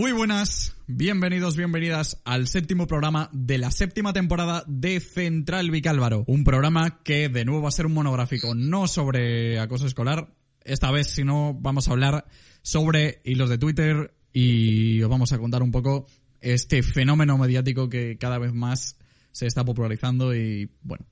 Muy 0.00 0.12
buenas, 0.12 0.74
bienvenidos, 0.86 1.58
bienvenidas 1.58 2.22
al 2.24 2.48
séptimo 2.48 2.86
programa 2.86 3.28
de 3.34 3.58
la 3.58 3.70
séptima 3.70 4.14
temporada 4.14 4.64
de 4.66 4.98
Central 4.98 5.70
Vicálvaro. 5.70 6.24
Un 6.26 6.42
programa 6.42 7.02
que 7.02 7.28
de 7.28 7.44
nuevo 7.44 7.60
va 7.60 7.68
a 7.68 7.72
ser 7.72 7.84
un 7.84 7.92
monográfico, 7.92 8.54
no 8.54 8.88
sobre 8.88 9.60
acoso 9.60 9.86
escolar. 9.86 10.32
Esta 10.64 10.90
vez, 10.90 11.08
si 11.08 11.22
no, 11.22 11.52
vamos 11.52 11.86
a 11.86 11.90
hablar 11.90 12.24
sobre 12.62 13.20
hilos 13.26 13.50
de 13.50 13.58
Twitter 13.58 14.14
y 14.32 15.02
os 15.02 15.10
vamos 15.10 15.34
a 15.34 15.38
contar 15.38 15.62
un 15.62 15.70
poco 15.70 16.06
este 16.40 16.82
fenómeno 16.82 17.36
mediático 17.36 17.90
que 17.90 18.16
cada 18.16 18.38
vez 18.38 18.54
más 18.54 18.96
se 19.32 19.46
está 19.46 19.66
popularizando 19.66 20.34
y, 20.34 20.70
bueno, 20.80 21.04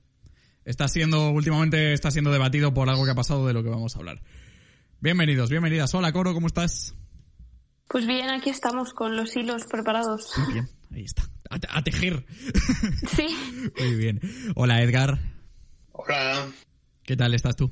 está 0.65 0.87
siendo, 0.87 1.29
últimamente 1.29 1.93
está 1.93 2.09
siendo 2.09 2.31
debatido 2.31 2.73
por 2.73 2.89
algo 2.89 3.05
que 3.05 3.11
ha 3.11 3.15
pasado 3.15 3.45
de 3.45 3.53
lo 3.53 3.61
que 3.61 3.69
vamos 3.69 3.95
a 3.95 3.99
hablar. 3.99 4.23
Bienvenidos, 4.99 5.51
bienvenidas. 5.51 5.93
Hola, 5.93 6.11
Coro, 6.11 6.33
¿cómo 6.33 6.47
estás? 6.47 6.95
Pues 7.89 8.05
bien, 8.05 8.29
aquí 8.29 8.49
estamos 8.49 8.93
con 8.93 9.17
los 9.17 9.35
hilos 9.35 9.65
preparados. 9.65 10.31
Muy 10.37 10.53
bien, 10.53 10.69
ahí 10.93 11.03
está. 11.03 11.23
A, 11.49 11.57
a 11.77 11.83
tejer. 11.83 12.25
Sí. 13.15 13.27
Muy 13.79 13.95
bien. 13.95 14.21
Hola, 14.55 14.81
Edgar. 14.83 15.17
Hola, 15.91 16.47
¿Qué 17.03 17.17
tal 17.17 17.33
estás 17.33 17.55
tú? 17.55 17.71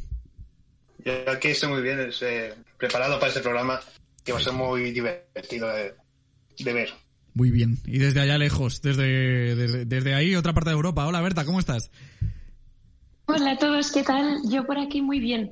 yo 1.05 1.13
aquí 1.31 1.49
estoy 1.49 1.69
muy 1.69 1.81
bien, 1.81 1.99
es, 1.99 2.21
eh, 2.21 2.53
preparado 2.77 3.17
para 3.19 3.29
este 3.29 3.41
programa 3.41 3.79
que 4.25 4.33
va 4.33 4.39
a 4.39 4.41
ser 4.43 4.51
muy 4.53 4.91
divertido 4.91 5.69
de, 5.69 5.93
de 6.59 6.73
ver. 6.73 6.89
Muy 7.33 7.52
bien. 7.52 7.77
Y 7.85 7.99
desde 7.99 8.19
allá 8.19 8.37
lejos, 8.37 8.81
desde, 8.81 9.55
desde, 9.55 9.85
desde 9.85 10.15
ahí, 10.15 10.35
otra 10.35 10.53
parte 10.53 10.71
de 10.71 10.75
Europa. 10.75 11.05
Hola, 11.05 11.21
Berta, 11.21 11.45
¿cómo 11.45 11.59
estás? 11.59 11.91
Hola 13.27 13.52
a 13.52 13.57
todos, 13.57 13.91
¿qué 13.91 14.03
tal? 14.03 14.39
Yo 14.49 14.65
por 14.65 14.79
aquí 14.79 15.02
muy 15.02 15.19
bien. 15.19 15.52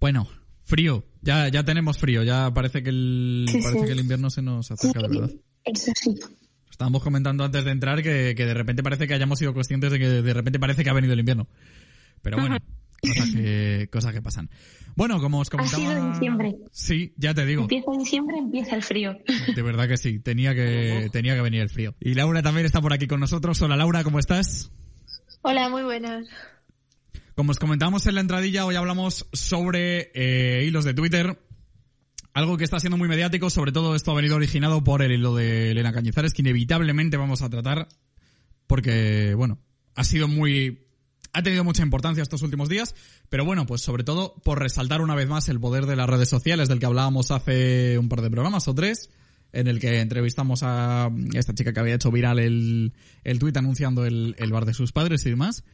Bueno, 0.00 0.28
frío. 0.62 1.04
Ya, 1.24 1.48
ya 1.48 1.64
tenemos 1.64 1.98
frío. 1.98 2.22
Ya 2.22 2.52
parece 2.52 2.82
que 2.82 2.90
el, 2.90 3.46
Sí, 3.48 3.60
parece 3.62 3.80
sí. 3.80 3.86
que 3.86 3.92
el 3.92 4.00
invierno 4.00 4.30
se 4.30 4.42
nos 4.42 4.70
acerca, 4.70 5.00
de 5.00 5.08
verdad. 5.08 5.30
Eso 5.64 5.90
sí. 5.94 6.14
Estábamos 6.70 7.02
comentando 7.02 7.44
antes 7.44 7.64
de 7.64 7.70
entrar 7.70 8.02
que, 8.02 8.34
que 8.36 8.44
de 8.46 8.54
repente 8.54 8.82
parece 8.82 9.06
que 9.06 9.14
hayamos 9.14 9.38
sido 9.38 9.54
conscientes 9.54 9.92
de 9.92 9.98
que 9.98 10.08
de 10.08 10.34
repente 10.34 10.58
parece 10.58 10.82
que 10.84 10.90
ha 10.90 10.92
venido 10.92 11.12
el 11.14 11.20
invierno. 11.20 11.46
Pero 12.20 12.36
bueno, 12.38 12.58
cosas 13.00 13.30
que, 13.30 13.88
cosas 13.92 14.12
que 14.12 14.20
pasan. 14.22 14.50
Bueno, 14.96 15.20
como 15.20 15.38
os 15.38 15.48
Ha 15.48 15.50
comentaba... 15.52 15.82
sido 15.82 16.10
diciembre. 16.12 16.56
Sí, 16.72 17.12
ya 17.16 17.32
te 17.32 17.46
digo. 17.46 17.62
Empieza 17.62 17.90
diciembre, 17.98 18.38
empieza 18.38 18.74
el 18.76 18.82
frío. 18.82 19.16
De 19.54 19.62
verdad 19.62 19.88
que 19.88 19.96
sí, 19.96 20.18
tenía 20.18 20.54
que, 20.54 21.08
tenía 21.12 21.34
que 21.36 21.42
venir 21.42 21.60
el 21.60 21.68
frío. 21.70 21.94
Y 22.00 22.14
Laura 22.14 22.42
también 22.42 22.66
está 22.66 22.80
por 22.80 22.92
aquí 22.92 23.06
con 23.06 23.20
nosotros. 23.20 23.60
Hola 23.62 23.76
Laura, 23.76 24.02
¿cómo 24.04 24.18
estás? 24.18 24.70
Hola, 25.42 25.68
muy 25.68 25.82
buenas. 25.84 26.26
Como 27.34 27.50
os 27.50 27.58
comentamos 27.58 28.06
en 28.06 28.14
la 28.14 28.20
entradilla, 28.20 28.64
hoy 28.64 28.76
hablamos 28.76 29.26
sobre 29.32 30.12
eh, 30.14 30.64
hilos 30.68 30.84
de 30.84 30.94
Twitter. 30.94 31.36
Algo 32.32 32.56
que 32.56 32.62
está 32.62 32.78
siendo 32.78 32.96
muy 32.96 33.08
mediático, 33.08 33.50
sobre 33.50 33.72
todo 33.72 33.96
esto 33.96 34.12
ha 34.12 34.14
venido 34.14 34.36
originado 34.36 34.84
por 34.84 35.02
el 35.02 35.10
hilo 35.10 35.34
de 35.34 35.72
Elena 35.72 35.92
Cañizares, 35.92 36.32
que 36.32 36.42
inevitablemente 36.42 37.16
vamos 37.16 37.42
a 37.42 37.50
tratar, 37.50 37.88
porque, 38.68 39.34
bueno, 39.34 39.58
ha 39.96 40.04
sido 40.04 40.28
muy... 40.28 40.86
Ha 41.32 41.42
tenido 41.42 41.64
mucha 41.64 41.82
importancia 41.82 42.22
estos 42.22 42.42
últimos 42.42 42.68
días, 42.68 42.94
pero 43.28 43.44
bueno, 43.44 43.66
pues 43.66 43.80
sobre 43.80 44.04
todo 44.04 44.36
por 44.44 44.60
resaltar 44.60 45.00
una 45.00 45.16
vez 45.16 45.26
más 45.28 45.48
el 45.48 45.58
poder 45.58 45.86
de 45.86 45.96
las 45.96 46.08
redes 46.08 46.28
sociales 46.28 46.68
del 46.68 46.78
que 46.78 46.86
hablábamos 46.86 47.32
hace 47.32 47.98
un 47.98 48.08
par 48.08 48.22
de 48.22 48.30
programas 48.30 48.68
o 48.68 48.76
tres, 48.76 49.10
en 49.52 49.66
el 49.66 49.80
que 49.80 49.98
entrevistamos 49.98 50.60
a 50.62 51.10
esta 51.32 51.52
chica 51.52 51.72
que 51.72 51.80
había 51.80 51.96
hecho 51.96 52.12
viral 52.12 52.38
el, 52.38 52.92
el 53.24 53.40
tuit 53.40 53.56
anunciando 53.56 54.04
el, 54.04 54.36
el 54.38 54.52
bar 54.52 54.66
de 54.66 54.74
sus 54.74 54.92
padres 54.92 55.26
y 55.26 55.30
demás. 55.30 55.64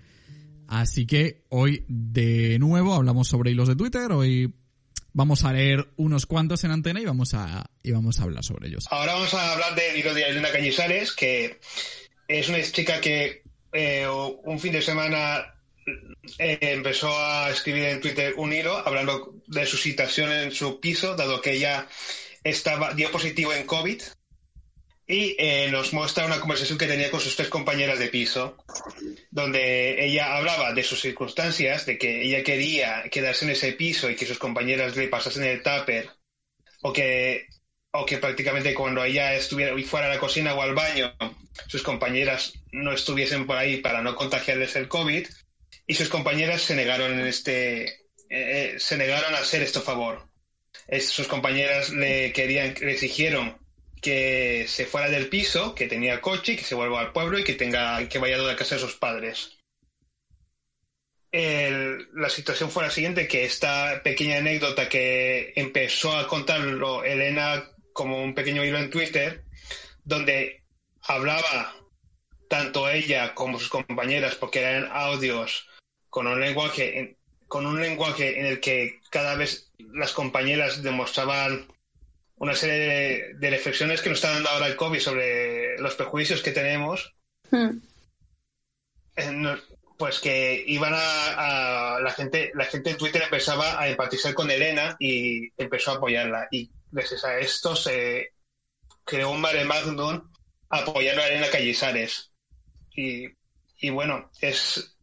Así 0.71 1.05
que 1.05 1.43
hoy 1.49 1.85
de 1.89 2.61
nuevo 2.61 2.95
hablamos 2.95 3.27
sobre 3.27 3.51
hilos 3.51 3.67
de 3.67 3.75
Twitter. 3.75 4.13
Hoy 4.13 4.55
vamos 5.13 5.45
a 5.45 5.53
leer 5.53 5.89
unos 5.97 6.27
cuantos 6.27 6.63
en 6.63 6.71
antena 6.71 7.01
y 7.01 7.05
vamos 7.05 7.35
a, 7.35 7.69
y 7.83 7.91
vamos 7.91 8.21
a 8.21 8.23
hablar 8.23 8.45
sobre 8.45 8.69
ellos. 8.69 8.85
Ahora 8.89 9.15
vamos 9.15 9.35
a 9.35 9.53
hablar 9.53 9.75
del 9.75 9.97
hilo 9.97 10.15
de 10.15 10.23
Elena 10.23 10.53
Cañizares, 10.53 11.11
que 11.11 11.59
es 12.29 12.49
una 12.49 12.63
chica 12.63 13.01
que 13.01 13.43
eh, 13.73 14.07
un 14.45 14.61
fin 14.61 14.71
de 14.71 14.81
semana 14.81 15.55
eh, 16.39 16.59
empezó 16.61 17.19
a 17.19 17.51
escribir 17.51 17.87
en 17.87 18.01
Twitter 18.01 18.35
un 18.37 18.53
hilo 18.53 18.79
hablando 18.87 19.35
de 19.49 19.67
su 19.67 19.77
situación 19.77 20.31
en 20.31 20.53
su 20.53 20.79
piso, 20.79 21.17
dado 21.17 21.41
que 21.41 21.55
ella 21.55 21.89
estaba 22.45 22.95
dio 22.95 23.11
positivo 23.11 23.53
en 23.53 23.67
COVID. 23.67 24.01
Y 25.13 25.35
eh, 25.41 25.69
nos 25.73 25.93
muestra 25.93 26.25
una 26.25 26.39
conversación 26.39 26.79
que 26.79 26.87
tenía 26.87 27.11
con 27.11 27.19
sus 27.21 27.35
tres 27.35 27.49
compañeras 27.49 27.99
de 27.99 28.07
piso, 28.07 28.57
donde 29.33 30.05
ella 30.05 30.37
hablaba 30.37 30.73
de 30.73 30.85
sus 30.85 31.01
circunstancias, 31.01 31.85
de 31.85 31.99
que 31.99 32.23
ella 32.23 32.45
quería 32.45 33.03
quedarse 33.11 33.45
en 33.45 33.51
ese 33.51 33.73
piso 33.73 34.09
y 34.09 34.15
que 34.15 34.25
sus 34.25 34.39
compañeras 34.39 34.95
le 34.95 35.09
pasasen 35.09 35.43
el 35.43 35.65
tupper, 35.65 36.11
o 36.83 36.93
que, 36.93 37.47
o 37.91 38.07
que 38.07 38.19
prácticamente 38.19 38.73
cuando 38.73 39.03
ella 39.03 39.35
estuviera 39.35 39.77
y 39.77 39.83
fuera 39.83 40.07
a 40.07 40.11
la 40.15 40.21
cocina 40.21 40.55
o 40.55 40.63
al 40.63 40.77
baño, 40.77 41.13
sus 41.67 41.83
compañeras 41.83 42.53
no 42.71 42.93
estuviesen 42.93 43.49
por 43.49 43.57
ahí 43.57 43.79
para 43.79 44.03
no 44.03 44.15
contagiarles 44.15 44.77
el 44.77 44.87
COVID, 44.87 45.27
y 45.89 45.95
sus 45.95 46.09
compañeras 46.09 46.63
se 46.63 46.77
negaron 46.77 47.19
en 47.19 47.27
este, 47.27 47.83
eh, 47.83 47.97
eh, 48.29 48.75
se 48.79 48.97
negaron 48.97 49.35
a 49.35 49.39
hacer 49.39 49.61
esto 49.63 49.83
favor. 49.83 50.29
Es- 50.87 51.09
sus 51.09 51.27
compañeras 51.27 51.91
le 51.91 52.33
querían, 52.33 52.77
le 52.81 52.93
exigieron 52.93 53.59
que 54.01 54.67
se 54.69 54.87
fuera 54.87 55.09
del 55.11 55.29
piso, 55.29 55.75
que 55.75 55.87
tenía 55.87 56.21
coche, 56.21 56.57
que 56.57 56.65
se 56.65 56.75
vuelva 56.75 57.01
al 57.01 57.13
pueblo 57.13 57.39
y 57.39 57.45
que 57.45 57.55
tenga 57.55 58.09
que 58.09 58.19
vaya 58.19 58.37
a 58.37 58.39
la 58.39 58.57
casa 58.57 58.77
de 58.77 58.81
sus 58.81 58.97
padres. 58.97 59.57
La 61.33 62.29
situación 62.29 62.71
fue 62.71 62.83
la 62.83 62.91
siguiente, 62.91 63.29
que 63.29 63.45
esta 63.45 64.03
pequeña 64.03 64.39
anécdota 64.39 64.89
que 64.89 65.53
empezó 65.55 66.17
a 66.17 66.27
contarlo 66.27 67.05
Elena 67.05 67.71
como 67.93 68.23
un 68.23 68.35
pequeño 68.35 68.65
hilo 68.65 68.79
en 68.79 68.91
Twitter, 68.91 69.45
donde 70.05 70.65
hablaba 71.03 71.77
tanto 72.49 72.89
ella 72.91 73.35
como 73.35 73.61
sus 73.61 73.69
compañeras, 73.69 74.35
porque 74.35 74.61
eran 74.61 74.89
audios 74.93 75.69
con 76.09 76.27
un 76.27 76.41
lenguaje 76.41 76.99
en- 76.99 77.17
con 77.47 77.67
un 77.67 77.81
lenguaje 77.81 78.41
en 78.41 78.47
el 78.47 78.61
que 78.61 79.01
cada 79.11 79.35
vez 79.37 79.73
las 79.79 80.13
compañeras 80.13 80.83
demostraban 80.83 81.67
una 82.41 82.55
serie 82.55 82.79
de, 82.79 83.35
de 83.35 83.51
reflexiones 83.51 84.01
que 84.03 84.09
nos 84.09 84.19
está 84.19 84.33
dando 84.33 84.49
ahora 84.49 84.67
el 84.67 84.77
COVID 84.77 84.99
sobre 84.99 85.79
los 85.79 85.95
prejuicios 85.95 86.43
que 86.43 86.51
tenemos, 86.53 87.15
Hmm. 87.51 87.79
eh, 89.17 89.57
pues 89.99 90.21
que 90.21 90.65
iban 90.67 90.95
a, 90.95 91.97
a- 91.97 92.01
la 92.01 92.11
gente, 92.13 92.51
la 92.55 92.65
gente 92.65 92.91
en 92.91 92.97
Twitter 92.97 93.23
empezaba 93.23 93.81
a 93.81 93.89
empatizar 93.89 94.33
con 94.35 94.51
Elena 94.51 94.97
y 94.99 95.51
empezó 95.63 95.91
a 95.93 95.97
apoyarla. 95.97 96.49
Y 96.51 96.71
gracias 96.91 97.25
a 97.25 97.39
esto 97.39 97.77
se 97.77 98.33
creó 99.05 99.31
un 99.31 99.41
mare 99.41 99.65
magnum 99.65 100.31
apoyando 100.71 101.23
a 101.23 101.29
Elena 101.29 101.51
Cañizares. 101.51 102.33
Y, 102.95 103.27
y 103.81 103.91
bueno, 103.91 104.31
es 104.41 104.97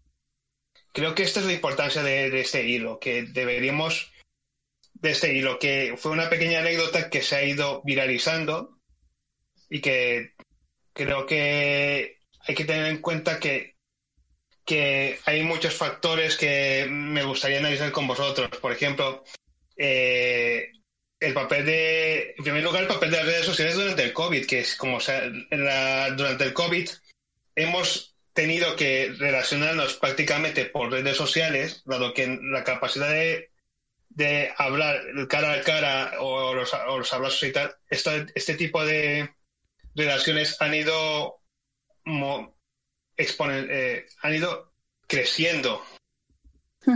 creo 0.94 1.14
que 1.14 1.24
esta 1.24 1.42
es 1.42 1.46
la 1.46 1.54
importancia 1.54 2.02
de, 2.02 2.32
de 2.32 2.40
este 2.42 2.64
hilo, 2.64 2.98
que 3.00 3.24
deberíamos 3.24 4.12
de 5.02 5.12
este 5.12 5.34
hilo, 5.34 5.60
que 5.60 5.96
fue 5.98 6.12
una 6.12 6.30
pequeña 6.30 6.60
anécdota 6.60 7.10
que 7.10 7.22
se 7.22 7.36
ha 7.36 7.44
ido 7.44 7.82
viralizando 7.86 8.80
y 9.70 9.82
que 9.82 10.34
creo 10.94 11.26
que 11.26 12.18
hay 12.48 12.56
que 12.56 12.66
tener 12.66 12.88
en 12.88 13.02
cuenta 13.02 13.40
que, 13.40 13.76
que 14.66 15.20
hay 15.26 15.44
muchos 15.44 15.74
factores 15.76 16.36
que 16.38 16.88
me 16.90 17.24
gustaría 17.24 17.60
analizar 17.60 17.92
con 17.92 18.08
vosotros. 18.08 18.50
Por 18.60 18.72
ejemplo, 18.72 19.24
eh, 19.76 20.72
el 21.20 21.34
papel 21.34 21.66
de, 21.66 22.36
en 22.38 22.44
primer 22.44 22.64
lugar, 22.64 22.84
el 22.84 22.88
papel 22.88 23.12
de 23.12 23.18
las 23.18 23.26
redes 23.26 23.46
sociales 23.46 23.76
durante 23.76 24.04
el 24.04 24.14
COVID, 24.14 24.46
que 24.46 24.60
es 24.60 24.76
como 24.76 25.00
se 25.00 25.12
ha- 25.12 25.26
en 25.26 25.66
la- 25.66 26.12
durante 26.12 26.44
el 26.44 26.54
COVID 26.54 26.90
hemos 27.56 28.16
tenido 28.34 28.76
que 28.76 29.14
relacionarnos 29.18 29.96
prácticamente 29.96 30.66
por 30.66 30.92
redes 30.92 31.18
sociales, 31.18 31.82
dado 31.86 32.14
que 32.14 32.28
la 32.42 32.64
capacidad 32.64 33.10
de, 33.10 33.50
de 34.18 34.52
hablar 34.58 35.00
cara 35.30 35.54
a 35.54 35.62
cara 35.62 36.14
o 36.22 36.56
los, 36.56 36.74
o 36.74 36.98
los 36.98 37.14
abrazos 37.14 37.44
y 37.44 37.52
tal, 37.52 37.76
este 37.88 38.56
tipo 38.56 38.84
de 38.84 39.30
relaciones 39.94 40.60
han 40.60 40.74
ido 40.74 41.40
exponen, 43.16 43.68
eh, 43.70 44.08
han 44.24 44.34
ido 44.34 44.74
creciendo. 45.08 45.84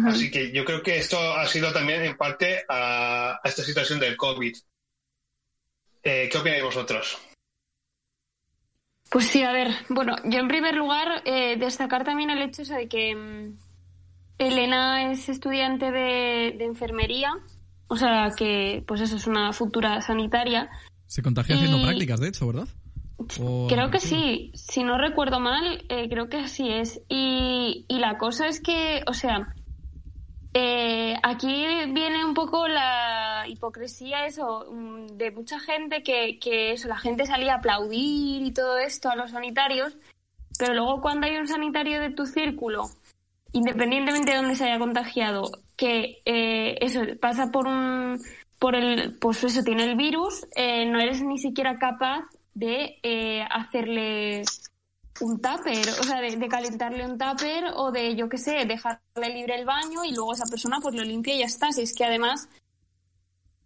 Así 0.06 0.32
que 0.32 0.52
yo 0.52 0.66
creo 0.66 0.82
que 0.82 0.98
esto 0.98 1.20
ha 1.20 1.46
sido 1.46 1.72
también 1.72 2.02
en 2.02 2.18
parte 2.18 2.64
a, 2.68 3.40
esta 3.44 3.62
situación 3.62 4.00
del 4.00 4.18
COVID. 4.18 4.56
Eh, 6.02 6.30
¿Qué 6.32 6.38
opináis 6.38 6.64
vosotros? 6.64 7.20
Pues 9.12 9.28
sí, 9.28 9.44
a 9.44 9.52
ver, 9.52 9.68
bueno, 9.90 10.16
yo 10.24 10.40
en 10.40 10.48
primer 10.48 10.76
lugar 10.76 11.22
eh, 11.26 11.58
destacar 11.58 12.04
también 12.04 12.32
el 12.32 12.42
hecho 12.42 12.64
de 12.64 12.88
que 12.88 13.14
mm, 13.14 13.60
Elena 14.48 15.12
es 15.12 15.30
estudiante 15.30 15.92
de, 15.92 16.64
enfermería, 16.64 17.34
o 17.88 17.96
sea 17.96 18.32
que 18.36 18.84
pues 18.88 19.02
eso 19.02 19.16
es 19.16 19.28
una 19.28 19.54
futura 19.54 20.02
sanitaria. 20.02 20.70
Se 21.06 21.22
contagia 21.22 21.56
haciendo 21.56 21.82
prácticas, 21.82 22.20
de 22.20 22.30
hecho, 22.30 22.48
¿verdad? 22.48 22.68
Creo 23.68 23.92
que 23.92 24.00
sí, 24.00 24.52
si 24.56 24.84
no 24.84 24.98
recuerdo 24.98 25.40
mal, 25.40 25.86
eh, 25.90 26.10
creo 26.10 26.28
que 26.28 26.38
así 26.38 26.70
es. 26.70 27.02
Y, 27.08 27.86
la 27.90 28.18
cosa 28.18 28.48
es 28.48 28.60
que, 28.60 29.04
o 29.06 29.14
sea, 29.14 29.54
eh, 30.54 31.14
aquí 31.22 31.66
viene 31.92 32.26
un 32.26 32.34
poco 32.34 32.68
la 32.68 33.46
hipocresía 33.48 34.26
eso 34.26 34.66
mm, 34.72 35.18
de 35.18 35.32
mucha 35.32 35.60
gente 35.60 36.02
que, 36.02 36.40
que 36.40 36.72
eso, 36.72 36.88
la 36.88 36.98
gente 36.98 37.26
salía 37.28 37.54
a 37.54 37.58
aplaudir 37.58 38.42
y 38.42 38.52
todo 38.52 38.80
esto 38.80 39.10
a 39.10 39.16
los 39.16 39.32
sanitarios, 39.32 39.96
pero 40.58 40.74
luego 40.74 41.02
cuando 41.02 41.28
hay 41.28 41.38
un 41.38 41.48
sanitario 41.48 42.02
de 42.02 42.10
tu 42.10 42.26
círculo, 42.26 42.90
independientemente 43.52 44.32
de 44.32 44.38
dónde 44.38 44.56
se 44.56 44.66
haya 44.66 44.80
contagiado, 44.80 45.52
que 45.76 46.22
eh, 46.26 46.78
eso 46.82 47.02
pasa 47.20 47.52
por 47.52 47.68
un 47.68 48.20
por 48.60 48.76
el 48.76 49.18
pues 49.18 49.44
eso 49.44 49.64
tiene 49.64 49.86
el 49.86 49.96
virus, 49.96 50.46
no 50.56 51.00
eres 51.00 51.24
ni 51.24 51.40
siquiera 51.40 51.80
capaz 51.80 52.26
de 52.54 53.00
eh, 53.04 53.44
hacerle 53.50 54.44
un 55.20 55.40
tupper, 55.40 55.88
o 56.00 56.04
sea, 56.04 56.20
de, 56.22 56.48
calentarle 56.48 57.06
un 57.06 57.18
tupper 57.18 57.66
o 57.76 57.92
de, 57.92 58.16
yo 58.16 58.28
qué 58.30 58.38
sé, 58.38 58.66
dejarle 58.66 59.34
libre 59.34 59.56
el 59.56 59.66
baño 59.66 60.04
y 60.04 60.14
luego 60.14 60.34
esa 60.34 60.50
persona 60.50 60.80
pues 60.82 60.96
lo 60.96 61.04
limpia 61.04 61.36
y 61.36 61.40
ya 61.40 61.46
está. 61.46 61.72
Si 61.72 61.82
es 61.82 61.94
que 61.94 62.06
además, 62.06 62.50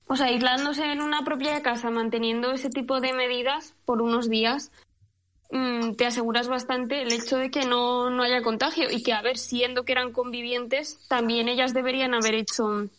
o 0.08 0.16
sea, 0.16 0.28
aislándose 0.28 0.84
en 0.86 1.02
una 1.02 1.24
propia 1.24 1.62
casa, 1.62 1.90
manteniendo 1.90 2.52
ese 2.52 2.70
tipo 2.70 3.00
de 3.00 3.14
medidas 3.14 3.74
por 3.86 4.02
unos 4.02 4.30
días, 4.30 4.72
mm, 5.56 5.96
te 5.96 6.06
aseguras 6.06 6.48
bastante 6.48 7.02
el 7.02 7.12
hecho 7.12 7.38
de 7.38 7.50
que 7.50 7.66
no, 7.66 8.10
no 8.10 8.24
haya 8.24 8.42
contagio 8.42 8.90
y 8.92 9.04
que, 9.04 9.14
a 9.14 9.22
ver, 9.22 9.38
siendo 9.38 9.86
que 9.86 9.94
eran 9.94 10.12
convivientes, 10.12 11.00
también 11.08 11.48
ellas 11.48 11.74
deberían 11.74 12.14
haber 12.14 12.36
hecho 12.36 12.90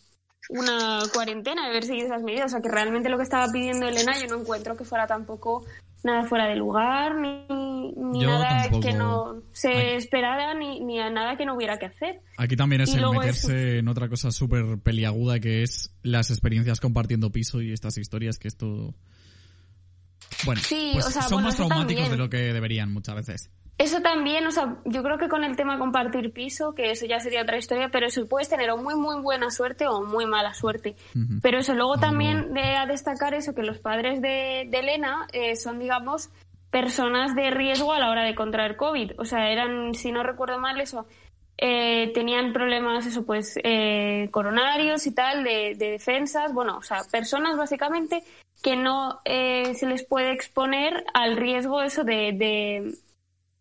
una 0.49 1.01
cuarentena, 1.13 1.67
haber 1.67 1.83
seguido 1.83 2.07
esas 2.07 2.23
medidas. 2.23 2.47
O 2.47 2.49
sea, 2.49 2.61
que 2.61 2.69
realmente 2.69 3.09
lo 3.09 3.17
que 3.17 3.23
estaba 3.23 3.51
pidiendo 3.51 3.87
Elena 3.87 4.17
yo 4.19 4.27
no 4.27 4.41
encuentro 4.41 4.75
que 4.75 4.85
fuera 4.85 5.07
tampoco 5.07 5.65
nada 6.03 6.23
fuera 6.25 6.47
de 6.47 6.55
lugar, 6.55 7.15
ni, 7.15 8.23
nada 8.25 8.69
que 8.81 8.93
no 8.93 9.41
se 9.51 9.95
esperara, 9.95 10.53
ni, 10.53 10.79
ni, 10.79 10.99
a 10.99 11.09
nada 11.09 11.35
que 11.37 11.45
no 11.45 11.55
hubiera 11.55 11.77
que 11.77 11.87
hacer. 11.87 12.21
Aquí 12.37 12.55
también 12.55 12.81
es 12.81 12.93
el 12.93 13.09
meterse 13.09 13.79
en 13.79 13.87
otra 13.87 14.07
cosa 14.07 14.31
súper 14.31 14.79
peliaguda 14.79 15.39
que 15.39 15.63
es 15.63 15.91
las 16.03 16.29
experiencias 16.29 16.79
compartiendo 16.79 17.31
piso 17.31 17.61
y 17.61 17.73
estas 17.73 17.97
historias 17.97 18.39
que 18.39 18.47
esto... 18.47 18.95
Bueno, 20.45 20.61
pues 20.69 21.05
son 21.27 21.43
más 21.43 21.55
traumáticos 21.55 22.09
de 22.09 22.17
lo 22.17 22.29
que 22.29 22.53
deberían 22.53 22.93
muchas 22.93 23.15
veces. 23.15 23.49
Eso 23.77 24.01
también, 24.01 24.47
o 24.47 24.51
sea, 24.51 24.77
yo 24.85 25.03
creo 25.03 25.19
que 25.19 25.29
con 25.29 25.43
el 25.43 25.55
tema 25.55 25.77
compartir 25.77 26.33
piso, 26.33 26.73
que 26.73 26.89
eso 26.89 27.05
ya 27.05 27.19
sería 27.19 27.43
otra 27.43 27.59
historia, 27.59 27.89
pero 27.89 28.07
eso 28.07 28.25
puedes 28.27 28.49
tener 28.49 28.71
o 28.71 28.77
muy, 28.77 28.95
muy 28.95 29.21
buena 29.21 29.51
suerte 29.51 29.85
o 29.87 30.01
muy 30.03 30.25
mala 30.25 30.55
suerte. 30.55 30.95
Pero 31.43 31.59
eso, 31.59 31.75
luego 31.75 31.97
también 31.97 32.55
de 32.55 32.75
a 32.75 32.87
destacar 32.87 33.35
eso, 33.35 33.53
que 33.53 33.61
los 33.61 33.77
padres 33.77 34.19
de, 34.19 34.61
Elena 34.61 35.27
eh, 35.31 35.55
son, 35.55 35.77
digamos, 35.77 36.31
personas 36.71 37.35
de 37.35 37.51
riesgo 37.51 37.93
a 37.93 37.99
la 37.99 38.09
hora 38.09 38.23
de 38.23 38.33
contraer 38.33 38.77
COVID. 38.77 39.11
O 39.19 39.25
sea, 39.25 39.51
eran, 39.51 39.93
si 39.93 40.11
no 40.11 40.23
recuerdo 40.23 40.57
mal, 40.57 40.81
eso, 40.81 41.05
eh, 41.59 42.11
tenían 42.15 42.53
problemas, 42.53 43.05
eso, 43.05 43.27
pues, 43.27 43.59
eh, 43.63 44.27
coronarios 44.31 45.05
y 45.05 45.13
tal, 45.13 45.43
de, 45.43 45.75
defensas. 45.77 46.51
Bueno, 46.51 46.77
o 46.77 46.81
sea, 46.81 47.03
personas 47.11 47.55
básicamente 47.57 48.23
que 48.61 48.75
no 48.75 49.21
se 49.25 49.85
les 49.87 50.03
puede 50.03 50.31
exponer 50.31 51.05
al 51.13 51.37
riesgo, 51.37 51.81
eso, 51.81 52.03
de 52.03 52.97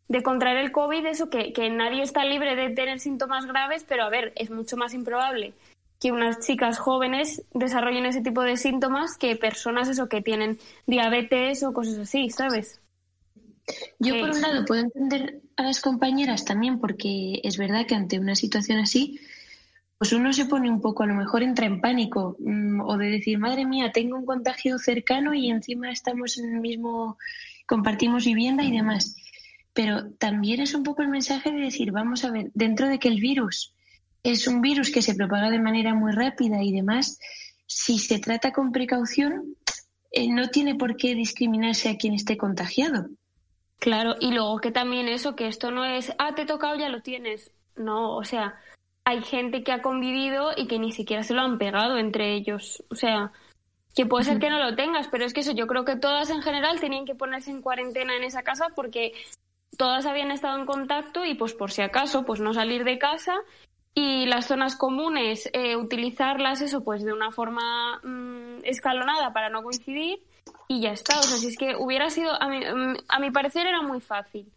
de 0.09 0.23
contraer 0.23 0.59
el 0.59 0.73
COVID, 0.73 1.05
eso 1.07 1.31
que, 1.31 1.53
que 1.53 1.69
nadie 1.71 2.03
está 2.03 2.25
libre 2.25 2.55
de 2.55 2.71
tener 2.71 3.01
síntomas 3.01 3.47
graves, 3.47 3.85
pero 3.89 4.05
a 4.05 4.11
ver, 4.11 4.33
es 4.37 4.51
mucho 4.51 4.77
más 4.77 4.95
improbable 4.95 5.53
que 6.01 6.13
unas 6.13 6.41
chicas 6.41 6.79
jóvenes 6.79 7.43
desarrollen 7.55 8.05
ese 8.05 8.21
tipo 8.21 8.43
de 8.43 8.59
síntomas 8.59 9.17
que 9.17 9.35
personas 9.35 9.89
eso 9.89 10.09
que 10.09 10.21
tienen 10.21 10.59
diabetes 10.87 11.63
o 11.63 11.73
cosas 11.73 11.99
así, 11.99 12.29
¿sabes? 12.31 12.81
Yo 13.99 14.21
por 14.21 14.31
un 14.31 14.41
lado 14.43 14.65
puedo 14.65 14.83
entender 14.83 15.41
a 15.57 15.63
las 15.63 15.81
compañeras 15.81 16.45
también 16.45 16.79
porque 16.79 17.41
es 17.43 17.57
verdad 17.57 17.87
que 17.87 17.95
ante 17.95 18.21
una 18.21 18.37
situación 18.37 18.79
así 18.79 19.19
pues 19.99 20.13
uno 20.13 20.33
se 20.33 20.47
pone 20.47 20.71
un 20.71 20.81
poco, 20.81 21.03
a 21.03 21.07
lo 21.07 21.15
mejor 21.15 21.43
entra 21.43 21.67
en 21.67 21.81
pánico 21.81 22.37
mm, 22.39 22.81
o 22.81 22.97
de 22.97 23.07
decir, 23.11 23.39
madre 23.39 23.65
mía, 23.65 23.93
tengo 23.93 24.17
un 24.17 24.27
contagio 24.27 24.79
cercano 24.79 25.35
y 25.35 25.51
encima 25.51 25.91
estamos 25.91 26.39
en 26.39 26.55
el 26.55 26.61
mismo, 26.61 27.19
compartimos 27.67 28.25
vivienda 28.25 28.63
y 28.63 28.73
demás 28.73 29.17
pero 29.77 30.11
también 30.13 30.63
es 30.63 30.75
un 30.75 30.83
poco 30.83 31.03
el 31.03 31.09
mensaje 31.09 31.53
de 31.53 31.61
decir, 31.61 31.93
vamos 31.93 32.25
a 32.25 32.31
ver, 32.31 32.51
dentro 32.55 32.89
de 32.89 32.99
que 32.99 33.09
el 33.09 33.21
virus 33.21 33.75
es 34.23 34.49
un 34.49 34.63
virus 34.63 34.91
que 34.91 35.03
se 35.03 35.15
propaga 35.15 35.51
de 35.51 35.61
manera 35.61 35.93
muy 35.93 36.13
rápida 36.13 36.63
y 36.63 36.73
demás, 36.73 37.21
si 37.67 37.99
se 37.99 38.19
trata 38.19 38.53
con 38.53 38.73
precaución, 38.73 39.55
eh, 40.13 40.33
no 40.33 40.49
tiene 40.49 40.77
por 40.77 40.97
qué 40.97 41.15
discriminarse 41.15 41.91
a 41.91 41.99
quien 41.99 42.15
esté 42.15 42.39
contagiado. 42.39 43.11
Claro, 43.79 44.17
y 44.19 44.31
luego 44.31 44.61
que 44.61 44.73
también 44.73 45.09
eso, 45.09 45.37
que 45.37 45.47
esto 45.47 45.71
no 45.71 45.85
es, 45.85 46.11
ah, 46.19 46.35
te 46.35 46.43
he 46.43 46.47
tocado, 46.47 46.79
ya 46.79 46.89
lo 46.89 47.03
tienes. 47.03 47.51
No, 47.77 48.17
o 48.17 48.25
sea, 48.25 48.55
hay 49.07 49.23
gente 49.23 49.63
que 49.63 49.71
ha 49.71 49.83
convivido 49.83 50.51
y 50.57 50.67
que 50.67 50.81
ni 50.81 50.91
siquiera 50.91 51.23
se 51.23 51.33
lo 51.33 51.41
han 51.41 51.59
pegado 51.59 51.97
entre 51.97 52.35
ellos. 52.35 52.83
O 52.91 52.97
sea, 52.97 53.31
que 53.95 54.05
puede 54.05 54.25
ser 54.25 54.41
que 54.41 54.51
no 54.51 54.59
lo 54.59 54.75
tengas, 54.75 55.07
pero 55.07 55.25
es 55.25 55.33
que 55.33 55.41
eso, 55.41 55.53
yo 55.53 55.69
creo 55.69 55.85
que 55.85 55.95
todas 55.95 56.29
en 56.29 56.43
general 56.43 56.81
tenían 56.81 57.07
que 57.07 57.15
ponerse 57.15 57.53
en 57.53 57.63
cuarentena 57.63 58.17
en 58.17 58.25
esa 58.25 58.43
casa 58.43 58.67
porque 58.75 59.13
todas 59.79 60.07
habían 60.07 60.33
estado 60.33 60.59
en 60.59 60.67
contacto 60.67 61.25
y 61.25 61.35
pues 61.35 61.55
por 61.55 61.71
si 61.71 61.83
acaso 61.83 62.25
pues 62.25 62.41
no 62.41 62.53
salir 62.53 62.83
de 62.83 62.99
casa 62.99 63.37
y 63.95 64.27
las 64.27 64.47
zonas 64.47 64.75
comunes 64.75 65.49
eh, 65.53 65.77
utilizarlas 65.77 66.61
eso 66.61 66.83
pues 66.83 67.05
de 67.05 67.13
una 67.13 67.31
forma 67.31 68.01
mm, 68.03 68.65
escalonada 68.65 69.33
para 69.33 69.51
no 69.51 69.63
coincidir 69.63 70.19
y 70.69 70.81
ya 70.81 70.93
está 70.93 71.19
o 71.19 71.23
sea 71.23 71.39
si 71.39 71.49
es 71.49 71.59
que 71.59 71.77
hubiera 71.77 72.11
sido 72.11 72.33
a 72.41 72.49
mi, 72.49 72.61
mm, 72.61 72.97
a 73.09 73.19
mi 73.19 73.31
parecer 73.31 73.67
era 73.67 73.83
muy 73.83 74.01
fácil 74.01 74.51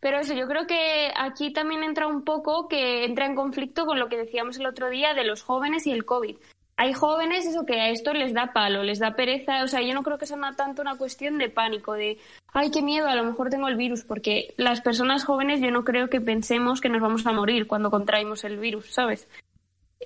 pero 0.00 0.18
eso 0.18 0.34
yo 0.34 0.46
creo 0.46 0.66
que 0.66 1.12
aquí 1.16 1.52
también 1.52 1.82
entra 1.82 2.06
un 2.06 2.24
poco 2.24 2.68
que 2.68 3.04
entra 3.04 3.26
en 3.26 3.34
conflicto 3.34 3.86
con 3.86 3.98
lo 3.98 4.08
que 4.08 4.16
decíamos 4.16 4.58
el 4.58 4.66
otro 4.66 4.88
día 4.88 5.14
de 5.14 5.24
los 5.24 5.42
jóvenes 5.42 5.86
y 5.86 5.92
el 5.92 6.04
covid 6.04 6.36
hay 6.76 6.92
jóvenes 6.92 7.46
eso 7.46 7.64
que 7.64 7.80
a 7.80 7.88
esto 7.88 8.12
les 8.12 8.34
da 8.34 8.52
palo, 8.52 8.82
les 8.82 8.98
da 8.98 9.16
pereza, 9.16 9.64
o 9.64 9.68
sea, 9.68 9.80
yo 9.80 9.94
no 9.94 10.02
creo 10.02 10.18
que 10.18 10.26
sea 10.26 10.36
tanto 10.56 10.82
una 10.82 10.96
cuestión 10.96 11.38
de 11.38 11.48
pánico, 11.48 11.94
de, 11.94 12.18
ay, 12.52 12.70
qué 12.70 12.82
miedo, 12.82 13.08
a 13.08 13.14
lo 13.14 13.24
mejor 13.24 13.48
tengo 13.48 13.68
el 13.68 13.76
virus, 13.76 14.04
porque 14.04 14.52
las 14.58 14.82
personas 14.82 15.24
jóvenes 15.24 15.60
yo 15.60 15.70
no 15.70 15.84
creo 15.84 16.10
que 16.10 16.20
pensemos 16.20 16.82
que 16.82 16.90
nos 16.90 17.00
vamos 17.00 17.26
a 17.26 17.32
morir 17.32 17.66
cuando 17.66 17.90
contraímos 17.90 18.44
el 18.44 18.58
virus, 18.58 18.92
¿sabes? 18.92 19.26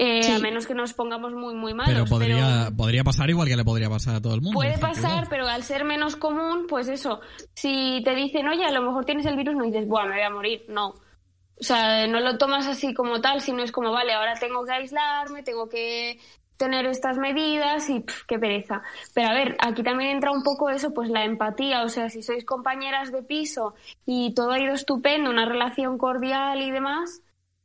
Eh, 0.03 0.33
A 0.33 0.39
menos 0.39 0.67
que 0.67 0.73
nos 0.73 0.95
pongamos 0.95 1.35
muy, 1.35 1.53
muy 1.53 1.75
malos. 1.75 1.93
Pero 1.93 2.07
podría, 2.07 2.71
podría 2.75 3.05
pasar 3.05 3.29
igual 3.29 3.49
que 3.49 3.57
le 3.57 3.65
podría 3.65 3.91
pasar 3.91 4.15
a 4.15 4.21
todo 4.23 4.35
el 4.35 4.41
mundo. 4.41 4.57
Puede 4.57 4.79
pasar, 4.79 5.29
pero 5.29 5.47
al 5.47 5.63
ser 5.63 5.85
menos 5.85 6.17
común, 6.17 6.65
pues 6.67 6.89
eso, 6.89 7.21
si 7.55 8.01
te 8.03 8.15
dicen, 8.15 8.49
oye, 8.49 8.65
a 8.65 8.71
lo 8.71 8.81
mejor 8.81 9.05
tienes 9.05 9.27
el 9.27 9.37
virus, 9.37 9.57
no 9.57 9.65
dices, 9.65 9.87
bueno, 9.87 10.09
me 10.09 10.15
voy 10.15 10.25
a 10.25 10.31
morir, 10.31 10.65
no. 10.69 10.89
O 10.89 11.63
sea, 11.63 12.07
no 12.07 12.21
lo 12.21 12.39
tomas 12.39 12.67
así 12.67 12.95
como 12.95 13.21
tal, 13.21 13.43
sino 13.43 13.63
es 13.63 13.73
como, 13.73 13.93
vale, 13.93 14.15
ahora 14.15 14.33
tengo 14.41 14.65
que 14.65 14.73
aislarme, 14.73 15.43
tengo 15.43 15.69
que 15.69 16.19
tener 16.57 16.87
estas 16.87 17.19
medidas 17.19 17.91
y 17.91 18.03
qué 18.27 18.39
pereza. 18.39 18.81
Pero 19.13 19.29
a 19.29 19.35
ver, 19.35 19.59
aquí 19.61 19.83
también 19.83 20.13
entra 20.13 20.33
un 20.33 20.43
poco 20.43 20.71
eso, 20.71 20.95
pues 20.95 21.11
la 21.11 21.27
empatía, 21.27 21.83
o 21.83 21.91
sea, 21.91 22.09
si 22.09 22.23
sois 22.23 22.47
compañeras 22.47 23.13
de 23.13 23.23
piso 23.23 23.75
y 24.07 24.33
todo 24.33 24.53
ha 24.53 24.61
ido 24.61 24.73
estupendo, 24.73 25.29
una 25.29 25.45
relación 25.45 25.99
cordial 25.99 26.63
y 26.63 26.71
demás, 26.71 27.21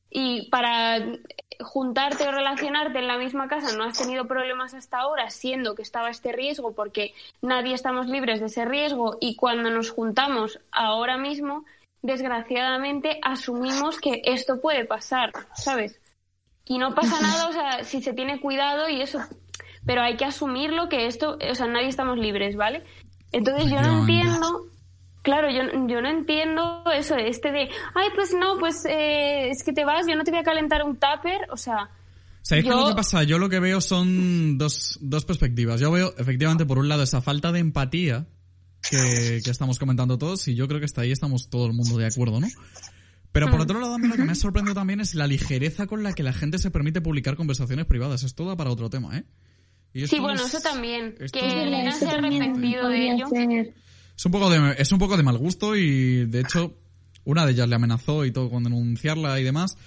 y 0.09 0.49
para 0.49 0.97
juntarte 1.61 2.27
o 2.27 2.31
relacionarte 2.31 2.99
en 2.99 3.07
la 3.07 3.17
misma 3.17 3.47
casa 3.47 3.75
no 3.75 3.83
has 3.83 3.97
tenido 3.97 4.25
problemas 4.25 4.73
hasta 4.73 4.99
ahora, 4.99 5.29
siendo 5.29 5.75
que 5.75 5.81
estaba 5.81 6.09
este 6.09 6.31
riesgo, 6.31 6.73
porque 6.73 7.13
nadie 7.41 7.73
estamos 7.73 8.07
libres 8.07 8.39
de 8.39 8.47
ese 8.47 8.65
riesgo 8.65 9.17
y 9.19 9.35
cuando 9.35 9.69
nos 9.69 9.91
juntamos 9.91 10.59
ahora 10.71 11.17
mismo, 11.17 11.65
desgraciadamente 12.01 13.19
asumimos 13.21 13.99
que 13.99 14.21
esto 14.25 14.61
puede 14.61 14.85
pasar, 14.85 15.31
¿sabes? 15.55 15.99
Y 16.65 16.77
no 16.77 16.95
pasa 16.95 17.21
nada, 17.21 17.47
o 17.47 17.53
sea, 17.53 17.83
si 17.83 18.01
se 18.01 18.13
tiene 18.13 18.39
cuidado 18.39 18.89
y 18.89 19.01
eso. 19.01 19.19
Pero 19.85 20.01
hay 20.01 20.17
que 20.17 20.25
asumirlo 20.25 20.89
que 20.89 21.05
esto, 21.05 21.37
o 21.49 21.55
sea, 21.55 21.67
nadie 21.67 21.87
estamos 21.87 22.17
libres, 22.17 22.55
¿vale? 22.55 22.83
Entonces 23.31 23.69
yo 23.69 23.81
no 23.81 23.99
entiendo, 23.99 24.65
claro, 25.25 25.49
yo, 25.49 25.63
yo 25.87 26.01
no 26.01 26.09
entiendo 26.09 26.83
eso, 26.93 27.15
este 27.17 27.51
de, 27.51 27.67
ay, 27.95 28.07
pues 28.15 28.33
no, 28.39 28.57
pues 28.57 28.85
eh, 28.85 29.49
es 29.49 29.63
que 29.63 29.73
te 29.73 29.83
vas, 29.83 30.05
yo 30.07 30.15
no 30.15 30.23
te 30.23 30.31
voy 30.31 30.39
a 30.39 30.43
calentar 30.43 30.83
un 30.83 30.95
tupper, 30.95 31.47
o 31.51 31.57
sea, 31.57 31.89
¿Sabéis 32.41 32.65
qué 32.65 32.69
es 32.69 32.77
lo 32.77 32.87
que 32.89 32.93
pasa? 32.93 33.23
Yo 33.23 33.39
lo 33.39 33.49
que 33.49 33.59
veo 33.59 33.81
son 33.81 34.59
dos, 34.59 34.99
dos 35.01 35.25
perspectivas. 35.25 35.81
Yo 35.81 35.89
veo, 35.89 36.13
efectivamente, 36.19 36.63
por 36.63 36.77
un 36.77 36.87
lado, 36.87 37.01
esa 37.01 37.19
falta 37.19 37.51
de 37.51 37.57
empatía 37.57 38.27
que, 38.87 39.41
que 39.43 39.49
estamos 39.49 39.79
comentando 39.79 40.19
todos, 40.19 40.47
y 40.47 40.53
yo 40.53 40.67
creo 40.67 40.79
que 40.79 40.85
hasta 40.85 41.01
ahí 41.01 41.11
estamos 41.11 41.49
todo 41.49 41.65
el 41.65 41.73
mundo 41.73 41.97
de 41.97 42.05
acuerdo, 42.05 42.39
¿no? 42.39 42.47
Pero 43.31 43.49
por 43.49 43.61
otro 43.61 43.79
lado, 43.79 43.95
a 43.95 43.97
mí 43.97 44.07
lo 44.07 44.15
que 44.15 44.23
me 44.23 44.31
ha 44.31 44.35
sorprendido 44.35 44.75
también 44.75 45.01
es 45.01 45.15
la 45.15 45.25
ligereza 45.25 45.87
con 45.87 46.03
la 46.03 46.13
que 46.13 46.21
la 46.21 46.33
gente 46.33 46.59
se 46.59 46.69
permite 46.69 47.01
publicar 47.01 47.35
conversaciones 47.35 47.87
privadas. 47.87 48.21
Es 48.21 48.35
todo 48.35 48.55
para 48.55 48.69
otro 48.69 48.91
tema, 48.91 49.17
¿eh? 49.17 49.25
sí, 50.05 50.19
bueno, 50.19 50.45
eso 50.45 50.59
también. 50.61 51.15
Que 51.33 51.63
Elena 51.63 51.91
se 51.93 52.05
ha 52.07 52.11
arrepentido 52.11 52.87
de 52.89 53.11
ello. 53.11 53.25
Es 54.17 54.25
un, 54.25 54.31
poco 54.31 54.49
de, 54.49 54.75
es 54.77 54.91
un 54.91 54.99
poco 54.99 55.17
de 55.17 55.23
mal 55.23 55.37
gusto 55.37 55.75
y, 55.75 56.25
de 56.25 56.39
hecho, 56.39 56.77
una 57.25 57.45
de 57.45 57.51
ellas 57.51 57.67
le 57.67 57.75
amenazó 57.75 58.25
y 58.25 58.31
todo 58.31 58.49
con 58.49 58.63
denunciarla 58.63 59.39
y 59.39 59.43
demás. 59.43 59.77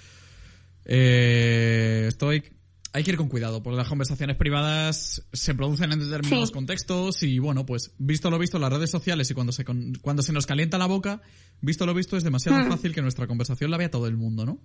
Eh, 0.85 2.05
estoy 2.07 2.43
hay 2.91 3.03
que 3.03 3.11
ir 3.11 3.17
con 3.17 3.29
cuidado, 3.29 3.61
porque 3.61 3.77
las 3.77 3.87
conversaciones 3.87 4.35
privadas 4.35 5.23
se 5.31 5.53
producen 5.53 5.91
en 5.91 5.99
determinados 5.99 6.51
contextos 6.51 7.21
y 7.21 7.37
bueno, 7.37 7.65
pues 7.65 7.93
visto 7.99 8.31
lo 8.31 8.39
visto 8.39 8.57
en 8.57 8.61
las 8.61 8.73
redes 8.73 8.89
sociales 8.89 9.29
y 9.29 9.33
cuando 9.33 9.51
se, 9.51 9.63
cuando 10.01 10.23
se 10.23 10.33
nos 10.33 10.47
calienta 10.47 10.77
la 10.77 10.87
boca, 10.87 11.21
visto 11.61 11.85
lo 11.85 11.93
visto 11.93 12.17
es 12.17 12.23
demasiado 12.23 12.59
hmm. 12.59 12.69
fácil 12.69 12.93
que 12.93 13.01
nuestra 13.01 13.27
conversación 13.27 13.69
la 13.69 13.77
vea 13.77 13.91
todo 13.91 14.07
el 14.07 14.17
mundo, 14.17 14.45
¿no? 14.45 14.59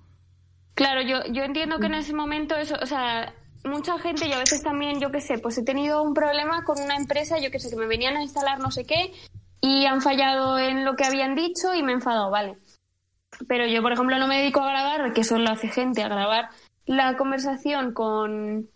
Claro, 0.74 1.02
yo, 1.02 1.32
yo 1.32 1.42
entiendo 1.42 1.78
que 1.78 1.86
en 1.86 1.94
ese 1.94 2.14
momento 2.14 2.56
eso, 2.56 2.76
o 2.82 2.86
sea, 2.86 3.32
mucha 3.64 3.98
gente, 3.98 4.28
yo 4.28 4.36
a 4.36 4.40
veces 4.40 4.62
también, 4.62 5.00
yo 5.00 5.12
qué 5.12 5.20
sé, 5.20 5.38
pues 5.38 5.58
he 5.58 5.62
tenido 5.62 6.02
un 6.02 6.14
problema 6.14 6.64
con 6.64 6.80
una 6.80 6.96
empresa, 6.96 7.38
yo 7.38 7.50
qué 7.50 7.60
sé, 7.60 7.70
que 7.70 7.76
me 7.76 7.86
venían 7.86 8.16
a 8.16 8.22
instalar 8.22 8.58
no 8.58 8.70
sé 8.70 8.84
qué 8.84 9.12
y 9.64 9.86
han 9.86 10.02
fallado 10.02 10.58
en 10.58 10.84
lo 10.84 10.94
que 10.94 11.06
habían 11.06 11.34
dicho 11.34 11.72
y 11.72 11.82
me 11.82 11.92
he 11.92 11.94
enfadado, 11.94 12.30
vale. 12.30 12.58
Pero 13.48 13.66
yo, 13.66 13.80
por 13.80 13.92
ejemplo, 13.92 14.18
no 14.18 14.26
me 14.26 14.36
dedico 14.36 14.60
a 14.60 14.68
grabar, 14.68 15.14
que 15.14 15.22
eso 15.22 15.38
lo 15.38 15.48
hace 15.48 15.68
gente, 15.68 16.02
a 16.02 16.08
grabar 16.08 16.50
la 16.84 17.16
conversación 17.16 17.94
con, 17.94 18.68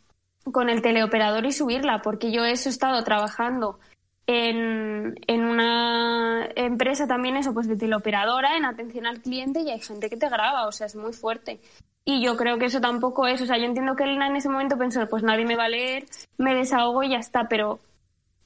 con 0.51 0.71
el 0.71 0.81
teleoperador 0.81 1.45
y 1.45 1.53
subirla, 1.53 2.01
porque 2.01 2.33
yo 2.33 2.47
eso 2.47 2.71
he 2.71 2.73
estado 2.73 3.05
trabajando 3.05 3.79
en, 4.27 5.15
en, 5.27 5.45
una 5.45 6.49
empresa 6.57 7.07
también 7.07 7.37
eso, 7.37 7.53
pues 7.53 7.69
de 7.69 7.77
teleoperadora, 7.77 8.57
en 8.57 8.65
atención 8.65 9.07
al 9.07 9.21
cliente 9.21 9.61
y 9.61 9.71
hay 9.71 9.81
gente 9.81 10.09
que 10.09 10.17
te 10.17 10.31
graba, 10.31 10.67
o 10.67 10.73
sea, 10.73 10.87
es 10.87 10.97
muy 10.97 11.13
fuerte. 11.13 11.61
Y 12.07 12.23
yo 12.23 12.39
creo 12.39 12.59
que 12.59 12.65
eso 12.65 12.81
tampoco 12.81 13.27
es, 13.27 13.43
o 13.43 13.47
sea, 13.47 13.59
yo 13.59 13.67
entiendo 13.67 13.95
que 13.95 14.05
Elena 14.05 14.29
en 14.29 14.37
ese 14.37 14.49
momento 14.49 14.79
pensó, 14.79 15.07
pues 15.07 15.23
nadie 15.23 15.45
me 15.45 15.57
va 15.57 15.65
a 15.65 15.69
leer, 15.69 16.07
me 16.39 16.55
desahogo 16.55 17.03
y 17.03 17.11
ya 17.11 17.19
está, 17.19 17.47
pero 17.47 17.79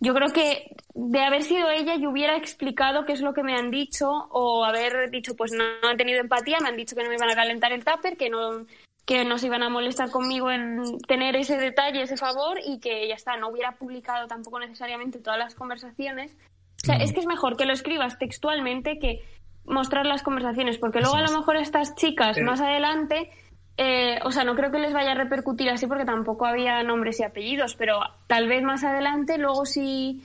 yo 0.03 0.15
creo 0.15 0.33
que 0.33 0.75
de 0.95 1.21
haber 1.21 1.45
sido 1.45 1.71
ella 1.71 1.95
yo 1.95 2.11
hubiera 2.11 2.37
explicado 2.37 3.05
qué 3.05 3.13
es 3.13 3.21
lo 3.21 3.33
que 3.33 3.45
me 3.45 3.55
han 3.55 3.71
dicho 3.71 4.11
o 4.11 4.65
haber 4.65 5.11
dicho, 5.11 5.37
pues 5.37 5.53
no, 5.53 5.65
no 5.81 5.89
han 5.89 5.97
tenido 5.97 6.21
empatía, 6.21 6.59
me 6.61 6.69
han 6.69 6.77
dicho 6.77 6.97
que 6.97 7.05
no 7.05 7.09
me 7.09 7.15
iban 7.15 7.31
a 7.31 7.37
calentar 7.37 7.73
el 7.73 7.85
tupper, 7.85 8.17
que 8.17 8.29
no, 8.29 8.67
que 9.07 9.25
no 9.25 9.39
se 9.39 9.47
iban 9.47 9.63
a 9.63 9.69
molestar 9.69 10.11
conmigo 10.11 10.51
en 10.51 10.99
tener 11.07 11.37
ese 11.37 11.57
detalle, 11.57 12.03
ese 12.03 12.17
favor 12.17 12.59
y 12.65 12.81
que 12.81 13.07
ya 13.07 13.15
está, 13.15 13.37
no 13.37 13.51
hubiera 13.51 13.77
publicado 13.77 14.27
tampoco 14.27 14.59
necesariamente 14.59 15.21
todas 15.21 15.39
las 15.39 15.55
conversaciones. 15.55 16.37
O 16.83 16.87
sea, 16.87 16.97
es 16.97 17.13
que 17.13 17.21
es 17.21 17.27
mejor 17.27 17.57
que 17.57 17.65
lo 17.65 17.73
escribas 17.73 18.19
textualmente 18.19 18.99
que 18.99 19.21
mostrar 19.65 20.05
las 20.05 20.25
conversaciones, 20.25 20.79
porque 20.79 21.01
luego 21.01 21.15
a 21.15 21.23
lo 21.23 21.31
mejor 21.31 21.57
estas 21.57 21.95
chicas 21.95 22.39
más 22.41 22.61
adelante, 22.61 23.31
eh, 23.77 24.19
o 24.25 24.31
sea, 24.31 24.45
no 24.45 24.55
creo 24.55 24.71
que 24.71 24.79
les 24.79 24.93
vaya 24.93 25.13
a 25.13 25.15
repercutir 25.15 25.71
así 25.71 25.87
porque 25.87 26.05
tampoco 26.05 26.47
había 26.47 26.83
nombres 26.83 27.21
y 27.21 27.25
apellidos, 27.25 27.75
pero 27.75 28.01
tal 28.27 28.49
vez 28.49 28.63
más 28.63 28.85
adelante, 28.85 29.39
luego 29.39 29.65
si 29.65 30.23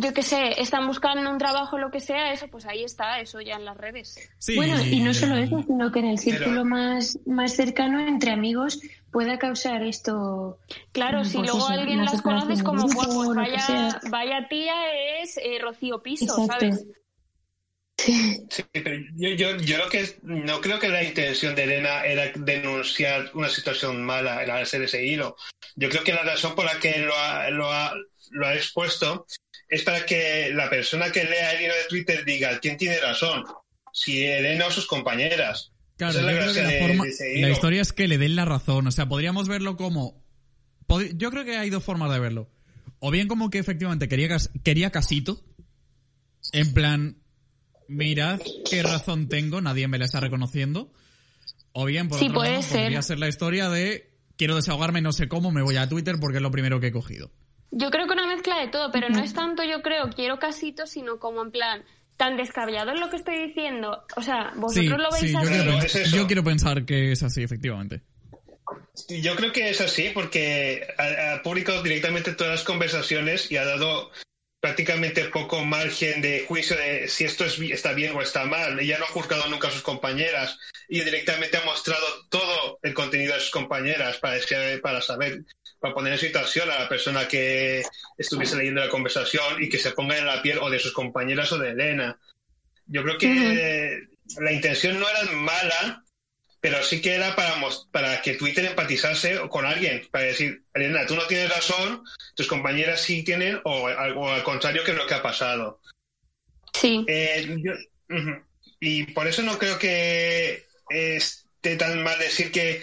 yo 0.00 0.12
qué 0.12 0.22
sé, 0.22 0.60
están 0.60 0.86
buscando 0.86 1.28
un 1.30 1.38
trabajo, 1.38 1.78
lo 1.78 1.90
que 1.90 2.00
sea, 2.00 2.32
eso, 2.32 2.46
pues 2.48 2.66
ahí 2.66 2.84
está, 2.84 3.18
eso 3.20 3.40
ya 3.40 3.56
en 3.56 3.64
las 3.64 3.76
redes. 3.76 4.16
bueno, 4.54 4.80
y 4.84 5.00
no 5.00 5.12
solo 5.12 5.36
eso, 5.36 5.62
sino 5.66 5.90
que 5.90 5.98
en 6.00 6.06
el 6.06 6.18
círculo 6.18 6.64
más, 6.64 7.18
más 7.26 7.54
cercano, 7.54 8.00
entre 8.00 8.30
amigos, 8.30 8.80
pueda 9.10 9.38
causar 9.38 9.82
esto. 9.82 10.58
Claro, 10.92 11.24
si 11.24 11.38
pues 11.38 11.50
luego 11.50 11.66
alguien 11.66 12.04
las 12.04 12.22
conoces 12.22 12.62
como, 12.62 12.86
pues 12.86 13.34
vaya, 13.34 14.00
vaya 14.10 14.48
tía 14.48 14.74
es 15.20 15.36
eh, 15.38 15.58
Rocío 15.60 16.02
Piso, 16.02 16.46
¿sabes? 16.46 16.86
Sí, 17.98 18.46
pero 18.72 18.90
yo, 19.16 19.30
yo, 19.30 19.56
yo 19.56 19.78
lo 19.78 19.88
que 19.88 20.18
no 20.22 20.60
creo 20.60 20.78
que 20.78 20.88
la 20.88 21.02
intención 21.02 21.54
de 21.54 21.64
Elena 21.64 22.04
era 22.04 22.30
denunciar 22.34 23.30
una 23.34 23.48
situación 23.48 24.04
mala 24.04 24.38
al 24.38 24.50
hacer 24.50 24.82
ese 24.82 25.04
hilo. 25.04 25.36
Yo 25.76 25.88
creo 25.88 26.04
que 26.04 26.12
la 26.12 26.22
razón 26.22 26.54
por 26.54 26.66
la 26.66 26.78
que 26.78 26.98
lo 26.98 27.16
ha, 27.16 27.50
lo 27.50 27.72
ha, 27.72 27.94
lo 28.30 28.46
ha 28.46 28.54
expuesto 28.54 29.26
es 29.68 29.82
para 29.82 30.04
que 30.04 30.50
la 30.52 30.68
persona 30.68 31.10
que 31.10 31.24
lea 31.24 31.52
el 31.52 31.64
hilo 31.64 31.74
de 31.74 31.84
Twitter 31.88 32.24
diga 32.24 32.58
quién 32.60 32.76
tiene 32.76 33.00
razón, 33.00 33.44
si 33.92 34.24
Elena 34.24 34.66
o 34.66 34.70
sus 34.70 34.86
compañeras. 34.86 35.72
Claro, 35.96 36.20
la, 36.20 37.50
historia 37.50 37.80
es 37.80 37.92
que 37.94 38.06
le 38.06 38.18
den 38.18 38.36
la 38.36 38.44
razón. 38.44 38.86
O 38.86 38.90
sea, 38.90 39.08
podríamos 39.08 39.48
verlo 39.48 39.76
como. 39.76 40.22
Yo 41.14 41.30
creo 41.30 41.44
que 41.44 41.56
hay 41.56 41.70
dos 41.70 41.82
formas 41.82 42.12
de 42.12 42.20
verlo. 42.20 42.50
O 42.98 43.10
bien 43.10 43.28
como 43.28 43.48
que 43.48 43.58
efectivamente 43.58 44.06
quería, 44.06 44.36
quería 44.62 44.90
casito. 44.90 45.42
En 46.52 46.74
plan, 46.74 47.16
mirad 47.88 48.40
qué 48.68 48.82
razón 48.82 49.28
tengo, 49.28 49.60
nadie 49.60 49.88
me 49.88 49.98
la 49.98 50.04
está 50.04 50.20
reconociendo. 50.20 50.92
O 51.72 51.84
bien, 51.84 52.08
por 52.08 52.22
otro 52.22 52.42
lado, 52.42 52.62
podría 52.62 53.02
ser 53.02 53.18
la 53.18 53.28
historia 53.28 53.68
de 53.68 54.10
quiero 54.36 54.56
desahogarme, 54.56 55.00
no 55.02 55.12
sé 55.12 55.28
cómo, 55.28 55.50
me 55.50 55.62
voy 55.62 55.76
a 55.76 55.88
Twitter 55.88 56.16
porque 56.20 56.38
es 56.38 56.42
lo 56.42 56.50
primero 56.50 56.80
que 56.80 56.88
he 56.88 56.92
cogido. 56.92 57.30
Yo 57.70 57.90
creo 57.90 58.06
que 58.06 58.12
una 58.12 58.26
mezcla 58.26 58.58
de 58.60 58.68
todo, 58.68 58.90
pero 58.92 59.08
no 59.08 59.20
es 59.20 59.34
tanto, 59.34 59.62
yo 59.64 59.82
creo, 59.82 60.08
quiero 60.10 60.38
casito, 60.38 60.86
sino 60.86 61.18
como 61.18 61.42
en 61.42 61.50
plan, 61.50 61.84
tan 62.16 62.36
descabellado 62.36 62.92
es 62.92 63.00
lo 63.00 63.10
que 63.10 63.16
estoy 63.16 63.48
diciendo. 63.48 64.04
O 64.16 64.22
sea, 64.22 64.52
vosotros 64.56 64.98
lo 64.98 65.10
veis 65.10 65.34
así. 65.34 66.16
Yo 66.16 66.26
quiero, 66.26 66.44
pensar 66.44 66.84
que 66.84 67.12
es 67.12 67.22
así, 67.22 67.42
efectivamente. 67.42 68.02
Yo 69.08 69.36
creo 69.36 69.52
que 69.52 69.70
es 69.70 69.80
así 69.80 70.10
porque 70.14 70.86
ha, 70.98 71.42
publicado 71.42 71.82
directamente 71.82 72.32
todas 72.32 72.52
las 72.54 72.64
conversaciones 72.64 73.50
y 73.50 73.56
ha 73.56 73.64
dado 73.64 74.10
prácticamente 74.60 75.24
poco 75.26 75.64
margen 75.64 76.22
de 76.22 76.44
juicio 76.46 76.76
de 76.76 77.08
si 77.08 77.24
esto 77.24 77.44
es, 77.44 77.58
está 77.58 77.92
bien 77.92 78.16
o 78.16 78.22
está 78.22 78.44
mal. 78.44 78.78
Ella 78.78 78.98
no 78.98 79.04
ha 79.04 79.08
juzgado 79.08 79.46
nunca 79.48 79.68
a 79.68 79.70
sus 79.70 79.82
compañeras 79.82 80.58
y 80.88 81.00
directamente 81.00 81.56
ha 81.56 81.64
mostrado 81.64 82.06
todo 82.28 82.78
el 82.82 82.94
contenido 82.94 83.34
de 83.34 83.40
sus 83.40 83.50
compañeras 83.50 84.18
para, 84.18 84.38
para 84.82 85.00
saber 85.00 85.44
para 85.78 85.94
poner 85.94 86.14
en 86.14 86.18
situación 86.18 86.70
a 86.70 86.80
la 86.80 86.88
persona 86.88 87.28
que 87.28 87.82
estuviese 88.16 88.56
leyendo 88.56 88.80
la 88.80 88.88
conversación 88.88 89.62
y 89.62 89.68
que 89.68 89.78
se 89.78 89.92
ponga 89.92 90.16
en 90.16 90.26
la 90.26 90.42
piel 90.42 90.58
o 90.58 90.70
de 90.70 90.78
sus 90.78 90.92
compañeras 90.92 91.52
o 91.52 91.58
de 91.58 91.70
Elena. 91.70 92.18
Yo 92.86 93.02
creo 93.02 93.18
que 93.18 94.00
la 94.38 94.52
intención 94.52 94.98
no 94.98 95.08
era 95.08 95.30
mala, 95.32 96.02
pero 96.66 96.82
sí 96.82 97.00
que 97.00 97.14
era 97.14 97.36
para, 97.36 97.54
para 97.92 98.20
que 98.22 98.34
Twitter 98.34 98.64
empatizase 98.64 99.38
con 99.50 99.64
alguien, 99.64 100.02
para 100.10 100.24
decir, 100.24 100.64
Elena, 100.74 101.06
tú 101.06 101.14
no 101.14 101.24
tienes 101.28 101.48
razón, 101.48 102.02
tus 102.34 102.48
compañeras 102.48 103.02
sí 103.02 103.22
tienen, 103.22 103.60
o, 103.62 103.86
al 103.86 104.42
contrario, 104.42 104.82
que 104.82 104.90
es 104.90 104.96
lo 104.96 105.06
que 105.06 105.14
ha 105.14 105.22
pasado. 105.22 105.80
Sí. 106.72 107.04
Eh, 107.06 107.56
y 108.80 109.04
por 109.12 109.28
eso 109.28 109.42
no 109.42 109.60
creo 109.60 109.78
que 109.78 110.66
esté 110.90 111.76
tan 111.76 112.02
mal 112.02 112.18
decir 112.18 112.50
que 112.50 112.82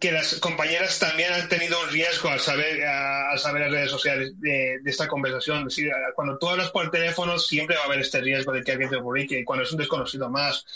que 0.00 0.10
las 0.10 0.34
compañeras 0.40 0.98
también 0.98 1.32
han 1.32 1.48
tenido 1.48 1.80
un 1.80 1.90
riesgo 1.90 2.28
al 2.28 2.40
saber, 2.40 2.84
al 2.84 3.38
saber 3.38 3.62
las 3.62 3.70
redes 3.70 3.90
sociales 3.92 4.32
de, 4.40 4.80
esta 4.84 5.06
conversación. 5.06 5.68
cuando 6.16 6.38
tú 6.38 6.48
hablas 6.48 6.70
por 6.70 6.90
teléfono 6.90 7.38
siempre 7.38 7.76
va 7.76 7.82
a 7.82 7.86
haber 7.86 8.00
este 8.00 8.20
riesgo 8.20 8.52
de 8.52 8.64
que 8.64 8.72
alguien 8.72 8.90
te 8.90 8.98
publique, 8.98 9.44
cuando 9.44 9.62
es 9.62 9.70
un 9.70 9.78
desconocido 9.78 10.28
más. 10.28 10.66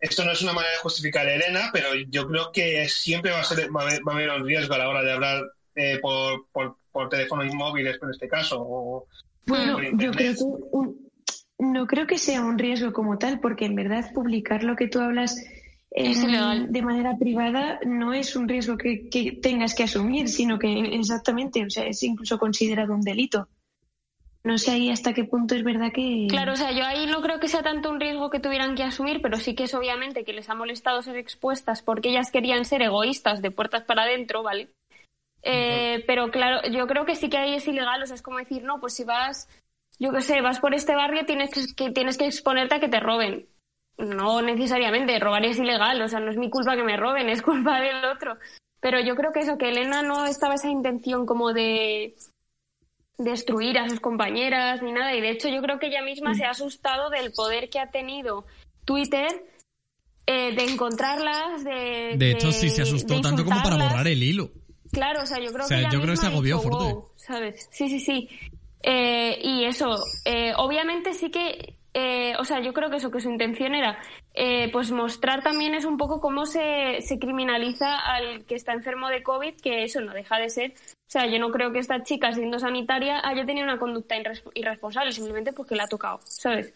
Esto 0.00 0.24
no 0.24 0.32
es 0.32 0.42
una 0.42 0.52
manera 0.52 0.72
de 0.72 0.80
justificar 0.80 1.26
a 1.26 1.34
Elena, 1.34 1.70
pero 1.72 1.88
yo 2.08 2.26
creo 2.28 2.52
que 2.52 2.88
siempre 2.88 3.32
va 3.32 3.40
a, 3.40 3.44
ser, 3.44 3.74
va 3.74 3.82
a, 3.82 4.14
haber, 4.14 4.30
un 4.30 4.46
riesgo 4.46 4.74
a 4.74 4.78
la 4.78 4.88
hora 4.88 5.02
de 5.02 5.12
hablar 5.12 5.42
eh, 5.74 5.98
por, 6.00 6.46
por, 6.52 6.76
por 6.92 7.08
teléfonos 7.08 7.52
móviles, 7.54 7.98
en 8.02 8.10
este 8.10 8.28
caso. 8.28 9.06
bueno, 9.46 9.80
yo 9.94 10.10
creo 10.10 10.34
que 10.34 10.36
no 11.58 11.86
creo 11.86 12.06
que 12.06 12.18
sea 12.18 12.42
un 12.42 12.58
riesgo 12.58 12.92
como 12.92 13.18
tal, 13.18 13.40
porque 13.40 13.64
en 13.64 13.74
verdad 13.74 14.12
publicar 14.12 14.62
lo 14.62 14.76
que 14.76 14.88
tú 14.88 15.00
hablas 15.00 15.36
de 15.90 16.82
manera 16.82 17.16
privada 17.16 17.80
no 17.86 18.12
es 18.12 18.36
un 18.36 18.48
riesgo 18.48 18.76
que, 18.76 19.38
tengas 19.40 19.74
que 19.74 19.84
asumir, 19.84 20.28
sino 20.28 20.58
que 20.58 20.78
exactamente, 20.94 21.64
o 21.64 21.70
sea, 21.70 21.86
es 21.86 22.02
incluso 22.02 22.38
considerado 22.38 22.92
un 22.92 23.00
delito. 23.00 23.48
No 24.46 24.58
sé 24.58 24.70
ahí 24.70 24.90
hasta 24.90 25.12
qué 25.12 25.24
punto 25.24 25.56
es 25.56 25.64
verdad 25.64 25.90
que. 25.92 26.28
Claro, 26.30 26.52
o 26.52 26.56
sea, 26.56 26.70
yo 26.70 26.84
ahí 26.84 27.06
no 27.06 27.20
creo 27.20 27.40
que 27.40 27.48
sea 27.48 27.64
tanto 27.64 27.90
un 27.90 27.98
riesgo 27.98 28.30
que 28.30 28.38
tuvieran 28.38 28.76
que 28.76 28.84
asumir, 28.84 29.20
pero 29.20 29.38
sí 29.38 29.56
que 29.56 29.64
es 29.64 29.74
obviamente 29.74 30.22
que 30.22 30.32
les 30.32 30.48
ha 30.48 30.54
molestado 30.54 31.02
ser 31.02 31.16
expuestas 31.16 31.82
porque 31.82 32.10
ellas 32.10 32.30
querían 32.30 32.64
ser 32.64 32.80
egoístas 32.80 33.42
de 33.42 33.50
puertas 33.50 33.82
para 33.82 34.04
adentro, 34.04 34.44
¿vale? 34.44 34.70
Eh, 35.42 36.04
pero 36.06 36.30
claro, 36.30 36.60
yo 36.70 36.86
creo 36.86 37.04
que 37.04 37.16
sí 37.16 37.28
que 37.28 37.38
ahí 37.38 37.54
es 37.54 37.66
ilegal, 37.66 38.00
o 38.00 38.06
sea, 38.06 38.14
es 38.14 38.22
como 38.22 38.38
decir, 38.38 38.62
no, 38.62 38.78
pues 38.78 38.94
si 38.94 39.02
vas, 39.02 39.48
yo 39.98 40.12
qué 40.12 40.20
sé, 40.20 40.40
vas 40.42 40.60
por 40.60 40.74
este 40.74 40.94
barrio, 40.94 41.26
tienes 41.26 41.50
que, 41.74 41.90
tienes 41.90 42.16
que 42.16 42.26
exponerte 42.26 42.76
a 42.76 42.80
que 42.80 42.88
te 42.88 43.00
roben 43.00 43.48
no 43.98 44.42
necesariamente, 44.42 45.18
robar 45.18 45.44
es 45.44 45.58
ilegal, 45.58 46.00
o 46.02 46.08
sea, 46.08 46.20
no 46.20 46.30
es 46.30 46.36
mi 46.36 46.50
culpa 46.50 46.76
que 46.76 46.84
me 46.84 46.96
roben, 46.96 47.28
es 47.28 47.42
culpa 47.42 47.80
del 47.80 48.04
otro. 48.04 48.36
Pero 48.80 49.00
yo 49.00 49.16
creo 49.16 49.32
que 49.32 49.40
eso, 49.40 49.58
que 49.58 49.70
Elena 49.70 50.02
no 50.02 50.26
estaba 50.26 50.54
esa 50.54 50.68
intención 50.68 51.26
como 51.26 51.52
de 51.52 52.14
destruir 53.18 53.78
a 53.78 53.88
sus 53.88 54.00
compañeras 54.00 54.82
ni 54.82 54.92
nada, 54.92 55.14
y 55.14 55.20
de 55.20 55.30
hecho 55.30 55.48
yo 55.48 55.62
creo 55.62 55.78
que 55.78 55.86
ella 55.86 56.02
misma 56.02 56.34
se 56.34 56.44
ha 56.44 56.50
asustado 56.50 57.10
del 57.10 57.32
poder 57.32 57.70
que 57.70 57.78
ha 57.78 57.90
tenido 57.90 58.46
Twitter 58.84 59.28
eh, 60.26 60.54
de 60.54 60.64
encontrarlas, 60.64 61.64
de... 61.64 62.14
De 62.16 62.30
hecho, 62.32 62.52
sí 62.52 62.68
se 62.68 62.82
asustó 62.82 63.20
tanto 63.20 63.44
como 63.44 63.62
para 63.62 63.76
borrar 63.76 64.08
el 64.08 64.22
hilo. 64.22 64.50
Claro, 64.92 65.22
o 65.22 65.26
sea, 65.26 65.38
yo 65.38 65.52
creo 65.52 65.64
O 65.64 65.68
sea, 65.68 65.78
que 65.78 65.82
ella 65.84 65.92
yo 65.92 66.00
creo 66.00 66.14
que 66.14 66.20
se 66.20 66.26
agobió 66.26 66.56
dijo, 66.58 66.68
fuerte. 66.70 66.94
"Wow", 66.94 67.08
¿sabes? 67.16 67.68
Sí, 67.70 67.88
sí, 67.88 68.00
sí. 68.00 68.28
Eh, 68.82 69.38
y 69.42 69.64
eso, 69.64 69.98
eh, 70.24 70.52
obviamente 70.56 71.12
sí 71.12 71.30
que, 71.30 71.75
eh, 71.98 72.34
o 72.38 72.44
sea, 72.44 72.60
yo 72.60 72.74
creo 72.74 72.90
que 72.90 72.98
eso, 72.98 73.10
que 73.10 73.22
su 73.22 73.30
intención 73.30 73.74
era, 73.74 73.98
eh, 74.34 74.68
pues 74.70 74.92
mostrar 74.92 75.42
también 75.42 75.74
es 75.74 75.86
un 75.86 75.96
poco 75.96 76.20
cómo 76.20 76.44
se, 76.44 77.00
se 77.00 77.18
criminaliza 77.18 77.98
al 77.98 78.44
que 78.44 78.54
está 78.54 78.74
enfermo 78.74 79.08
de 79.08 79.22
COVID, 79.22 79.54
que 79.62 79.82
eso 79.82 80.02
no 80.02 80.12
deja 80.12 80.36
de 80.36 80.50
ser. 80.50 80.72
O 80.72 81.10
sea, 81.10 81.24
yo 81.24 81.38
no 81.38 81.50
creo 81.50 81.72
que 81.72 81.78
esta 81.78 82.02
chica, 82.02 82.32
siendo 82.32 82.58
sanitaria, 82.58 83.26
haya 83.26 83.46
tenido 83.46 83.64
una 83.64 83.78
conducta 83.78 84.14
irres- 84.14 84.44
irresponsable, 84.52 85.12
simplemente 85.12 85.54
porque 85.54 85.74
la 85.74 85.84
ha 85.84 85.88
tocado, 85.88 86.20
¿sabes? 86.24 86.74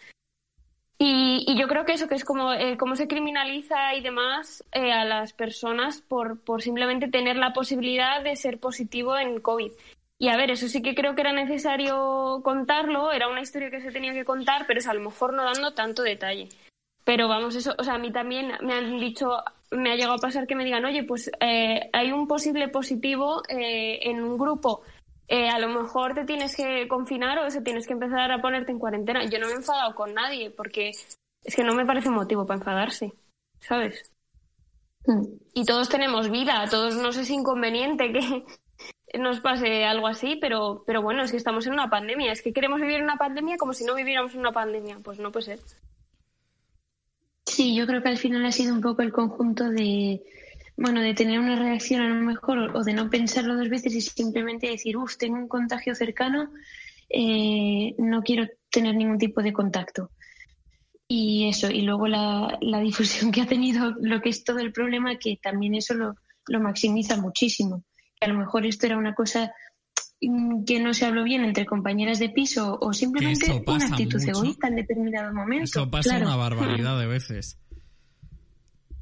Y, 0.98 1.44
y 1.46 1.58
yo 1.58 1.68
creo 1.68 1.84
que 1.84 1.92
eso, 1.92 2.08
que 2.08 2.14
es 2.14 2.24
como 2.24 2.54
eh, 2.54 2.78
cómo 2.78 2.96
se 2.96 3.06
criminaliza 3.06 3.94
y 3.94 4.00
demás 4.00 4.64
eh, 4.72 4.92
a 4.92 5.04
las 5.04 5.34
personas 5.34 6.00
por, 6.00 6.40
por 6.40 6.62
simplemente 6.62 7.08
tener 7.08 7.36
la 7.36 7.52
posibilidad 7.52 8.22
de 8.22 8.36
ser 8.36 8.58
positivo 8.58 9.18
en 9.18 9.40
COVID. 9.40 9.72
Y 10.20 10.28
a 10.28 10.36
ver, 10.36 10.50
eso 10.50 10.68
sí 10.68 10.82
que 10.82 10.94
creo 10.94 11.14
que 11.14 11.22
era 11.22 11.32
necesario 11.32 12.42
contarlo, 12.44 13.10
era 13.10 13.28
una 13.28 13.40
historia 13.40 13.70
que 13.70 13.80
se 13.80 13.90
tenía 13.90 14.12
que 14.12 14.26
contar, 14.26 14.66
pero 14.66 14.78
es 14.78 14.86
a 14.86 14.92
lo 14.92 15.00
mejor 15.00 15.32
no 15.32 15.44
dando 15.44 15.72
tanto 15.72 16.02
detalle. 16.02 16.50
Pero 17.04 17.26
vamos, 17.26 17.56
eso, 17.56 17.74
o 17.78 17.82
sea, 17.82 17.94
a 17.94 17.98
mí 17.98 18.12
también 18.12 18.52
me 18.60 18.74
han 18.74 19.00
dicho, 19.00 19.30
me 19.70 19.90
ha 19.90 19.96
llegado 19.96 20.16
a 20.16 20.18
pasar 20.18 20.46
que 20.46 20.54
me 20.54 20.66
digan, 20.66 20.84
oye, 20.84 21.04
pues 21.04 21.30
eh, 21.40 21.88
hay 21.94 22.12
un 22.12 22.28
posible 22.28 22.68
positivo 22.68 23.42
eh, 23.48 23.98
en 24.02 24.22
un 24.22 24.36
grupo, 24.36 24.82
eh, 25.26 25.48
a 25.48 25.58
lo 25.58 25.68
mejor 25.68 26.12
te 26.12 26.26
tienes 26.26 26.54
que 26.54 26.86
confinar 26.86 27.38
o 27.38 27.46
eso 27.46 27.62
tienes 27.62 27.86
que 27.86 27.94
empezar 27.94 28.30
a 28.30 28.42
ponerte 28.42 28.72
en 28.72 28.78
cuarentena. 28.78 29.24
Yo 29.24 29.38
no 29.38 29.46
me 29.46 29.54
he 29.54 29.56
enfadado 29.56 29.94
con 29.94 30.12
nadie 30.12 30.50
porque 30.50 30.90
es 30.90 31.56
que 31.56 31.64
no 31.64 31.74
me 31.74 31.86
parece 31.86 32.10
motivo 32.10 32.44
para 32.44 32.58
enfadarse, 32.58 33.14
¿sabes? 33.58 34.10
Mm. 35.06 35.22
Y 35.54 35.64
todos 35.64 35.88
tenemos 35.88 36.30
vida, 36.30 36.60
a 36.60 36.68
todos 36.68 36.94
nos 36.96 37.16
es 37.16 37.30
inconveniente 37.30 38.12
que 38.12 38.44
nos 39.18 39.40
pase 39.40 39.84
algo 39.84 40.06
así, 40.06 40.36
pero, 40.40 40.84
pero 40.86 41.02
bueno, 41.02 41.22
es 41.22 41.30
que 41.30 41.36
estamos 41.36 41.66
en 41.66 41.72
una 41.72 41.90
pandemia, 41.90 42.32
es 42.32 42.42
que 42.42 42.52
queremos 42.52 42.80
vivir 42.80 43.02
una 43.02 43.16
pandemia 43.16 43.56
como 43.56 43.72
si 43.72 43.84
no 43.84 43.94
viviéramos 43.94 44.34
una 44.34 44.52
pandemia, 44.52 44.98
pues 45.02 45.18
no 45.18 45.32
puede 45.32 45.46
ser. 45.46 45.58
Sí, 47.46 47.74
yo 47.74 47.86
creo 47.86 48.02
que 48.02 48.08
al 48.08 48.18
final 48.18 48.44
ha 48.46 48.52
sido 48.52 48.72
un 48.72 48.80
poco 48.80 49.02
el 49.02 49.12
conjunto 49.12 49.68
de, 49.68 50.22
bueno, 50.76 51.00
de 51.00 51.14
tener 51.14 51.40
una 51.40 51.56
reacción 51.56 52.00
a 52.00 52.08
lo 52.08 52.14
mejor 52.14 52.76
o 52.76 52.84
de 52.84 52.92
no 52.92 53.10
pensarlo 53.10 53.56
dos 53.56 53.68
veces 53.68 53.94
y 53.94 54.00
simplemente 54.00 54.68
decir, 54.68 54.96
uff, 54.96 55.16
tengo 55.16 55.36
un 55.36 55.48
contagio 55.48 55.94
cercano, 55.94 56.50
eh, 57.08 57.94
no 57.98 58.22
quiero 58.22 58.46
tener 58.70 58.94
ningún 58.94 59.18
tipo 59.18 59.42
de 59.42 59.52
contacto. 59.52 60.10
Y 61.08 61.48
eso, 61.48 61.68
y 61.70 61.82
luego 61.82 62.06
la, 62.06 62.56
la 62.60 62.78
difusión 62.80 63.32
que 63.32 63.40
ha 63.40 63.46
tenido 63.46 63.96
lo 64.00 64.20
que 64.20 64.28
es 64.28 64.44
todo 64.44 64.60
el 64.60 64.72
problema, 64.72 65.18
que 65.18 65.36
también 65.42 65.74
eso 65.74 65.94
lo, 65.94 66.14
lo 66.46 66.60
maximiza 66.60 67.16
muchísimo. 67.16 67.82
A 68.22 68.28
lo 68.28 68.34
mejor 68.38 68.66
esto 68.66 68.84
era 68.84 68.98
una 68.98 69.14
cosa 69.14 69.54
mm, 70.20 70.64
que 70.64 70.78
no 70.78 70.92
se 70.92 71.06
habló 71.06 71.24
bien 71.24 71.42
entre 71.42 71.64
compañeras 71.64 72.18
de 72.18 72.28
piso 72.28 72.76
o 72.78 72.92
simplemente 72.92 73.50
una 73.66 73.86
actitud 73.86 74.18
mucho. 74.20 74.30
egoísta 74.30 74.68
en 74.68 74.76
determinado 74.76 75.32
momento. 75.32 75.64
Eso 75.64 75.90
pasa 75.90 76.10
Claro. 76.10 76.26
una 76.26 76.36
barbaridad 76.76 76.98
de 76.98 77.06
veces. 77.06 77.58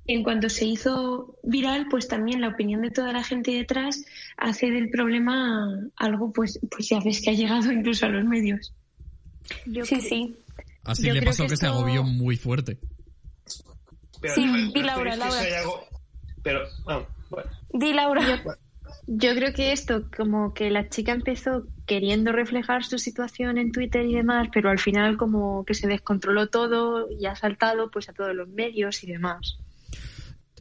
En 0.06 0.22
cuanto 0.22 0.48
se 0.48 0.64
hizo 0.66 1.36
viral, 1.42 1.88
pues 1.90 2.06
también 2.06 2.40
la 2.40 2.48
opinión 2.48 2.80
de 2.80 2.90
toda 2.92 3.12
la 3.12 3.24
gente 3.24 3.50
detrás 3.50 4.04
hace 4.36 4.70
del 4.70 4.88
problema 4.88 5.68
algo, 5.96 6.32
pues, 6.32 6.60
pues 6.70 6.88
ya 6.88 7.00
ves 7.04 7.20
que 7.20 7.30
ha 7.30 7.34
llegado 7.34 7.72
incluso 7.72 8.06
a 8.06 8.10
los 8.10 8.24
medios. 8.24 8.72
Yo 9.66 9.84
Sí, 9.84 10.00
sí. 10.00 10.36
Así 10.84 11.08
Yo 11.08 11.12
le 11.12 11.22
pasó 11.22 11.42
que, 11.42 11.50
que 11.50 11.56
se 11.56 11.66
agobió 11.66 12.04
muy 12.04 12.36
fuerte. 12.36 12.78
Pero, 14.20 14.34
Sí, 14.34 14.44
¿no- 14.46 14.56
no 14.58 14.72
di 14.72 14.82
Laura, 14.82 15.16
Laura. 15.16 15.40
algo- 15.58 15.84
Pero, 16.42 16.60
ah, 16.86 17.04
bueno. 17.30 17.50
Di, 17.74 17.92
Laura. 17.92 18.22
Yo 18.44 18.52
creo 19.18 19.52
que 19.52 19.72
esto, 19.72 20.04
como 20.16 20.54
que 20.54 20.70
la 20.70 20.88
chica 20.88 21.12
empezó 21.12 21.64
queriendo 21.86 22.32
reflejar 22.32 22.84
su 22.84 22.98
situación 22.98 23.58
en 23.58 23.72
Twitter 23.72 24.04
y 24.04 24.14
demás, 24.14 24.48
pero 24.52 24.70
al 24.70 24.78
final 24.78 25.16
como 25.16 25.64
que 25.64 25.74
se 25.74 25.86
descontroló 25.86 26.48
todo 26.48 27.08
y 27.10 27.26
ha 27.26 27.34
saltado 27.34 27.90
pues 27.90 28.08
a 28.08 28.12
todos 28.12 28.34
los 28.34 28.48
medios 28.48 29.02
y 29.04 29.06
demás. 29.06 29.58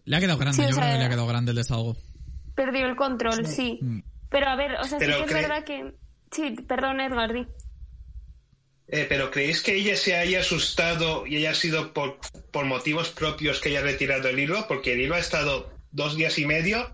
Le 0.06 0.16
ha 0.16 0.20
quedado 0.20 0.38
grande, 0.38 0.56
Sí, 0.56 0.70
yo 0.70 0.76
creo 0.76 0.92
que 0.92 0.98
le 0.98 1.04
ha 1.04 1.10
quedado 1.10 1.28
grande 1.28 1.52
el 1.52 1.58
desahogo. 1.58 1.98
Perdió 2.56 2.86
el 2.86 2.96
control, 2.96 3.46
sí. 3.46 3.80
Mm. 3.82 4.00
Pero 4.30 4.48
a 4.48 4.56
ver, 4.56 4.76
o 4.80 4.84
sea, 4.84 5.00
sí 5.00 5.06
que 5.06 5.24
es 5.24 5.34
verdad 5.34 5.64
que... 5.64 5.94
Sí, 6.32 6.56
perdón, 6.68 7.00
Edgar, 7.02 7.34
di. 7.34 7.48
Eh, 8.90 9.06
pero 9.10 9.30
¿creéis 9.32 9.62
que 9.62 9.76
ella 9.76 9.96
se 9.98 10.16
haya 10.16 10.40
asustado 10.40 11.28
y 11.28 11.38
haya 11.38 11.54
sido 11.54 11.94
por, 11.94 12.20
por 12.52 12.66
motivos 12.66 13.10
propios 13.10 13.60
que 13.60 13.70
haya 13.70 13.82
retirado 13.82 14.30
el 14.30 14.40
hilo? 14.40 14.66
Porque 14.68 14.94
el 14.94 15.02
hilo 15.02 15.16
ha 15.16 15.20
estado 15.20 15.70
dos 15.92 16.16
días 16.16 16.40
y 16.40 16.46
medio 16.46 16.90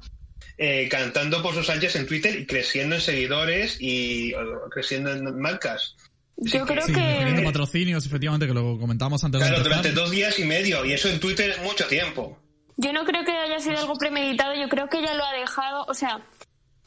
eh, 0.58 0.88
cantando 0.90 1.42
por 1.42 1.54
sus 1.54 1.70
anchas 1.70 1.96
en 1.96 2.06
Twitter 2.06 2.40
y 2.40 2.46
creciendo 2.46 2.96
en 2.96 3.02
seguidores 3.02 3.78
y 3.80 4.34
o, 4.34 4.70
creciendo 4.70 5.12
en 5.12 5.40
marcas. 5.40 5.96
Yo 6.38 6.66
creo 6.66 6.86
Sí, 6.86 6.94
teniendo 6.94 7.42
que... 7.42 7.48
patrocinios, 7.48 8.06
efectivamente, 8.06 8.48
que 8.48 8.54
lo 8.54 8.78
comentábamos 8.80 9.24
antes 9.24 9.42
Claro, 9.42 9.58
de 9.58 9.64
durante 9.64 9.92
dos 9.92 10.12
días 10.12 10.38
y 10.40 10.46
medio, 10.46 10.84
y 10.86 10.94
eso 10.94 11.10
en 11.10 11.20
Twitter 11.20 11.52
es 11.52 11.62
mucho 11.62 11.86
tiempo. 11.88 12.40
Yo 12.78 12.92
no 12.92 13.06
creo 13.06 13.24
que 13.24 13.32
haya 13.32 13.60
sido 13.60 13.78
algo 13.78 13.96
premeditado, 13.96 14.56
yo 14.56 14.68
creo 14.68 14.90
que 14.90 15.00
ella 15.00 15.14
lo 15.14 15.24
ha 15.24 15.34
dejado, 15.34 15.86
o 15.88 15.94
sea, 15.94 16.26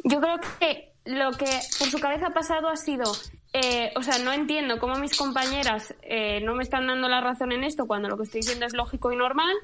yo 0.02 0.20
creo 0.20 0.40
que 0.58 0.92
lo 1.04 1.30
que 1.32 1.46
por 1.78 1.88
su 1.88 1.98
cabeza 1.98 2.28
ha 2.28 2.34
pasado 2.34 2.68
ha 2.68 2.76
sido, 2.76 3.04
eh, 3.52 3.92
o 3.94 4.02
sea, 4.02 4.18
no 4.18 4.32
entiendo 4.32 4.78
cómo 4.78 4.96
mis 4.96 5.16
compañeras 5.16 5.94
eh, 6.02 6.40
no 6.40 6.54
me 6.54 6.64
están 6.64 6.88
dando 6.88 7.08
la 7.08 7.20
razón 7.20 7.52
en 7.52 7.62
esto 7.62 7.86
cuando 7.86 8.08
lo 8.08 8.16
que 8.16 8.24
estoy 8.24 8.40
diciendo 8.40 8.66
es 8.66 8.74
lógico 8.74 9.12
y 9.12 9.16
normal. 9.16 9.54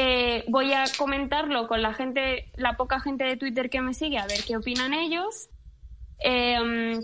Eh, 0.00 0.44
voy 0.46 0.72
a 0.72 0.84
comentarlo 0.96 1.66
con 1.66 1.82
la 1.82 1.92
gente, 1.92 2.52
la 2.54 2.76
poca 2.76 3.00
gente 3.00 3.24
de 3.24 3.36
Twitter 3.36 3.68
que 3.68 3.80
me 3.80 3.94
sigue, 3.94 4.18
a 4.18 4.26
ver 4.26 4.38
qué 4.46 4.56
opinan 4.56 4.94
ellos. 4.94 5.48
Eh, 6.20 6.96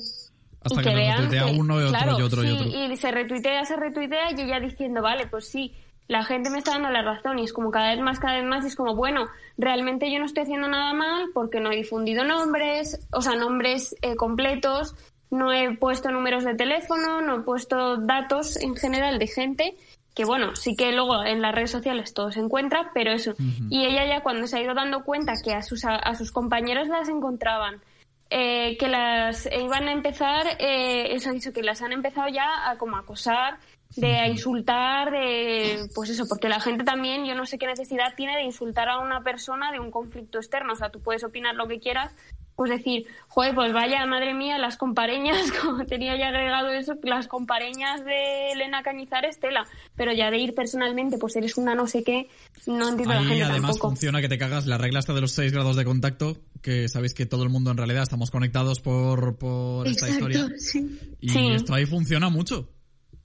Hasta 0.60 0.80
y 0.80 0.84
que, 0.84 0.94
vean 0.94 1.18
retuitea 1.18 1.46
que- 1.46 1.58
uno 1.58 1.80
y 1.80 1.84
otro 1.84 1.98
claro, 1.98 2.18
y 2.18 2.22
otro 2.22 2.44
y 2.44 2.46
sí, 2.46 2.52
otro. 2.54 2.92
y 2.92 2.96
se 2.96 3.10
retuitea, 3.10 3.64
se 3.64 3.74
retuitea 3.76 4.30
y 4.30 4.40
ella 4.42 4.60
diciendo, 4.60 5.02
vale, 5.02 5.26
pues 5.26 5.48
sí, 5.48 5.74
la 6.06 6.22
gente 6.24 6.50
me 6.50 6.58
está 6.58 6.70
dando 6.72 6.90
la 6.90 7.02
razón 7.02 7.40
y 7.40 7.44
es 7.44 7.52
como 7.52 7.72
cada 7.72 7.90
vez 7.90 8.00
más, 8.00 8.20
cada 8.20 8.34
vez 8.36 8.44
más 8.44 8.64
y 8.64 8.68
es 8.68 8.76
como, 8.76 8.94
bueno, 8.94 9.26
realmente 9.58 10.12
yo 10.12 10.20
no 10.20 10.26
estoy 10.26 10.44
haciendo 10.44 10.68
nada 10.68 10.92
mal 10.94 11.30
porque 11.34 11.58
no 11.58 11.72
he 11.72 11.76
difundido 11.76 12.22
nombres, 12.22 13.04
o 13.10 13.20
sea, 13.22 13.34
nombres 13.34 13.96
eh, 14.02 14.14
completos, 14.14 14.94
no 15.32 15.52
he 15.52 15.76
puesto 15.76 16.12
números 16.12 16.44
de 16.44 16.54
teléfono, 16.54 17.20
no 17.22 17.38
he 17.38 17.40
puesto 17.40 17.96
datos 17.96 18.56
en 18.56 18.76
general 18.76 19.18
de 19.18 19.26
gente 19.26 19.76
que 20.14 20.24
bueno, 20.24 20.54
sí 20.54 20.76
que 20.76 20.92
luego 20.92 21.24
en 21.24 21.42
las 21.42 21.54
redes 21.54 21.72
sociales 21.72 22.14
todo 22.14 22.30
se 22.30 22.40
encuentra, 22.40 22.92
pero 22.94 23.12
eso. 23.12 23.34
Y 23.68 23.84
ella 23.84 24.06
ya 24.06 24.22
cuando 24.22 24.46
se 24.46 24.56
ha 24.56 24.62
ido 24.62 24.72
dando 24.72 25.02
cuenta 25.02 25.32
que 25.42 25.52
a 25.52 25.62
sus, 25.62 25.84
a, 25.84 26.14
sus 26.14 26.30
compañeros 26.30 26.86
las 26.86 27.08
encontraban, 27.08 27.82
eh, 28.30 28.76
que 28.78 28.88
las 28.88 29.48
iban 29.52 29.88
a 29.88 29.92
empezar, 29.92 30.46
eh, 30.60 31.14
eso 31.14 31.30
ha 31.30 31.32
dicho, 31.32 31.52
que 31.52 31.62
las 31.62 31.82
han 31.82 31.92
empezado 31.92 32.28
ya 32.28 32.70
a 32.70 32.78
como 32.78 32.96
acosar, 32.96 33.58
de 33.96 34.16
a 34.16 34.28
insultar, 34.28 35.10
de 35.10 35.88
pues 35.94 36.10
eso, 36.10 36.26
porque 36.28 36.48
la 36.48 36.60
gente 36.60 36.84
también, 36.84 37.24
yo 37.24 37.34
no 37.34 37.46
sé 37.46 37.58
qué 37.58 37.66
necesidad 37.66 38.14
tiene 38.16 38.36
de 38.36 38.42
insultar 38.42 38.88
a 38.88 38.98
una 38.98 39.22
persona 39.22 39.72
de 39.72 39.80
un 39.80 39.90
conflicto 39.90 40.38
externo, 40.38 40.72
o 40.72 40.76
sea, 40.76 40.90
tú 40.90 41.00
puedes 41.00 41.24
opinar 41.24 41.54
lo 41.54 41.68
que 41.68 41.80
quieras, 41.80 42.12
pues 42.56 42.70
decir, 42.70 43.06
joder, 43.28 43.54
pues 43.54 43.72
vaya, 43.72 44.06
madre 44.06 44.32
mía, 44.34 44.58
las 44.58 44.76
compareñas, 44.76 45.50
como 45.62 45.84
tenía 45.86 46.16
ya 46.16 46.28
agregado 46.28 46.68
eso, 46.70 46.94
las 47.02 47.26
compareñas 47.26 48.04
de 48.04 48.52
Elena 48.52 48.82
Cañizares, 48.82 49.40
tela, 49.40 49.64
pero 49.96 50.12
ya 50.12 50.30
de 50.30 50.38
ir 50.38 50.54
personalmente, 50.54 51.18
pues 51.18 51.34
eres 51.36 51.56
una 51.58 51.74
no 51.74 51.86
sé 51.86 52.04
qué, 52.04 52.28
no 52.66 52.88
entiendo 52.90 53.12
a 53.12 53.16
la 53.16 53.20
Ahí 53.22 53.26
gente 53.28 53.42
además 53.44 53.70
tampoco. 53.72 53.88
funciona 53.88 54.20
que 54.20 54.28
te 54.28 54.38
cagas 54.38 54.66
la 54.66 54.78
regla 54.78 55.00
esta 55.00 55.14
de 55.14 55.20
los 55.20 55.32
6 55.32 55.52
grados 55.52 55.74
de 55.76 55.84
contacto, 55.84 56.36
que 56.62 56.88
sabéis 56.88 57.12
que 57.14 57.26
todo 57.26 57.42
el 57.42 57.48
mundo 57.50 57.70
en 57.72 57.76
realidad 57.76 58.04
estamos 58.04 58.30
conectados 58.30 58.80
por, 58.80 59.36
por 59.36 59.86
esta 59.88 60.06
Exacto, 60.06 60.30
historia. 60.30 60.56
sí. 60.58 60.98
Y 61.20 61.28
Sí. 61.30 61.48
esto 61.54 61.74
ahí 61.74 61.86
funciona 61.86 62.28
mucho. 62.28 62.70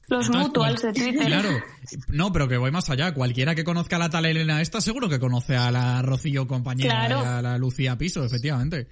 Los 0.08 0.26
Entonces, 0.26 0.48
mutuals 0.48 0.82
de 0.82 0.92
cual- 0.92 0.94
Twitter. 1.12 1.28
Claro. 1.28 1.50
No, 2.08 2.32
pero 2.34 2.48
que 2.48 2.58
voy 2.58 2.72
más 2.72 2.90
allá. 2.90 3.14
Cualquiera 3.14 3.54
que 3.54 3.64
conozca 3.64 3.98
a 3.98 4.00
la 4.00 4.10
tal 4.10 4.26
Elena 4.26 4.60
esta, 4.60 4.82
seguro 4.82 5.08
que 5.08 5.20
conoce 5.20 5.56
a 5.56 5.70
la 5.70 6.02
Rocío 6.02 6.48
compañera 6.48 7.06
Claro. 7.06 7.22
y 7.22 7.28
a 7.28 7.42
la 7.44 7.58
Lucía 7.60 7.96
Piso, 7.96 8.26
efectivamente. 8.26 8.88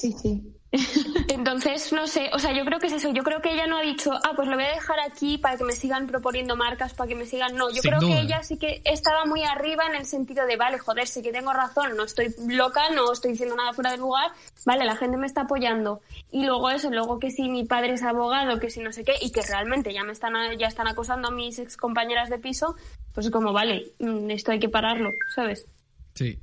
Sí, 0.00 0.12
sí. 0.12 0.56
Entonces, 1.28 1.92
no 1.92 2.06
sé, 2.06 2.30
o 2.32 2.38
sea, 2.38 2.56
yo 2.56 2.64
creo 2.64 2.78
que 2.78 2.86
es 2.86 2.92
eso. 2.94 3.12
Yo 3.12 3.22
creo 3.22 3.42
que 3.42 3.52
ella 3.52 3.66
no 3.66 3.76
ha 3.76 3.82
dicho, 3.82 4.12
ah, 4.12 4.32
pues 4.34 4.48
lo 4.48 4.54
voy 4.54 4.64
a 4.64 4.74
dejar 4.74 4.98
aquí 5.00 5.36
para 5.36 5.58
que 5.58 5.64
me 5.64 5.72
sigan 5.72 6.06
proponiendo 6.06 6.56
marcas, 6.56 6.94
para 6.94 7.08
que 7.08 7.14
me 7.16 7.26
sigan. 7.26 7.54
No, 7.56 7.68
yo 7.68 7.82
Sin 7.82 7.90
creo 7.90 8.00
duda. 8.00 8.14
que 8.14 8.20
ella 8.22 8.42
sí 8.42 8.56
que 8.56 8.80
estaba 8.84 9.26
muy 9.26 9.42
arriba 9.42 9.84
en 9.86 9.96
el 9.96 10.06
sentido 10.06 10.46
de, 10.46 10.56
vale, 10.56 10.78
joder, 10.78 11.06
sí 11.06 11.20
que 11.22 11.32
tengo 11.32 11.52
razón, 11.52 11.96
no 11.96 12.04
estoy 12.04 12.34
loca, 12.48 12.88
no 12.94 13.12
estoy 13.12 13.32
diciendo 13.32 13.56
nada 13.56 13.74
fuera 13.74 13.90
de 13.90 13.98
lugar, 13.98 14.30
vale, 14.64 14.84
la 14.86 14.96
gente 14.96 15.18
me 15.18 15.26
está 15.26 15.42
apoyando. 15.42 16.00
Y 16.30 16.46
luego 16.46 16.70
eso, 16.70 16.88
luego 16.90 17.18
que 17.18 17.30
si 17.30 17.50
mi 17.50 17.64
padre 17.64 17.94
es 17.94 18.02
abogado, 18.02 18.58
que 18.58 18.70
si 18.70 18.80
no 18.80 18.92
sé 18.92 19.04
qué, 19.04 19.14
y 19.20 19.32
que 19.32 19.42
realmente 19.42 19.92
ya 19.92 20.04
me 20.04 20.12
están, 20.12 20.34
ya 20.56 20.68
están 20.68 20.86
acosando 20.88 21.28
a 21.28 21.30
mis 21.32 21.58
ex 21.58 21.76
compañeras 21.76 22.30
de 22.30 22.38
piso, 22.38 22.76
pues 23.12 23.26
es 23.26 23.32
como, 23.32 23.52
vale, 23.52 23.92
mm, 23.98 24.30
esto 24.30 24.52
hay 24.52 24.60
que 24.60 24.68
pararlo, 24.68 25.10
¿sabes? 25.34 25.66
Sí. 26.14 26.38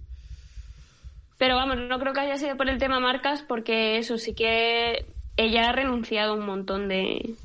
Pero 1.38 1.56
vamos, 1.56 1.78
no 1.88 2.00
creo 2.00 2.14
que 2.14 2.22
haya 2.22 2.38
sido 2.38 2.58
por 2.58 2.70
el 2.70 2.80
tema 2.80 3.00
marcas, 3.00 3.44
porque 3.48 3.98
eso 3.98 4.18
sí 4.18 4.34
que 4.34 5.06
ella 5.36 5.70
ha 5.70 5.72
renunciado 5.72 6.34
a 6.34 6.36
un 6.36 6.46
montón 6.46 6.88
de. 6.88 7.36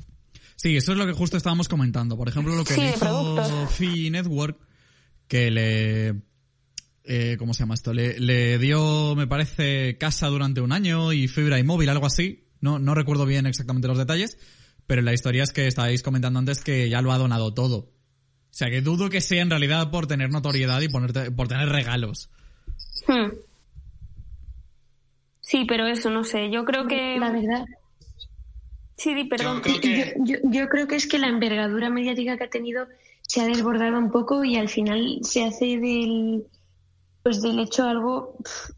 Sí, 0.55 0.77
eso 0.77 0.93
es 0.93 0.97
lo 0.97 1.05
que 1.05 1.13
justo 1.13 1.37
estábamos 1.37 1.67
comentando. 1.67 2.17
Por 2.17 2.27
ejemplo, 2.29 2.55
lo 2.55 2.63
que 2.63 2.73
Sí, 2.73 2.81
dijo. 2.81 3.67
Fi 3.67 4.09
Network, 4.09 4.57
que 5.27 5.51
le... 5.51 6.21
Eh, 7.05 7.35
¿Cómo 7.37 7.53
se 7.53 7.59
llama 7.59 7.73
esto? 7.73 7.93
Le, 7.93 8.17
le 8.19 8.57
dio, 8.59 9.13
me 9.15 9.27
parece, 9.27 9.97
casa 9.97 10.27
durante 10.27 10.61
un 10.61 10.71
año 10.71 11.11
y 11.11 11.27
fibra 11.27 11.59
y 11.59 11.63
móvil, 11.63 11.89
algo 11.89 12.05
así. 12.05 12.47
No, 12.61 12.79
no 12.79 12.95
recuerdo 12.95 13.25
bien 13.25 13.45
exactamente 13.45 13.89
los 13.89 13.97
detalles, 13.97 14.37
pero 14.87 15.01
la 15.01 15.13
historia 15.13 15.43
es 15.43 15.51
que 15.51 15.67
estáis 15.67 16.01
comentando 16.01 16.39
antes 16.39 16.63
que 16.63 16.89
ya 16.89 17.01
lo 17.01 17.11
ha 17.11 17.17
donado 17.17 17.53
todo. 17.53 17.77
O 17.77 18.55
sea, 18.55 18.69
que 18.69 18.81
dudo 18.81 19.09
que 19.09 19.19
sea 19.19 19.41
en 19.41 19.49
realidad 19.49 19.91
por 19.91 20.07
tener 20.07 20.29
notoriedad 20.29 20.79
y 20.79 20.87
ponerte, 20.87 21.29
por 21.31 21.49
tener 21.49 21.67
regalos. 21.67 22.29
Hmm. 23.07 23.35
Sí, 25.45 25.65
pero 25.67 25.85
eso, 25.87 26.09
no 26.09 26.23
sé. 26.23 26.49
Yo 26.49 26.63
creo 26.63 26.87
que. 26.87 27.17
La 27.19 27.29
verdad. 27.31 27.65
Sí, 28.95 29.13
di, 29.13 29.25
perdón. 29.25 29.57
Yo 29.57 29.61
creo 29.61 29.81
que- 29.81 30.13
Yo, 30.19 30.35
yo- 30.41 30.49
yo 30.49 30.69
creo 30.69 30.87
que 30.87 30.95
es 30.95 31.05
que 31.05 31.19
la 31.19 31.27
envergadura 31.27 31.89
mediática 31.89 32.37
que 32.37 32.45
ha 32.45 32.49
tenido 32.49 32.87
se 33.21 33.41
ha 33.41 33.45
desbordado 33.45 33.97
un 33.99 34.09
poco 34.09 34.43
y 34.45 34.55
al 34.55 34.69
final 34.69 35.19
se 35.21 35.43
hace 35.43 35.77
del 35.77 36.45
pues 37.23 37.41
del 37.41 37.59
hecho 37.59 37.83
algo 37.87 38.35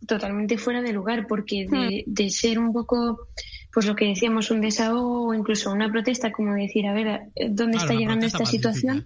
totalmente 0.07 0.57
fuera 0.57 0.81
de 0.81 0.93
lugar 0.93 1.25
porque 1.27 1.65
de, 1.69 2.03
de 2.05 2.29
ser 2.29 2.59
un 2.59 2.71
poco 2.73 3.27
pues 3.73 3.85
lo 3.87 3.95
que 3.95 4.05
decíamos 4.05 4.51
un 4.51 4.61
desahogo 4.61 5.27
o 5.29 5.33
incluso 5.33 5.71
una 5.71 5.91
protesta 5.91 6.31
como 6.31 6.53
decir 6.53 6.85
a 6.87 6.93
ver 6.93 7.07
eh, 7.35 7.47
dónde 7.49 7.77
Claro, 7.77 7.91
está 7.91 7.93
llegando 7.95 8.25
esta 8.27 8.45
situación 8.45 9.05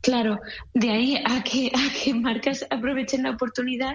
claro 0.00 0.40
de 0.74 0.90
ahí 0.90 1.16
a 1.24 1.44
que 1.44 1.70
a 1.72 1.92
que 2.02 2.12
marcas 2.14 2.66
aprovechen 2.70 3.22
la 3.22 3.30
oportunidad 3.30 3.94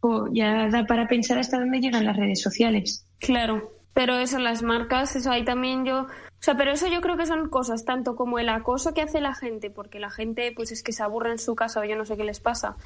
o 0.00 0.28
ya 0.32 0.68
da 0.68 0.86
para 0.86 1.06
pensar 1.08 1.38
hasta 1.38 1.58
dónde 1.58 1.80
llegan 1.80 2.04
las 2.04 2.16
redes 2.16 2.40
sociales 2.42 3.06
Claro, 3.18 3.72
pero 3.92 4.18
eso, 4.18 4.38
las 4.38 4.62
marcas, 4.62 5.14
eso 5.16 5.30
ahí 5.30 5.44
también 5.44 5.84
yo. 5.84 6.02
O 6.02 6.42
sea, 6.42 6.56
pero 6.56 6.72
eso 6.72 6.86
yo 6.88 7.00
creo 7.02 7.16
que 7.18 7.26
son 7.26 7.50
cosas, 7.50 7.84
tanto 7.84 8.16
como 8.16 8.38
el 8.38 8.48
acoso 8.48 8.94
que 8.94 9.02
hace 9.02 9.20
la 9.20 9.34
gente, 9.34 9.68
porque 9.70 9.98
la 10.00 10.10
gente, 10.10 10.52
pues 10.56 10.72
es 10.72 10.82
que 10.82 10.92
se 10.92 11.02
aburre 11.02 11.32
en 11.32 11.38
su 11.38 11.54
casa 11.54 11.80
o 11.80 11.84
yo 11.84 11.96
no 11.96 12.06
sé 12.06 12.16
qué 12.16 12.24
les 12.24 12.40
pasa. 12.40 12.76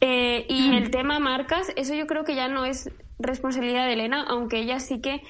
Eh, 0.00 0.46
y 0.48 0.76
el 0.76 0.90
tema 0.90 1.18
marcas, 1.18 1.72
eso 1.76 1.94
yo 1.94 2.06
creo 2.06 2.24
que 2.24 2.34
ya 2.34 2.48
no 2.48 2.64
es 2.66 2.90
responsabilidad 3.18 3.86
de 3.86 3.94
Elena, 3.94 4.24
aunque 4.28 4.58
ella 4.58 4.78
sí 4.80 5.00
que. 5.00 5.22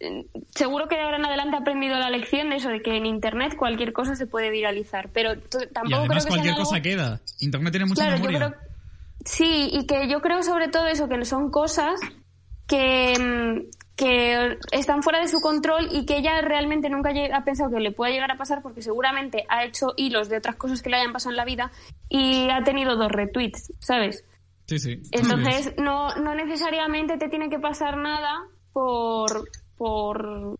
eh, 0.00 0.26
Seguro 0.54 0.88
que 0.88 0.96
de 0.96 1.02
ahora 1.02 1.18
en 1.18 1.26
adelante 1.26 1.56
ha 1.56 1.60
aprendido 1.60 1.96
la 1.98 2.10
lección 2.10 2.50
de 2.50 2.56
eso, 2.56 2.68
de 2.70 2.82
que 2.82 2.96
en 2.96 3.06
internet 3.06 3.54
cualquier 3.56 3.92
cosa 3.92 4.16
se 4.16 4.26
puede 4.26 4.50
viralizar. 4.50 5.10
Pero 5.12 5.34
tampoco 5.38 5.68
Y 5.84 5.88
creo 5.88 5.98
además 6.00 6.24
que 6.24 6.28
cualquier 6.30 6.54
sea 6.54 6.62
algo- 6.62 6.70
cosa 6.70 6.80
queda. 6.82 7.20
Internet 7.40 7.72
tiene 7.72 7.86
mucha 7.86 8.02
Claro, 8.02 8.16
yo 8.16 8.24
memoria. 8.24 8.48
creo. 8.50 8.73
Sí, 9.24 9.70
y 9.72 9.86
que 9.86 10.08
yo 10.08 10.20
creo 10.20 10.42
sobre 10.42 10.68
todo 10.68 10.86
eso, 10.86 11.08
que 11.08 11.24
son 11.24 11.50
cosas 11.50 11.98
que, 12.66 13.14
mm, 13.18 13.84
que 13.96 14.58
están 14.72 15.02
fuera 15.02 15.20
de 15.20 15.28
su 15.28 15.40
control 15.40 15.88
y 15.90 16.04
que 16.04 16.18
ella 16.18 16.40
realmente 16.40 16.90
nunca 16.90 17.12
ha 17.32 17.44
pensado 17.44 17.70
que 17.70 17.80
le 17.80 17.92
pueda 17.92 18.12
llegar 18.12 18.30
a 18.30 18.36
pasar 18.36 18.60
porque 18.62 18.82
seguramente 18.82 19.44
ha 19.48 19.64
hecho 19.64 19.94
hilos 19.96 20.28
de 20.28 20.38
otras 20.38 20.56
cosas 20.56 20.82
que 20.82 20.90
le 20.90 20.96
hayan 20.96 21.12
pasado 21.12 21.30
en 21.30 21.36
la 21.36 21.44
vida 21.44 21.70
y 22.08 22.48
ha 22.50 22.62
tenido 22.64 22.96
dos 22.96 23.10
retweets, 23.10 23.72
¿sabes? 23.78 24.24
Sí, 24.66 24.78
sí. 24.78 25.02
Entonces, 25.12 25.74
no, 25.76 26.14
no 26.16 26.34
necesariamente 26.34 27.18
te 27.18 27.28
tiene 27.28 27.50
que 27.50 27.58
pasar 27.58 27.96
nada 27.98 28.42
por, 28.72 29.48
por, 29.76 30.58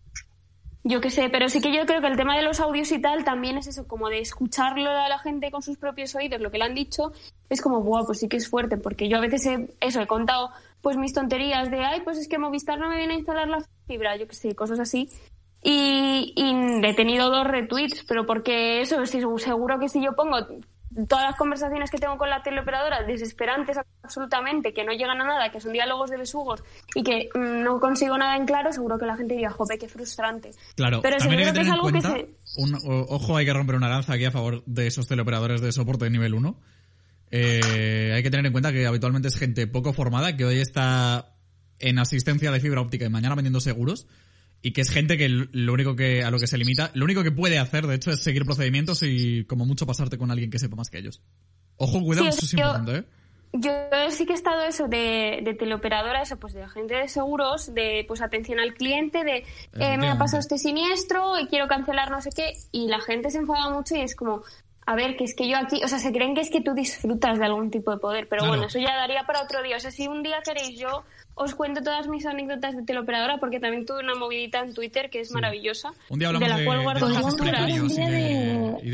yo 0.87 1.01
qué 1.01 1.09
sé, 1.09 1.29
pero 1.29 1.49
sí 1.49 1.61
que 1.61 1.73
yo 1.73 1.87
creo 1.87 1.99
que 1.99 2.07
el 2.07 2.15
tema 2.15 2.37
de 2.37 2.43
los 2.43 2.59
audios 2.59 2.91
y 2.91 2.99
tal 2.99 3.23
también 3.23 3.57
es 3.57 3.65
eso, 3.65 3.87
como 3.87 4.07
de 4.07 4.19
escucharlo 4.19 4.91
a 4.91 5.09
la 5.09 5.17
gente 5.17 5.49
con 5.49 5.63
sus 5.63 5.77
propios 5.77 6.13
oídos, 6.13 6.39
lo 6.39 6.51
que 6.51 6.59
le 6.59 6.65
han 6.65 6.75
dicho, 6.75 7.11
es 7.49 7.59
como, 7.59 7.81
wow, 7.81 8.05
pues 8.05 8.19
sí 8.19 8.29
que 8.29 8.37
es 8.37 8.47
fuerte, 8.47 8.77
porque 8.77 9.09
yo 9.09 9.17
a 9.17 9.21
veces 9.21 9.47
he, 9.47 9.67
eso, 9.81 9.99
he 9.99 10.05
contado 10.05 10.51
pues 10.81 10.95
mis 10.95 11.13
tonterías 11.13 11.71
de, 11.71 11.83
ay, 11.83 12.01
pues 12.01 12.19
es 12.19 12.27
que 12.27 12.37
Movistar 12.37 12.77
no 12.77 12.87
me 12.87 12.97
viene 12.97 13.15
a 13.15 13.17
instalar 13.17 13.47
la 13.47 13.65
fibra, 13.87 14.15
yo 14.15 14.27
qué 14.27 14.35
sé, 14.35 14.53
cosas 14.53 14.79
así. 14.79 15.09
Y, 15.63 16.35
he 16.37 16.93
tenido 16.93 17.31
dos 17.31 17.47
retweets, 17.47 18.03
pero 18.03 18.27
porque 18.27 18.81
eso, 18.81 19.03
seguro 19.07 19.79
que 19.79 19.89
si 19.89 20.03
yo 20.03 20.15
pongo 20.15 20.37
todas 21.07 21.25
las 21.25 21.35
conversaciones 21.35 21.91
que 21.91 21.97
tengo 21.97 22.17
con 22.17 22.29
la 22.29 22.41
teleoperadora, 22.41 23.03
desesperantes 23.03 23.77
absolutamente, 24.03 24.73
que 24.73 24.83
no 24.83 24.93
llegan 24.93 25.19
a 25.21 25.25
nada, 25.25 25.51
que 25.51 25.59
son 25.59 25.73
diálogos 25.73 26.09
de 26.09 26.17
besugos 26.17 26.63
y 26.93 27.03
que 27.03 27.29
mm, 27.33 27.63
no 27.63 27.79
consigo 27.79 28.17
nada 28.17 28.35
en 28.37 28.45
claro, 28.45 28.71
seguro 28.71 28.97
que 28.97 29.05
la 29.05 29.17
gente 29.17 29.33
diría, 29.33 29.49
jope, 29.49 29.77
qué 29.77 29.87
frustrante. 29.89 30.51
Claro, 30.75 31.01
Pero 31.01 31.17
también 31.17 31.47
hay 31.47 31.53
que 31.53 31.61
es 31.61 31.69
algo 31.69 31.91
que 31.91 32.01
se... 32.01 32.29
un- 32.57 33.05
ojo, 33.09 33.37
hay 33.37 33.45
que 33.45 33.53
romper 33.53 33.75
una 33.75 33.89
lanza 33.89 34.13
aquí 34.13 34.25
a 34.25 34.31
favor 34.31 34.63
de 34.65 34.87
esos 34.87 35.07
teleoperadores 35.07 35.61
de 35.61 35.71
soporte 35.71 36.05
de 36.05 36.11
nivel 36.11 36.33
1. 36.33 36.59
Eh, 37.31 38.11
hay 38.15 38.23
que 38.23 38.29
tener 38.29 38.45
en 38.45 38.51
cuenta 38.51 38.71
que 38.71 38.85
habitualmente 38.85 39.27
es 39.27 39.37
gente 39.37 39.67
poco 39.67 39.93
formada, 39.93 40.37
que 40.37 40.45
hoy 40.45 40.59
está 40.59 41.33
en 41.79 41.99
asistencia 41.99 42.51
de 42.51 42.59
fibra 42.59 42.81
óptica 42.81 43.05
y 43.05 43.09
mañana 43.09 43.35
vendiendo 43.35 43.59
seguros, 43.59 44.07
y 44.67 44.71
que 44.73 44.81
es 44.81 44.89
gente 44.89 45.15
que 45.15 45.29
lo 45.29 45.73
único 45.73 45.95
que 45.95 46.23
a 46.23 46.31
lo 46.31 46.39
que 46.39 46.47
se 46.47 46.57
limita, 46.57 46.89
lo 46.95 47.05
único 47.05 47.21
que 47.23 47.31
puede 47.31 47.59
hacer, 47.59 47.85
de 47.85 47.93
hecho, 47.95 48.09
es 48.11 48.23
seguir 48.23 48.45
procedimientos 48.45 49.03
y 49.03 49.45
como 49.45 49.63
mucho 49.65 49.85
pasarte 49.85 50.17
con 50.17 50.31
alguien 50.31 50.49
que 50.49 50.57
sepa 50.57 50.75
más 50.75 50.89
que 50.89 50.97
ellos. 50.97 51.21
Ojo, 51.77 52.01
cuidado, 52.01 52.31
Sí, 52.31 52.37
eso 52.37 52.45
es 52.45 52.51
yo- 52.53 52.57
importante, 52.57 52.97
¿eh? 52.97 53.03
Yo 53.57 53.71
sí 54.09 54.25
que 54.25 54.33
he 54.33 54.35
estado 54.35 54.63
eso 54.65 54.87
de, 54.87 55.39
de 55.43 55.53
teleoperadora, 55.53 56.21
eso 56.23 56.37
pues 56.37 56.53
de 56.53 56.63
agente 56.63 56.95
de 56.95 57.07
seguros, 57.07 57.73
de 57.73 58.03
pues 58.07 58.21
atención 58.21 58.59
al 58.59 58.73
cliente, 58.73 59.23
de 59.23 59.45
eh, 59.73 59.97
me 59.97 60.09
ha 60.09 60.17
pasado 60.17 60.39
este 60.41 60.57
siniestro 60.57 61.39
y 61.39 61.45
quiero 61.47 61.67
cancelar 61.67 62.09
no 62.11 62.21
sé 62.21 62.31
qué, 62.35 62.51
y 62.73 62.87
la 62.89 62.99
gente 62.99 63.29
se 63.29 63.37
enfada 63.37 63.69
mucho 63.69 63.95
y 63.95 64.01
es 64.01 64.13
como, 64.15 64.41
a 64.87 64.95
ver, 64.95 65.17
que 65.17 65.23
es 65.23 65.35
que 65.35 65.47
yo 65.49 65.57
aquí, 65.57 65.81
o 65.83 65.87
sea, 65.87 65.97
se 65.99 66.11
creen 66.13 66.35
que 66.35 66.41
es 66.41 66.49
que 66.51 66.61
tú 66.61 66.73
disfrutas 66.73 67.39
de 67.39 67.45
algún 67.45 67.71
tipo 67.71 67.91
de 67.91 67.97
poder, 67.97 68.27
pero 68.29 68.41
Claro. 68.41 68.51
bueno, 68.53 68.67
eso 68.67 68.77
ya 68.79 68.95
daría 68.95 69.23
para 69.25 69.41
otro 69.41 69.63
día. 69.63 69.77
O 69.77 69.79
sea, 69.79 69.89
si 69.91 70.07
un 70.07 70.21
día 70.21 70.37
queréis, 70.45 70.79
yo 70.79 71.03
os 71.33 71.55
cuento 71.55 71.81
todas 71.81 72.07
mis 72.07 72.25
anécdotas 72.25 72.75
de 72.75 72.83
teleoperadora, 72.83 73.39
porque 73.39 73.59
también 73.59 73.85
tuve 73.85 73.99
una 73.99 74.15
movidita 74.15 74.59
en 74.59 74.73
Twitter 74.73 75.09
que 75.09 75.19
es 75.21 75.31
maravillosa, 75.31 75.91
Un 76.09 76.19
día 76.19 76.29
de 76.29 76.35
hablamos 76.35 76.49
la 76.49 76.57
de- 76.57 76.65
cual 76.65 76.77
de 76.77 76.83
guardo 76.83 77.13
capturas. 77.13 77.61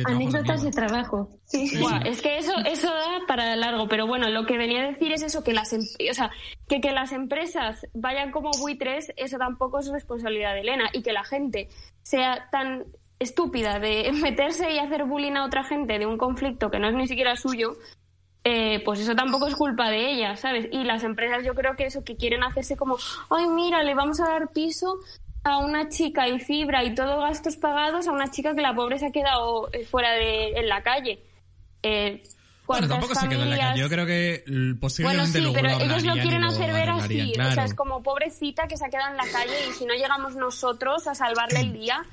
anécdotas 0.06 0.64
de 0.64 0.72
trabajo. 0.72 1.30
Sí, 1.46 1.78
Buah, 1.80 2.02
es 2.06 2.22
que 2.22 2.38
eso, 2.38 2.54
eso 2.66 2.88
da 2.88 3.20
para 3.28 3.56
largo, 3.56 3.88
pero 3.88 4.08
bueno, 4.08 4.30
lo 4.30 4.46
que 4.46 4.58
venía 4.58 4.82
a 4.84 4.88
decir 4.92 5.12
es 5.12 5.22
eso, 5.22 5.44
que 5.44 5.54
las, 5.54 5.74
em- 5.74 5.82
o 6.10 6.14
sea, 6.14 6.32
que, 6.68 6.80
que 6.82 6.92
las 6.92 7.12
empresas 7.12 7.86
vayan 7.94 8.32
como 8.32 8.52
buitres, 8.60 9.12
eso 9.18 9.38
tampoco 9.38 9.80
es 9.80 9.90
responsabilidad 9.92 10.54
de 10.54 10.62
Elena, 10.62 10.90
y 10.94 11.02
que 11.04 11.12
la 11.14 11.24
gente 11.24 11.68
sea 12.04 12.48
tan 12.52 12.86
estúpida 13.22 13.80
de 13.80 14.12
meterse 14.22 14.72
y 14.72 14.80
hacer 14.80 15.06
bullying 15.06 15.34
a 15.34 15.46
otra 15.46 15.64
gente 15.64 16.00
de 16.00 16.06
un 16.06 16.18
conflicto 16.18 16.70
que 16.70 16.80
no 16.80 16.90
es 16.90 16.96
ni 16.96 17.08
siquiera 17.08 17.36
suyo, 17.36 17.78
eh, 18.44 18.82
pues 18.84 19.00
eso 19.00 19.16
tampoco 19.16 19.48
es 19.48 19.56
culpa 19.56 19.90
de 19.90 20.12
ella, 20.12 20.36
¿sabes? 20.36 20.68
Y 20.72 20.84
las 20.84 21.04
empresas 21.04 21.46
yo 21.46 21.54
creo 21.54 21.76
que 21.76 21.86
eso, 21.86 22.04
que 22.04 22.18
quieren 22.18 22.44
hacerse 22.44 22.76
como, 22.76 22.98
ay, 23.30 23.48
mira, 23.48 23.84
le 23.84 23.94
vamos 23.94 24.20
a 24.20 24.30
dar 24.30 24.50
piso 24.52 24.98
a 25.44 25.58
una 25.60 25.90
chica 25.90 26.28
y 26.28 26.40
fibra 26.40 26.84
y 26.84 26.96
todo 26.96 27.20
gastos 27.20 27.58
pagados 27.58 28.08
a 28.08 28.12
una 28.12 28.30
chica 28.30 28.56
que 28.56 28.62
la 28.62 28.74
pobre 28.76 28.98
se 28.98 29.08
ha 29.08 29.12
quedado 29.12 29.70
eh, 29.74 29.86
fuera 29.86 30.12
de 30.14 30.54
en 30.54 30.68
la 30.68 30.82
calle. 30.82 31.20
Eh, 31.84 32.22
Bueno, 32.66 32.88
¿cuántas 32.88 32.90
tampoco 32.90 33.16
se 33.16 33.30
quedó 33.30 33.44
en 33.44 33.50
la 33.52 33.58
calle. 33.58 33.80
Yo 33.80 33.90
creo 33.90 34.06
que 34.06 34.44
Bueno, 34.48 34.80
posiblemente 34.80 35.32
sí, 35.32 35.42
luego 35.42 35.56
pero 35.56 35.70
lo 35.70 35.86
ellos 35.86 36.04
lo 36.04 36.14
quieren 36.14 36.44
hacer 36.44 36.74
ver 36.74 36.90
así. 36.90 37.34
O 37.34 37.52
sea, 37.52 37.66
es 37.66 37.74
como 37.76 38.02
pobrecita 38.02 38.68
que 38.68 38.78
se 38.78 38.86
ha 38.86 38.90
quedado 38.90 39.12
en 39.12 39.18
la 39.18 39.28
calle 39.32 39.70
y 39.70 39.74
si 39.74 39.86
no 39.86 39.94
llegamos 39.94 40.36
nosotros 40.36 41.08
a 41.08 41.14
salvarle 41.16 41.60
el 41.60 41.74
día, 41.80 42.04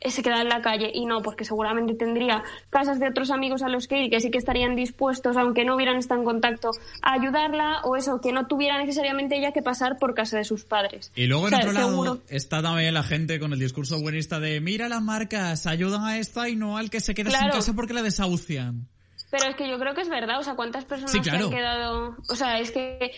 se 0.00 0.22
queda 0.22 0.40
en 0.42 0.48
la 0.48 0.62
calle. 0.62 0.90
Y 0.94 1.06
no, 1.06 1.22
porque 1.22 1.44
seguramente 1.44 1.94
tendría 1.94 2.42
casas 2.70 3.00
de 3.00 3.08
otros 3.08 3.30
amigos 3.30 3.62
a 3.62 3.68
los 3.68 3.88
que 3.88 4.04
ir 4.04 4.10
que 4.10 4.20
sí 4.20 4.30
que 4.30 4.38
estarían 4.38 4.76
dispuestos, 4.76 5.36
aunque 5.36 5.64
no 5.64 5.74
hubieran 5.76 5.96
estado 5.96 6.20
en 6.20 6.24
contacto, 6.26 6.70
a 7.02 7.12
ayudarla 7.14 7.80
o 7.84 7.96
eso, 7.96 8.20
que 8.20 8.32
no 8.32 8.46
tuviera 8.46 8.78
necesariamente 8.78 9.36
ella 9.38 9.52
que 9.52 9.62
pasar 9.62 9.98
por 9.98 10.14
casa 10.14 10.36
de 10.38 10.44
sus 10.44 10.64
padres. 10.64 11.12
Y 11.16 11.26
luego 11.26 11.48
en 11.48 11.54
O 11.54 11.56
sea, 11.56 11.58
otro 11.66 11.72
lado 11.72 11.88
seguro. 11.90 12.18
está 12.28 12.62
también 12.62 12.94
la 12.94 13.02
gente 13.02 13.40
con 13.40 13.52
el 13.52 13.58
discurso 13.58 14.00
buenista 14.00 14.40
de 14.40 14.60
mira 14.60 14.88
las 14.88 15.02
marcas, 15.02 15.66
ayudan 15.66 16.04
a 16.04 16.18
esta 16.18 16.48
y 16.48 16.56
no 16.56 16.76
al 16.76 16.90
que 16.90 17.00
se 17.00 17.14
queda 17.14 17.30
sin 17.30 17.48
casa 17.50 17.72
porque 17.74 17.92
la 17.94 18.02
desahucian. 18.02 18.86
Pero 19.30 19.44
es 19.50 19.56
que 19.56 19.68
yo 19.68 19.78
creo 19.78 19.94
que 19.94 20.00
es 20.00 20.08
verdad, 20.08 20.38
o 20.38 20.42
sea, 20.42 20.54
¿cuántas 20.54 20.84
personas 20.86 21.12
Sí, 21.12 21.20
se 21.22 21.30
han 21.30 21.50
quedado...? 21.50 22.16
O 22.30 22.34
sea, 22.34 22.58
es 22.60 22.70
que 22.70 23.10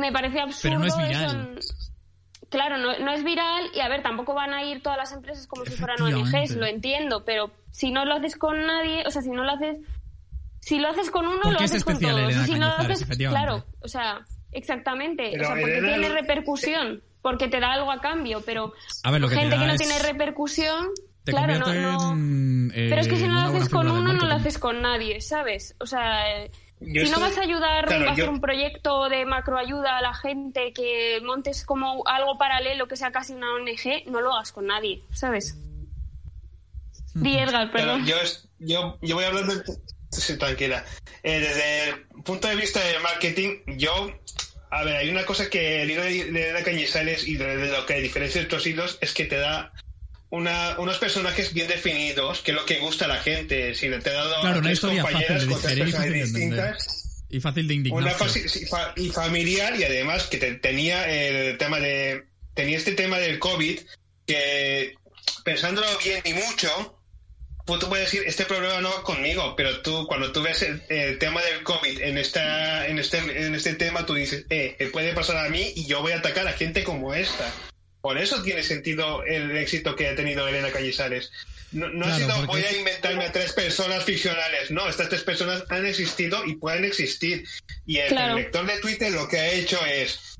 me 0.00 0.10
parece 0.10 0.40
absurdo 0.40 0.60
Pero 0.62 0.78
no 0.78 0.86
es 0.86 0.94
eso 1.16 1.30
en- 1.36 1.58
Claro, 2.52 2.76
no, 2.76 2.96
no 2.98 3.10
es 3.12 3.24
viral 3.24 3.70
y 3.74 3.80
a 3.80 3.88
ver, 3.88 4.02
tampoco 4.02 4.34
van 4.34 4.52
a 4.52 4.62
ir 4.62 4.82
todas 4.82 4.98
las 4.98 5.10
empresas 5.12 5.46
como 5.46 5.64
si 5.64 5.72
fueran. 5.72 6.00
ONGs, 6.02 6.54
lo 6.56 6.66
entiendo, 6.66 7.24
pero 7.24 7.50
si 7.70 7.90
no 7.90 8.04
lo 8.04 8.14
haces 8.14 8.36
con 8.36 8.66
nadie, 8.66 9.02
o 9.06 9.10
sea, 9.10 9.22
si 9.22 9.30
no 9.30 9.42
lo 9.42 9.50
haces... 9.52 9.78
Si 10.60 10.78
lo 10.78 10.88
haces 10.88 11.10
con 11.10 11.26
uno, 11.26 11.40
lo 11.50 11.56
es 11.58 11.62
haces 11.64 11.82
con 11.82 11.98
todos. 11.98 12.20
Elena 12.20 12.44
si 12.44 12.54
no 12.54 12.68
lo 12.68 12.74
haces, 12.74 13.04
claro, 13.16 13.64
o 13.80 13.88
sea, 13.88 14.20
exactamente. 14.52 15.30
Pero 15.32 15.42
o 15.44 15.46
sea, 15.46 15.56
porque 15.60 15.78
Elena 15.78 15.96
tiene 15.98 16.08
repercusión, 16.14 17.02
porque 17.22 17.48
te 17.48 17.58
da 17.58 17.72
algo 17.72 17.90
a 17.90 18.00
cambio, 18.00 18.42
pero 18.44 18.72
A 19.02 19.10
ver, 19.10 19.20
lo 19.22 19.28
que 19.28 19.34
te 19.34 19.40
gente 19.40 19.56
que 19.56 19.66
no 19.66 19.72
es- 19.72 19.80
tiene 19.80 19.98
repercusión, 19.98 20.88
Te 21.24 21.32
claro, 21.32 21.58
no, 21.58 21.66
no... 21.72 22.12
en, 22.12 22.70
eh, 22.74 22.86
Pero 22.90 23.00
es 23.00 23.08
que 23.08 23.16
si 23.16 23.26
no 23.26 23.34
lo 23.34 23.40
haces 23.56 23.68
con 23.70 23.90
uno, 23.90 24.12
no 24.12 24.26
lo 24.26 24.34
haces 24.34 24.58
con 24.58 24.82
nadie, 24.82 25.20
¿sabes? 25.20 25.74
O 25.80 25.86
sea, 25.86 26.30
eh, 26.44 26.50
Yo 26.84 27.04
si 27.04 27.10
no 27.10 27.20
vas 27.20 27.36
a 27.38 27.42
ayudar 27.42 27.86
claro, 27.86 28.08
a 28.08 28.12
hacer 28.12 28.24
yo- 28.26 28.30
un 28.30 28.40
proyecto 28.40 29.08
de 29.08 29.24
macroayuda 29.24 29.98
a 29.98 30.02
la 30.02 30.14
gente, 30.14 30.72
que 30.72 31.20
montes 31.22 31.64
como 31.64 32.06
algo 32.06 32.38
paralelo 32.38 32.88
que 32.88 32.96
sea 32.96 33.12
casi 33.12 33.32
una 33.34 33.54
ONG, 33.54 34.04
no 34.10 34.20
lo 34.20 34.32
hagas 34.34 34.52
con 34.52 34.66
nadie, 34.66 35.02
¿sabes? 35.12 35.56
Di 37.14 37.36
Edgar, 37.36 37.70
Claro, 37.70 37.72
perdón. 37.72 38.06
yo, 38.06 38.16
es- 38.20 38.48
yo, 38.58 38.98
yo 39.02 39.16
voy 39.16 39.24
hablando. 39.24 39.54
Sí, 40.10 40.36
tranquila. 40.38 40.84
Eh, 41.22 41.40
desde 41.40 41.88
el 41.90 42.06
punto 42.24 42.48
de 42.48 42.56
vista 42.56 42.80
del 42.84 43.00
marketing, 43.02 43.58
yo. 43.78 44.10
A 44.70 44.84
ver, 44.84 44.96
hay 44.96 45.10
una 45.10 45.24
cosa 45.24 45.48
que 45.50 45.82
el 45.82 45.90
hilo 45.90 46.02
de 46.02 46.24
de 46.32 46.42
Elena 46.50 46.64
Cañizares 46.64 47.26
y 47.28 47.36
de, 47.36 47.56
de 47.58 47.68
lo 47.68 47.84
que 47.86 47.94
diferencia 48.00 48.40
de 48.40 48.46
otros 48.46 48.66
hilos 48.66 48.98
es 49.02 49.12
que 49.12 49.24
te 49.26 49.36
da 49.36 49.72
una, 50.32 50.76
unos 50.78 50.96
personajes 50.98 51.52
bien 51.52 51.68
definidos, 51.68 52.40
que 52.40 52.52
es 52.52 52.56
lo 52.56 52.64
que 52.64 52.78
gusta 52.80 53.04
a 53.04 53.08
la 53.08 53.18
gente. 53.18 53.74
Si 53.74 53.88
te 53.88 53.96
he 53.96 54.12
dado 54.12 54.40
claro, 54.40 54.60
una 54.60 54.72
historia 54.72 55.02
compañeras 55.02 55.44
fácil 55.44 55.48
de 55.48 55.52
con 55.54 55.62
tres 55.62 55.94
entender. 55.94 56.24
distintas. 56.24 57.24
Y 57.28 57.40
fácil 57.40 57.68
de 57.68 57.90
Una 57.90 58.10
fa- 58.66 58.92
y 58.96 59.08
familiar 59.10 59.78
y 59.78 59.84
además 59.84 60.24
que 60.24 60.38
te- 60.38 60.54
tenía 60.54 61.06
el 61.10 61.56
tema 61.58 61.78
de 61.80 62.24
tenía 62.54 62.76
este 62.78 62.92
tema 62.92 63.18
del 63.18 63.38
COVID 63.38 63.78
que 64.26 64.94
pensándolo 65.44 65.86
bien 66.04 66.20
y 66.24 66.32
mucho 66.34 66.98
pues 67.66 67.80
tú 67.80 67.88
puedes 67.88 68.10
decir 68.10 68.22
este 68.26 68.44
problema 68.44 68.80
no 68.80 68.90
va 68.90 69.02
conmigo 69.02 69.54
pero 69.56 69.80
tú 69.82 70.06
cuando 70.06 70.32
tú 70.32 70.42
ves 70.42 70.62
el, 70.62 70.82
el 70.90 71.18
tema 71.18 71.40
del 71.42 71.62
COVID 71.62 72.00
en 72.02 72.18
esta 72.18 72.86
en 72.86 72.98
este 72.98 73.18
en 73.18 73.54
este 73.54 73.74
tema 73.74 74.04
tú 74.04 74.14
dices 74.14 74.44
eh, 74.50 74.76
eh, 74.78 74.86
puede 74.88 75.12
pasar 75.14 75.38
a 75.38 75.48
mí 75.48 75.72
y 75.76 75.86
yo 75.86 76.02
voy 76.02 76.12
a 76.12 76.18
atacar 76.18 76.46
a 76.48 76.52
gente 76.52 76.84
como 76.84 77.14
esta 77.14 77.50
por 78.02 78.18
eso 78.18 78.42
tiene 78.42 78.62
sentido 78.62 79.24
el 79.24 79.56
éxito 79.56 79.96
que 79.96 80.08
ha 80.08 80.14
tenido 80.14 80.46
Elena 80.46 80.70
Cañizares 80.70 81.32
no, 81.72 81.88
no 81.88 82.06
ha 82.06 82.16
sido 82.16 82.28
porque 82.36 82.46
voy 82.46 82.62
a 82.64 82.78
inventarme 82.78 83.24
a 83.24 83.32
tres 83.32 83.52
personas 83.52 84.04
ficcionales. 84.04 84.70
No, 84.70 84.88
estas 84.88 85.08
tres 85.08 85.22
personas 85.24 85.64
han 85.70 85.86
existido 85.86 86.44
y 86.44 86.56
pueden 86.56 86.84
existir. 86.84 87.44
Y 87.86 87.98
el, 87.98 88.08
Claro. 88.08 88.36
el 88.36 88.42
lector 88.42 88.66
de 88.66 88.78
Twitter 88.78 89.10
lo 89.10 89.26
que 89.26 89.38
ha 89.38 89.52
hecho 89.52 89.84
es, 89.86 90.36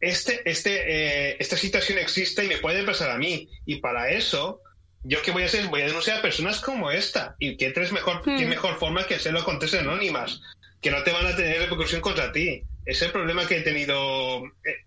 este, 0.00 0.48
este, 0.48 1.30
eh, 1.32 1.36
esta 1.40 1.56
situación 1.56 1.98
existe 1.98 2.44
y 2.44 2.48
me 2.48 2.58
puede 2.58 2.84
pasar 2.84 3.10
a 3.10 3.18
mí. 3.18 3.48
Y 3.66 3.80
para 3.80 4.10
eso, 4.10 4.62
yo 5.02 5.20
qué 5.22 5.32
voy 5.32 5.42
a 5.42 5.46
hacer? 5.46 5.66
Voy 5.66 5.82
a 5.82 5.86
denunciar 5.86 6.18
a 6.18 6.22
personas 6.22 6.60
como 6.60 6.90
esta. 6.92 7.34
Y 7.40 7.56
qué 7.56 7.70
tres 7.70 7.90
mejor, 7.90 8.22
Hmm. 8.24 8.38
qué 8.38 8.46
mejor 8.46 8.78
forma 8.78 9.04
que 9.06 9.16
hacerlo 9.16 9.44
con 9.44 9.58
tres 9.58 9.74
anónimas, 9.74 10.40
que 10.80 10.92
no 10.92 11.02
te 11.02 11.10
van 11.10 11.26
a 11.26 11.34
tener 11.34 11.58
repercusión 11.58 12.00
contra 12.00 12.30
ti. 12.30 12.62
Es 12.86 13.02
el 13.02 13.10
problema 13.10 13.46
que 13.48 13.58
he 13.58 13.62
tenido 13.62 14.44
eh, 14.64 14.84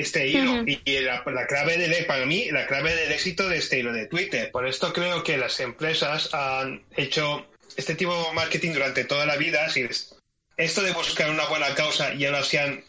este 0.00 0.26
hilo. 0.28 0.52
Y, 0.66 0.80
y 0.84 1.00
la, 1.00 1.22
la 1.26 1.46
clave 1.46 1.76
del, 1.78 2.04
para 2.06 2.26
mí, 2.26 2.50
la 2.50 2.66
clave 2.66 2.94
del 2.94 3.12
éxito 3.12 3.48
de 3.48 3.58
este 3.58 3.78
hilo 3.78 3.92
de 3.92 4.06
Twitter. 4.06 4.50
Por 4.50 4.66
esto 4.66 4.92
creo 4.92 5.22
que 5.22 5.36
las 5.38 5.58
empresas 5.60 6.32
han 6.34 6.84
hecho 6.96 7.46
este 7.76 7.94
tipo 7.94 8.14
de 8.14 8.32
marketing 8.34 8.72
durante 8.72 9.04
toda 9.04 9.26
la 9.26 9.36
vida. 9.36 9.68
Si 9.70 9.80
es- 9.82 10.14
esto 10.56 10.82
de 10.82 10.92
buscar 10.92 11.30
una 11.30 11.46
buena 11.46 11.74
causa 11.74 12.14
y 12.14 12.24
ahora 12.24 12.42
sean 12.44 12.84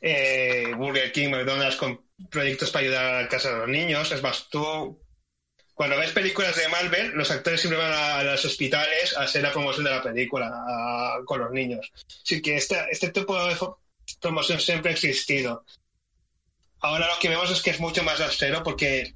eh, 0.00 0.72
Burger 0.76 1.12
King, 1.12 1.30
McDonald's 1.30 1.76
con 1.76 2.00
proyectos 2.30 2.70
para 2.70 2.84
ayudar 2.84 3.04
a 3.14 3.22
la 3.22 3.28
casa 3.28 3.50
de 3.52 3.58
los 3.58 3.68
niños. 3.68 4.10
Es 4.12 4.22
más, 4.22 4.48
tú 4.50 5.00
cuando 5.74 5.96
ves 5.96 6.12
películas 6.12 6.54
de 6.56 6.68
Marvel, 6.68 7.12
los 7.14 7.30
actores 7.30 7.60
siempre 7.60 7.80
van 7.82 7.92
a, 7.92 8.18
a 8.18 8.24
los 8.24 8.44
hospitales 8.44 9.16
a 9.16 9.22
hacer 9.22 9.42
la 9.42 9.50
promoción 9.52 9.84
de 9.84 9.90
la 9.90 10.02
película 10.02 10.46
a- 10.52 11.20
con 11.24 11.40
los 11.40 11.50
niños. 11.52 11.90
Así 12.22 12.40
que 12.42 12.56
este, 12.56 12.76
este 12.90 13.10
tipo 13.10 13.34
de 13.46 13.56
promoción 14.20 14.60
siempre 14.60 14.90
ha 14.90 14.94
existido. 14.94 15.64
Ahora 16.84 17.06
lo 17.08 17.18
que 17.18 17.30
vemos 17.30 17.50
es 17.50 17.62
que 17.62 17.70
es 17.70 17.80
mucho 17.80 18.02
más 18.02 18.20
austero 18.20 18.62
porque 18.62 19.14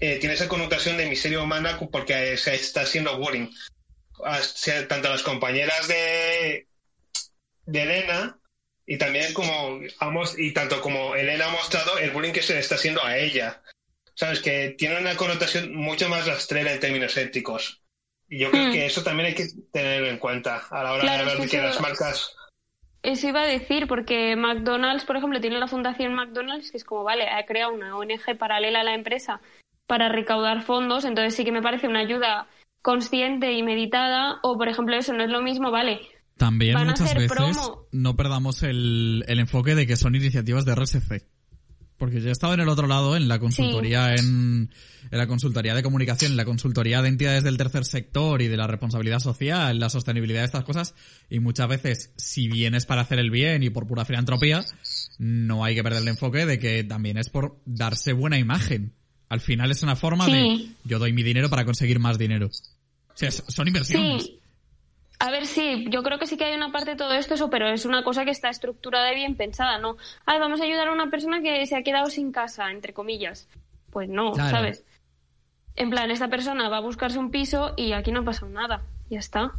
eh, 0.00 0.16
tiene 0.18 0.34
esa 0.34 0.48
connotación 0.48 0.96
de 0.96 1.04
miseria 1.10 1.42
humana 1.42 1.78
porque 1.92 2.32
eh, 2.32 2.36
se 2.38 2.54
está 2.54 2.80
haciendo 2.80 3.18
bullying. 3.18 3.48
A- 4.24 4.40
sea, 4.40 4.88
tanto 4.88 5.08
a 5.08 5.10
las 5.10 5.22
compañeras 5.22 5.88
de, 5.88 6.68
de 7.66 7.82
Elena 7.82 8.40
y 8.86 8.96
también 8.96 9.34
como 9.34 9.80
y 10.38 10.52
tanto 10.54 10.80
como 10.80 11.14
Elena 11.16 11.46
ha 11.46 11.50
mostrado 11.50 11.98
el 11.98 12.12
bullying 12.12 12.32
que 12.32 12.42
se 12.42 12.54
le 12.54 12.60
está 12.60 12.76
haciendo 12.76 13.04
a 13.04 13.18
ella. 13.18 13.62
Sabes 14.14 14.40
que 14.40 14.70
tiene 14.78 14.98
una 14.98 15.16
connotación 15.16 15.74
mucho 15.74 16.08
más 16.08 16.26
rastrera 16.26 16.72
en 16.72 16.80
términos 16.80 17.14
éticos. 17.18 17.82
Y 18.26 18.38
yo 18.38 18.50
creo 18.50 18.68
Hmm. 18.68 18.72
que 18.72 18.86
eso 18.86 19.02
también 19.02 19.26
hay 19.26 19.34
que 19.34 19.48
tenerlo 19.70 20.08
en 20.08 20.18
cuenta 20.18 20.66
a 20.70 20.82
la 20.82 20.92
hora 20.92 21.02
Claro, 21.02 21.26
de 21.26 21.36
ver 21.36 21.42
que 21.42 21.56
que 21.58 21.62
las 21.62 21.78
marcas 21.78 22.34
Eso 23.06 23.28
iba 23.28 23.42
a 23.42 23.46
decir, 23.46 23.86
porque 23.86 24.34
McDonald's, 24.34 25.04
por 25.04 25.16
ejemplo, 25.16 25.40
tiene 25.40 25.60
la 25.60 25.68
fundación 25.68 26.12
McDonald's, 26.12 26.72
que 26.72 26.76
es 26.76 26.84
como, 26.84 27.04
vale, 27.04 27.28
ha 27.28 27.46
creado 27.46 27.72
una 27.72 27.96
ONG 27.96 28.36
paralela 28.36 28.80
a 28.80 28.84
la 28.84 28.94
empresa 28.96 29.40
para 29.86 30.08
recaudar 30.08 30.62
fondos, 30.62 31.04
entonces 31.04 31.36
sí 31.36 31.44
que 31.44 31.52
me 31.52 31.62
parece 31.62 31.86
una 31.86 32.00
ayuda 32.00 32.48
consciente 32.82 33.52
y 33.52 33.62
meditada, 33.62 34.40
o 34.42 34.58
por 34.58 34.68
ejemplo, 34.68 34.96
eso 34.96 35.12
no 35.12 35.22
es 35.22 35.30
lo 35.30 35.40
mismo, 35.40 35.70
vale, 35.70 36.00
También 36.36 36.76
muchas 36.84 37.14
veces 37.14 37.30
promo. 37.30 37.86
no 37.92 38.16
perdamos 38.16 38.64
el, 38.64 39.24
el 39.28 39.38
enfoque 39.38 39.76
de 39.76 39.86
que 39.86 39.94
son 39.94 40.16
iniciativas 40.16 40.64
de 40.64 40.74
RSC. 40.74 41.35
Porque 41.98 42.20
yo 42.20 42.28
he 42.28 42.32
estado 42.32 42.54
en 42.54 42.60
el 42.60 42.68
otro 42.68 42.86
lado, 42.86 43.16
en 43.16 43.26
la 43.26 43.38
consultoría, 43.38 44.14
en, 44.14 44.70
en 45.10 45.18
la 45.18 45.26
consultoría 45.26 45.74
de 45.74 45.82
comunicación, 45.82 46.32
en 46.32 46.36
la 46.36 46.44
consultoría 46.44 47.00
de 47.00 47.08
entidades 47.08 47.42
del 47.42 47.56
tercer 47.56 47.84
sector 47.84 48.42
y 48.42 48.48
de 48.48 48.56
la 48.56 48.66
responsabilidad 48.66 49.20
social, 49.20 49.78
la 49.78 49.88
sostenibilidad 49.88 50.40
de 50.40 50.46
estas 50.46 50.64
cosas, 50.64 50.94
y 51.30 51.40
muchas 51.40 51.68
veces, 51.68 52.12
si 52.16 52.48
bien 52.48 52.74
es 52.74 52.84
para 52.84 53.00
hacer 53.00 53.18
el 53.18 53.30
bien 53.30 53.62
y 53.62 53.70
por 53.70 53.86
pura 53.86 54.04
filantropía, 54.04 54.64
no 55.18 55.64
hay 55.64 55.74
que 55.74 55.82
perder 55.82 56.02
el 56.02 56.08
enfoque 56.08 56.44
de 56.44 56.58
que 56.58 56.84
también 56.84 57.16
es 57.16 57.30
por 57.30 57.56
darse 57.64 58.12
buena 58.12 58.38
imagen. 58.38 58.92
Al 59.28 59.40
final 59.40 59.70
es 59.70 59.82
una 59.82 59.96
forma 59.96 60.26
de 60.26 60.68
yo 60.84 60.98
doy 60.98 61.12
mi 61.12 61.22
dinero 61.22 61.50
para 61.50 61.64
conseguir 61.64 61.98
más 61.98 62.18
dinero. 62.18 62.46
O 62.48 63.18
sea, 63.18 63.30
son 63.30 63.66
inversiones. 63.66 64.24
Sí. 64.24 64.40
A 65.18 65.30
ver, 65.30 65.46
sí, 65.46 65.86
yo 65.88 66.02
creo 66.02 66.18
que 66.18 66.26
sí 66.26 66.36
que 66.36 66.44
hay 66.44 66.54
una 66.54 66.72
parte 66.72 66.90
de 66.90 66.96
todo 66.96 67.12
esto, 67.14 67.34
eso, 67.34 67.48
pero 67.48 67.68
es 67.68 67.86
una 67.86 68.04
cosa 68.04 68.24
que 68.24 68.30
está 68.30 68.50
estructurada 68.50 69.10
y 69.12 69.16
bien 69.16 69.34
pensada, 69.34 69.78
¿no? 69.78 69.96
Ay, 70.26 70.38
vamos 70.38 70.60
a 70.60 70.64
ayudar 70.64 70.88
a 70.88 70.92
una 70.92 71.10
persona 71.10 71.40
que 71.40 71.64
se 71.66 71.74
ha 71.76 71.82
quedado 71.82 72.06
sin 72.10 72.32
casa, 72.32 72.70
entre 72.70 72.92
comillas. 72.92 73.48
Pues 73.90 74.08
no, 74.10 74.32
Claro. 74.32 74.50
¿sabes? 74.50 74.84
En 75.74 75.90
plan, 75.90 76.10
esta 76.10 76.28
persona 76.28 76.68
va 76.68 76.78
a 76.78 76.80
buscarse 76.80 77.18
un 77.18 77.30
piso 77.30 77.72
y 77.76 77.92
aquí 77.92 78.12
no 78.12 78.20
ha 78.20 78.24
pasado 78.24 78.50
nada, 78.50 78.82
ya 79.08 79.18
está. 79.18 79.52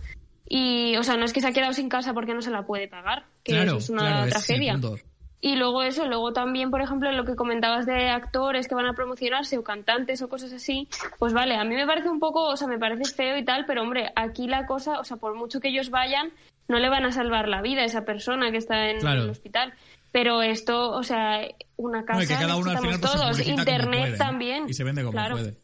Y, 0.48 0.96
o 0.98 1.04
sea, 1.04 1.18
no 1.18 1.26
es 1.26 1.34
que 1.34 1.42
se 1.42 1.48
ha 1.48 1.52
quedado 1.52 1.74
sin 1.74 1.90
casa 1.90 2.14
porque 2.14 2.34
no 2.34 2.42
se 2.42 2.52
la 2.52 2.66
puede 2.66 2.88
pagar, 2.88 3.26
que 3.44 3.54
Claro, 3.54 3.72
eso 3.72 3.78
es 3.78 3.90
una 3.90 4.02
claro, 4.02 4.18
ese 4.20 4.30
es 4.30 4.36
el 4.36 4.46
tragedia. 4.46 4.74
punto. 4.74 4.96
Y 5.40 5.56
luego 5.56 5.84
eso, 5.84 6.08
luego 6.08 6.34
también, 6.34 6.72
por 6.72 6.82
ejemplo, 6.82 7.12
lo 7.12 7.24
que 7.24 7.36
comentabas 7.36 7.86
de 7.86 8.10
actores 8.10 8.68
que 8.68 8.74
van 8.74 8.88
a 8.88 8.94
promocionarse 8.94 9.58
o 9.58 9.64
cantantes 9.64 10.22
o 10.24 10.30
cosas 10.30 10.52
así, 10.52 10.88
pues 11.20 11.32
vale, 11.34 11.56
a 11.56 11.64
mí 11.64 11.76
me 11.76 11.86
parece 11.86 12.10
un 12.10 12.20
poco, 12.20 12.44
o 12.48 12.58
sea, 12.58 12.68
me 12.68 12.80
parece 12.80 13.06
feo 13.14 13.38
y 13.38 13.46
tal, 13.46 13.66
pero 13.68 13.84
hombre, 13.84 14.12
aquí 14.16 14.48
la 14.48 14.66
cosa, 14.66 15.00
o 15.00 15.04
sea, 15.04 15.18
por 15.18 15.36
mucho 15.36 15.60
que 15.60 15.68
ellos 15.68 15.92
vayan, 15.92 16.32
no 16.68 16.80
le 16.80 16.90
van 16.90 17.06
a 17.06 17.12
salvar 17.12 17.48
la 17.48 17.62
vida 17.62 17.82
a 17.82 17.86
esa 17.86 18.04
persona 18.04 18.50
que 18.52 18.58
está 18.58 18.90
en 18.90 19.00
Claro. 19.00 19.24
el 19.24 19.30
hospital. 19.30 19.74
Pero 20.12 20.42
esto, 20.42 20.90
o 20.92 21.04
sea, 21.04 21.42
una 21.76 22.04
casa 22.04 22.22
No, 22.22 22.28
que 22.28 22.34
cada 22.34 22.56
uno 22.56 22.72
al 22.72 22.80
final 22.80 23.00
pues, 23.00 23.12
todos, 23.12 23.48
internet 23.48 24.18
también. 24.18 24.68
Y 24.68 24.74
se 24.74 24.84
vende 24.84 25.02
como 25.04 25.12
claro. 25.12 25.36
puede. 25.36 25.58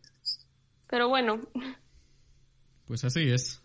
Pero 0.87 1.09
bueno, 1.09 1.39
Pues 2.85 3.03
así 3.05 3.27
es. 3.31 3.62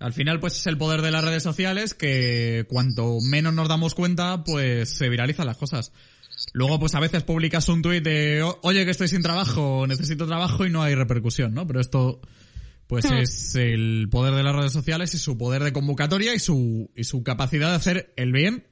Al 0.00 0.12
final, 0.12 0.38
pues 0.38 0.54
es 0.58 0.66
el 0.68 0.78
poder 0.78 1.02
de 1.02 1.10
las 1.10 1.24
redes 1.24 1.42
sociales 1.42 1.92
que 1.94 2.66
cuanto 2.68 3.18
menos 3.20 3.52
nos 3.54 3.68
damos 3.68 3.94
cuenta, 3.94 4.44
pues 4.44 4.90
se 4.90 5.08
viralizan 5.08 5.46
las 5.46 5.56
cosas. 5.56 5.92
Luego, 6.52 6.78
pues 6.78 6.94
a 6.94 7.00
veces 7.00 7.24
publicas 7.24 7.68
un 7.68 7.82
tuit 7.82 8.04
de, 8.04 8.42
"O- 8.42 8.60
oye, 8.62 8.84
que 8.84 8.92
estoy 8.92 9.08
sin 9.08 9.22
trabajo, 9.22 9.86
necesito 9.88 10.26
trabajo 10.26 10.64
y 10.64 10.70
no 10.70 10.82
hay 10.84 10.94
repercusión, 10.94 11.52
¿no? 11.52 11.66
Pero 11.66 11.80
esto, 11.80 12.20
pues 12.86 13.10
Hmm. 13.10 13.14
es 13.14 13.54
el 13.56 14.06
poder 14.08 14.34
de 14.34 14.44
las 14.44 14.54
redes 14.54 14.72
sociales 14.72 15.12
y 15.14 15.18
su 15.18 15.36
poder 15.36 15.64
de 15.64 15.72
convocatoria 15.72 16.32
y 16.32 16.38
su, 16.38 16.90
y 16.94 17.02
su 17.02 17.24
capacidad 17.24 17.70
de 17.70 17.76
hacer 17.76 18.12
el 18.16 18.30
bien 18.30 18.66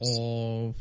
o, 0.00 0.74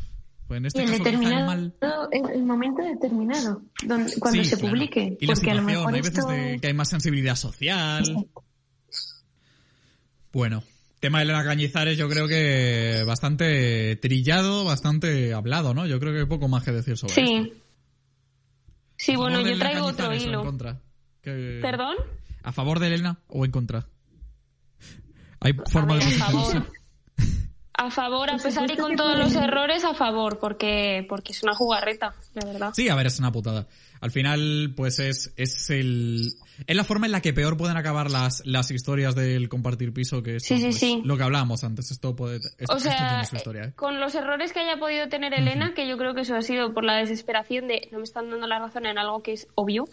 pues 0.48 0.58
en 0.60 0.64
Y 0.64 0.68
este 0.68 0.82
en 0.84 0.88
caso, 0.92 1.04
determinado, 1.04 1.46
mal. 1.46 1.74
en 2.14 2.26
el 2.30 2.44
momento 2.44 2.82
determinado, 2.84 3.62
donde, 3.86 4.14
cuando 4.20 4.44
Sí, 4.44 4.50
se 4.50 4.56
claro. 4.58 4.72
publique. 4.72 5.18
Y 5.20 5.26
la 5.26 5.34
porque 5.34 5.52
a 5.52 5.56
lo 5.56 5.62
mejor 5.64 5.94
hay 5.94 6.02
veces 6.02 6.20
esto... 6.20 6.32
de 6.32 6.60
que 6.62 6.68
hay 6.68 6.74
más 6.74 6.90
sensibilidad 6.90 7.36
social. 7.36 8.04
Bueno, 10.38 10.62
tema 11.00 11.18
de 11.18 11.24
Elena 11.24 11.44
Cañizares 11.44 11.98
yo 11.98 12.08
creo 12.08 12.28
que 12.28 13.04
bastante 13.08 13.96
trillado, 13.96 14.66
bastante 14.66 15.34
hablado, 15.34 15.74
¿no? 15.74 15.88
Yo 15.88 16.00
creo 16.00 16.14
que 16.14 16.20
hay 16.20 16.26
poco 16.28 16.48
más 16.48 16.64
que 16.64 16.72
decir 16.72 16.96
sobre 16.96 17.14
esto. 17.14 17.26
sí. 17.26 17.54
Sí, 18.98 19.14
¿A 19.14 19.16
favor 19.16 19.32
bueno, 19.32 19.50
yo 19.50 19.58
traigo 19.58 19.86
otro 19.88 20.14
hilo. 20.14 20.44
contra? 20.44 20.80
¿Qué- 21.24 21.58
¿Perdón? 21.60 21.96
¿A 22.44 22.52
favor 22.52 22.78
de 22.78 22.86
Elena 22.86 23.18
o 23.30 23.46
en 23.46 23.52
contra? 23.52 23.88
Hay 25.40 25.54
forma 25.72 25.96
ver, 25.96 26.04
de 26.04 26.16
a 26.16 26.20
favor. 26.20 26.72
A 27.80 27.92
favor, 27.92 28.30
a 28.30 28.38
pesar 28.38 28.70
y 28.72 28.76
con 28.76 28.96
todos 28.96 29.18
los 29.18 29.36
errores, 29.36 29.84
a 29.84 29.94
favor, 29.94 30.40
porque, 30.40 31.06
porque 31.08 31.32
es 31.32 31.44
una 31.44 31.54
jugarreta, 31.54 32.16
la 32.34 32.46
verdad. 32.46 32.72
Sí, 32.74 32.90
a 32.90 32.96
ver, 32.96 33.06
es 33.06 33.20
una 33.20 33.32
putada. 33.32 33.68
Al 34.02 34.10
final, 34.12 34.74
pues 34.76 34.98
es, 35.00 35.32
es 35.38 35.70
el, 35.70 36.34
es 36.66 36.76
la 36.76 36.84
forma 36.84 37.06
en 37.06 37.12
la 37.12 37.22
que 37.22 37.34
peor 37.34 37.56
pueden 37.56 37.78
acabar 37.78 38.10
las, 38.10 38.44
las 38.46 38.72
historias 38.72 39.14
del 39.16 39.48
compartir 39.48 39.94
piso 39.94 40.24
que 40.24 40.38
esto, 40.38 40.56
Sí, 40.56 40.58
sí, 40.58 40.66
pues, 40.66 40.78
sí. 40.80 41.02
lo 41.04 41.18
que 41.18 41.24
hablábamos 41.24 41.64
antes. 41.64 41.92
Esto 41.92 42.16
puede, 42.16 42.38
esto, 42.38 42.74
O 42.74 42.78
esto 42.78 42.80
sea, 42.80 43.10
tiene 43.10 43.26
su 43.26 43.36
historia, 43.36 43.64
¿eh? 43.66 43.74
con 43.76 44.00
los 44.00 44.16
errores 44.16 44.54
que 44.54 44.60
haya 44.60 44.78
podido 44.78 45.08
tener 45.10 45.34
Elena, 45.34 45.74
que 45.76 45.88
yo 45.88 45.98
creo 45.98 46.14
que 46.16 46.22
eso 46.22 46.36
ha 46.36 46.42
sido 46.42 46.74
por 46.74 46.84
la 46.84 46.96
desesperación 46.96 47.68
de 47.68 47.90
no 47.92 48.00
me 48.00 48.04
están 48.04 48.30
dando 48.30 48.48
la 48.48 48.60
razón 48.60 48.86
en 48.88 48.98
algo 48.98 49.22
que 49.22 49.34
es 49.34 49.48
obvio. 49.56 49.86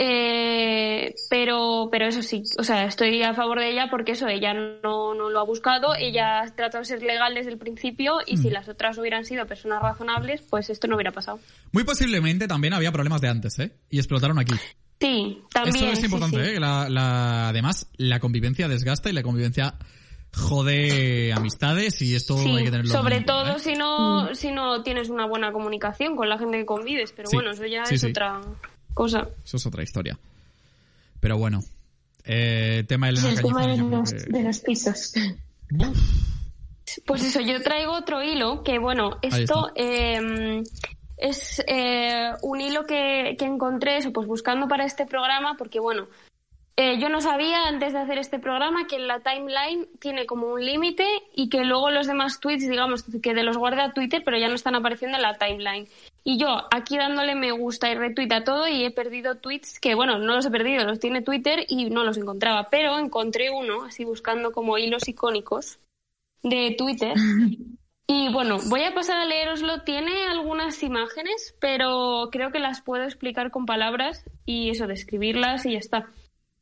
Eh, 0.00 1.12
pero, 1.28 1.88
pero 1.90 2.06
eso 2.06 2.22
sí, 2.22 2.42
o 2.56 2.62
sea, 2.62 2.84
estoy 2.84 3.20
a 3.24 3.34
favor 3.34 3.58
de 3.58 3.70
ella 3.70 3.88
porque 3.90 4.12
eso, 4.12 4.28
ella 4.28 4.54
no, 4.54 5.12
no 5.14 5.28
lo 5.28 5.40
ha 5.40 5.44
buscado, 5.44 5.94
ella 5.98 6.40
ha 6.42 6.54
tratado 6.54 6.82
de 6.82 6.84
ser 6.84 7.02
legal 7.02 7.34
desde 7.34 7.50
el 7.50 7.58
principio 7.58 8.18
y 8.24 8.36
si 8.36 8.48
las 8.48 8.68
otras 8.68 8.96
hubieran 8.98 9.24
sido 9.24 9.44
personas 9.46 9.82
razonables, 9.82 10.42
pues 10.48 10.70
esto 10.70 10.86
no 10.86 10.94
hubiera 10.94 11.10
pasado. 11.10 11.40
Muy 11.72 11.82
posiblemente 11.82 12.46
también 12.46 12.74
había 12.74 12.92
problemas 12.92 13.20
de 13.20 13.28
antes, 13.28 13.58
¿eh? 13.58 13.72
Y 13.90 13.98
explotaron 13.98 14.38
aquí. 14.38 14.54
Sí, 15.00 15.42
también. 15.52 15.86
Eso 15.86 15.92
es 15.98 16.04
importante, 16.04 16.44
sí. 16.44 16.50
¿eh? 16.56 16.60
La, 16.60 16.88
la- 16.88 17.48
además, 17.48 17.90
la 17.96 18.20
convivencia 18.20 18.68
desgasta 18.68 19.10
y 19.10 19.12
la 19.14 19.22
convivencia 19.24 19.74
jode 20.32 21.32
amistades 21.32 22.00
y 22.02 22.14
esto 22.14 22.36
Sí, 22.38 22.50
hay 22.50 22.64
que 22.64 22.70
tenerlo 22.70 22.92
sobre 22.92 23.16
en 23.16 23.24
cuenta, 23.24 23.44
todo 23.44 23.56
¿eh? 23.56 23.60
si 23.60 23.74
no, 23.74 24.34
si 24.34 24.50
no 24.52 24.82
tienes 24.82 25.08
una 25.08 25.26
buena 25.26 25.52
comunicación 25.52 26.16
con 26.16 26.28
la 26.28 26.38
gente 26.38 26.58
que 26.58 26.66
convives, 26.66 27.12
pero 27.16 27.30
bueno, 27.32 27.50
eso 27.50 27.66
ya 27.66 27.82
es 27.82 28.04
otra 28.04 28.40
cosa. 28.98 29.28
Eso 29.44 29.56
es 29.56 29.64
otra 29.66 29.82
historia. 29.82 30.18
Pero 31.20 31.38
bueno, 31.38 31.60
eh, 32.24 32.84
tema 32.86 33.06
de 33.06 33.12
Elena 33.14 33.30
el 33.30 33.40
tema 33.42 33.66
de 33.66 33.76
los, 33.78 34.12
que- 34.12 34.18
de 34.30 34.42
los 34.42 34.58
pisos. 34.60 35.12
Pues 37.06 37.22
eso, 37.24 37.40
yo 37.40 37.62
traigo 37.62 37.92
otro 37.92 38.22
hilo 38.22 38.62
que, 38.62 38.78
bueno, 38.78 39.18
esto 39.22 39.70
eh, 39.74 40.62
es 41.18 41.62
eh, 41.66 42.30
un 42.42 42.60
hilo 42.60 42.84
que, 42.86 43.36
que 43.38 43.44
encontré, 43.44 43.98
eso, 43.98 44.12
pues 44.12 44.26
buscando 44.26 44.68
para 44.68 44.84
este 44.86 45.04
programa, 45.06 45.56
porque, 45.58 45.80
bueno, 45.80 46.06
eh, 46.80 46.96
yo 47.00 47.08
no 47.08 47.20
sabía 47.20 47.66
antes 47.66 47.92
de 47.92 47.98
hacer 47.98 48.18
este 48.18 48.38
programa 48.38 48.86
que 48.86 49.00
la 49.00 49.18
timeline 49.18 49.88
tiene 49.98 50.26
como 50.26 50.46
un 50.46 50.64
límite 50.64 51.04
y 51.34 51.48
que 51.48 51.64
luego 51.64 51.90
los 51.90 52.06
demás 52.06 52.38
tweets, 52.38 52.68
digamos, 52.68 53.02
que 53.20 53.34
de 53.34 53.42
los 53.42 53.56
guarda 53.56 53.92
Twitter, 53.92 54.22
pero 54.24 54.38
ya 54.38 54.46
no 54.46 54.54
están 54.54 54.76
apareciendo 54.76 55.16
en 55.16 55.22
la 55.22 55.36
timeline. 55.38 55.88
Y 56.22 56.38
yo 56.38 56.68
aquí 56.70 56.96
dándole 56.96 57.34
me 57.34 57.50
gusta 57.50 57.90
y 57.90 57.96
retweet 57.96 58.32
a 58.32 58.44
todo 58.44 58.68
y 58.68 58.84
he 58.84 58.92
perdido 58.92 59.38
tweets 59.38 59.80
que, 59.80 59.96
bueno, 59.96 60.20
no 60.20 60.36
los 60.36 60.46
he 60.46 60.52
perdido, 60.52 60.84
los 60.84 61.00
tiene 61.00 61.20
Twitter 61.20 61.66
y 61.66 61.90
no 61.90 62.04
los 62.04 62.16
encontraba, 62.16 62.68
pero 62.70 62.96
encontré 62.96 63.50
uno, 63.50 63.82
así 63.82 64.04
buscando 64.04 64.52
como 64.52 64.78
hilos 64.78 65.08
icónicos 65.08 65.80
de 66.44 66.76
Twitter. 66.78 67.14
Y 68.10 68.32
bueno, 68.32 68.56
voy 68.70 68.84
a 68.84 68.94
pasar 68.94 69.18
a 69.18 69.26
leeroslo. 69.26 69.82
Tiene 69.82 70.28
algunas 70.28 70.82
imágenes, 70.82 71.54
pero 71.60 72.30
creo 72.32 72.50
que 72.50 72.58
las 72.58 72.80
puedo 72.80 73.04
explicar 73.04 73.50
con 73.50 73.66
palabras 73.66 74.24
y 74.46 74.70
eso, 74.70 74.86
describirlas 74.86 75.66
y 75.66 75.72
ya 75.72 75.78
está. 75.78 76.08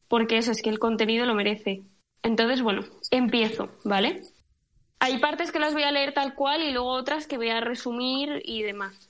Porque 0.08 0.38
eso 0.38 0.52
es 0.52 0.62
que 0.62 0.70
el 0.70 0.78
contenido 0.78 1.26
lo 1.26 1.34
merece. 1.34 1.82
Entonces, 2.22 2.62
bueno, 2.62 2.82
empiezo, 3.10 3.68
¿vale? 3.84 4.22
Hay 4.98 5.18
partes 5.18 5.52
que 5.52 5.58
las 5.58 5.74
voy 5.74 5.82
a 5.82 5.92
leer 5.92 6.14
tal 6.14 6.34
cual 6.34 6.62
y 6.62 6.72
luego 6.72 6.90
otras 6.90 7.26
que 7.26 7.36
voy 7.36 7.50
a 7.50 7.60
resumir 7.60 8.40
y 8.44 8.62
demás. 8.62 9.08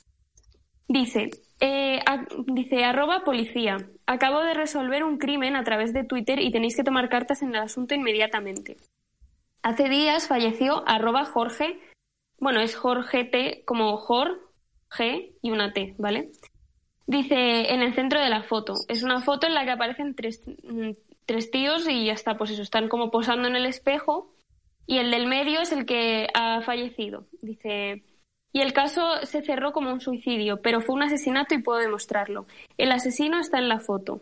Dice, 0.89 1.31
eh, 1.61 2.01
dice 2.47 2.85
arroba 2.85 3.25
policía. 3.25 3.79
Acabo 4.07 4.43
de 4.43 4.55
resolver 4.55 5.05
un 5.05 5.19
crimen 5.19 5.57
a 5.57 5.65
través 5.65 5.93
de 5.93 6.05
Twitter 6.05 6.41
y 6.41 6.51
tenéis 6.51 6.77
que 6.77 6.85
tomar 6.85 7.09
cartas 7.09 7.43
en 7.43 7.51
el 7.51 7.61
asunto 7.63 7.95
inmediatamente. 7.95 8.77
Hace 9.63 9.89
días 9.89 10.29
falleció 10.29 10.87
arroba 10.87 11.25
Jorge, 11.25 11.81
bueno, 12.39 12.61
es 12.61 12.77
Jorge 12.77 13.25
T 13.25 13.65
como 13.65 13.97
Jorge 13.97 15.33
y 15.43 15.51
una 15.51 15.73
T, 15.73 15.95
¿vale? 15.99 16.31
Dice 17.07 17.73
en 17.73 17.83
el 17.83 17.95
centro 17.95 18.21
de 18.21 18.29
la 18.29 18.43
foto. 18.43 18.75
Es 18.89 19.03
una 19.03 19.21
foto 19.21 19.47
en 19.47 19.55
la 19.55 19.65
que 19.65 19.71
aparecen 19.71 20.15
tres, 20.15 20.43
mm, 20.65 20.91
tres 21.25 21.51
tíos 21.51 21.89
y 21.89 22.07
ya 22.07 22.13
está, 22.13 22.37
pues 22.37 22.51
eso, 22.51 22.63
están 22.63 22.89
como 22.89 23.11
posando 23.11 23.47
en 23.49 23.57
el 23.57 23.67
espejo 23.67 24.33
y 24.87 24.99
el 24.99 25.11
del 25.11 25.27
medio 25.27 25.61
es 25.61 25.73
el 25.73 25.87
que 25.87 26.29
ha 26.35 26.61
fallecido. 26.63 27.27
Dice, 27.43 28.03
y 28.53 28.61
el 28.61 28.73
caso 28.73 29.19
se 29.25 29.43
cerró 29.43 29.73
como 29.73 29.93
un 29.93 30.01
suicidio, 30.01 30.63
pero 30.63 30.81
fue 30.81 30.95
un 30.95 31.03
asesinato 31.03 31.55
y 31.55 31.63
puedo 31.63 31.79
demostrarlo. 31.79 32.47
El 32.79 32.91
asesino 32.93 33.39
está 33.39 33.59
en 33.59 33.69
la 33.69 33.81
foto. 33.81 34.21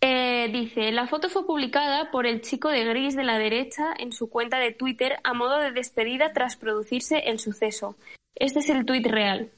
Eh, 0.00 0.48
dice, 0.52 0.92
la 0.92 1.08
foto 1.08 1.28
fue 1.28 1.44
publicada 1.44 2.10
por 2.12 2.26
el 2.26 2.40
chico 2.40 2.68
de 2.68 2.84
gris 2.84 3.16
de 3.16 3.24
la 3.24 3.38
derecha 3.38 3.92
en 3.98 4.12
su 4.12 4.30
cuenta 4.30 4.58
de 4.58 4.72
Twitter 4.72 5.16
a 5.24 5.34
modo 5.34 5.58
de 5.58 5.72
despedida 5.72 6.32
tras 6.32 6.56
producirse 6.56 7.28
el 7.28 7.40
suceso. 7.40 7.96
Este 8.36 8.60
es 8.60 8.68
el 8.70 8.86
tuit 8.86 9.06
real. 9.06 9.50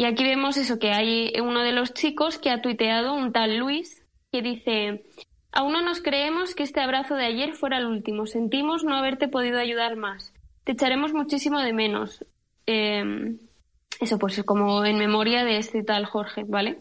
Y 0.00 0.06
aquí 0.06 0.24
vemos 0.24 0.56
eso, 0.56 0.78
que 0.78 0.92
hay 0.92 1.30
uno 1.42 1.62
de 1.62 1.72
los 1.72 1.92
chicos 1.92 2.38
que 2.38 2.48
ha 2.48 2.62
tuiteado, 2.62 3.12
un 3.12 3.32
tal 3.32 3.58
Luis, 3.58 4.02
que 4.32 4.40
dice, 4.40 5.04
aún 5.52 5.74
no 5.74 5.82
nos 5.82 6.00
creemos 6.00 6.54
que 6.54 6.62
este 6.62 6.80
abrazo 6.80 7.16
de 7.16 7.26
ayer 7.26 7.52
fuera 7.52 7.76
el 7.76 7.84
último. 7.84 8.24
Sentimos 8.24 8.82
no 8.82 8.96
haberte 8.96 9.28
podido 9.28 9.58
ayudar 9.58 9.96
más. 9.96 10.32
Te 10.64 10.72
echaremos 10.72 11.12
muchísimo 11.12 11.60
de 11.60 11.74
menos. 11.74 12.24
Eh, 12.66 13.36
eso 14.00 14.18
pues 14.18 14.42
como 14.42 14.86
en 14.86 14.96
memoria 14.96 15.44
de 15.44 15.58
este 15.58 15.82
tal 15.82 16.06
Jorge, 16.06 16.44
¿vale? 16.48 16.78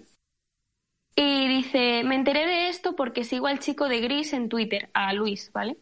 Y 1.14 1.50
dice, 1.50 2.06
me 2.06 2.16
enteré 2.16 2.48
de 2.48 2.70
esto 2.70 2.96
porque 2.96 3.26
sigo 3.26 3.48
al 3.48 3.60
chico 3.60 3.90
de 3.90 4.00
gris 4.00 4.32
en 4.32 4.48
Twitter, 4.48 4.92
a 4.94 5.12
Luis, 5.12 5.52
¿vale? 5.52 5.76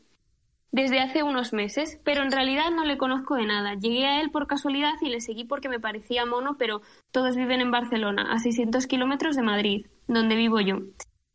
Desde 0.72 1.00
hace 1.00 1.24
unos 1.24 1.54
meses, 1.54 2.00
pero 2.04 2.24
en 2.24 2.32
realidad 2.32 2.72
no 2.72 2.84
le 2.84 2.98
conozco 2.98 3.36
de 3.36 3.46
nada. 3.46 3.76
Llegué 3.76 4.06
a 4.06 4.22
él 4.22 4.32
por 4.32 4.48
casualidad 4.48 4.94
y 5.02 5.10
le 5.10 5.22
seguí 5.22 5.46
porque 5.46 5.70
me 5.70 5.80
parecía 5.80 6.26
mono, 6.26 6.58
pero 6.58 6.82
todos 7.12 7.36
viven 7.36 7.62
en 7.62 7.72
Barcelona, 7.72 8.34
a 8.34 8.40
600 8.40 8.86
kilómetros 8.86 9.36
de 9.36 9.44
Madrid, 9.44 9.88
donde 10.08 10.36
vivo 10.36 10.60
yo. 10.60 10.80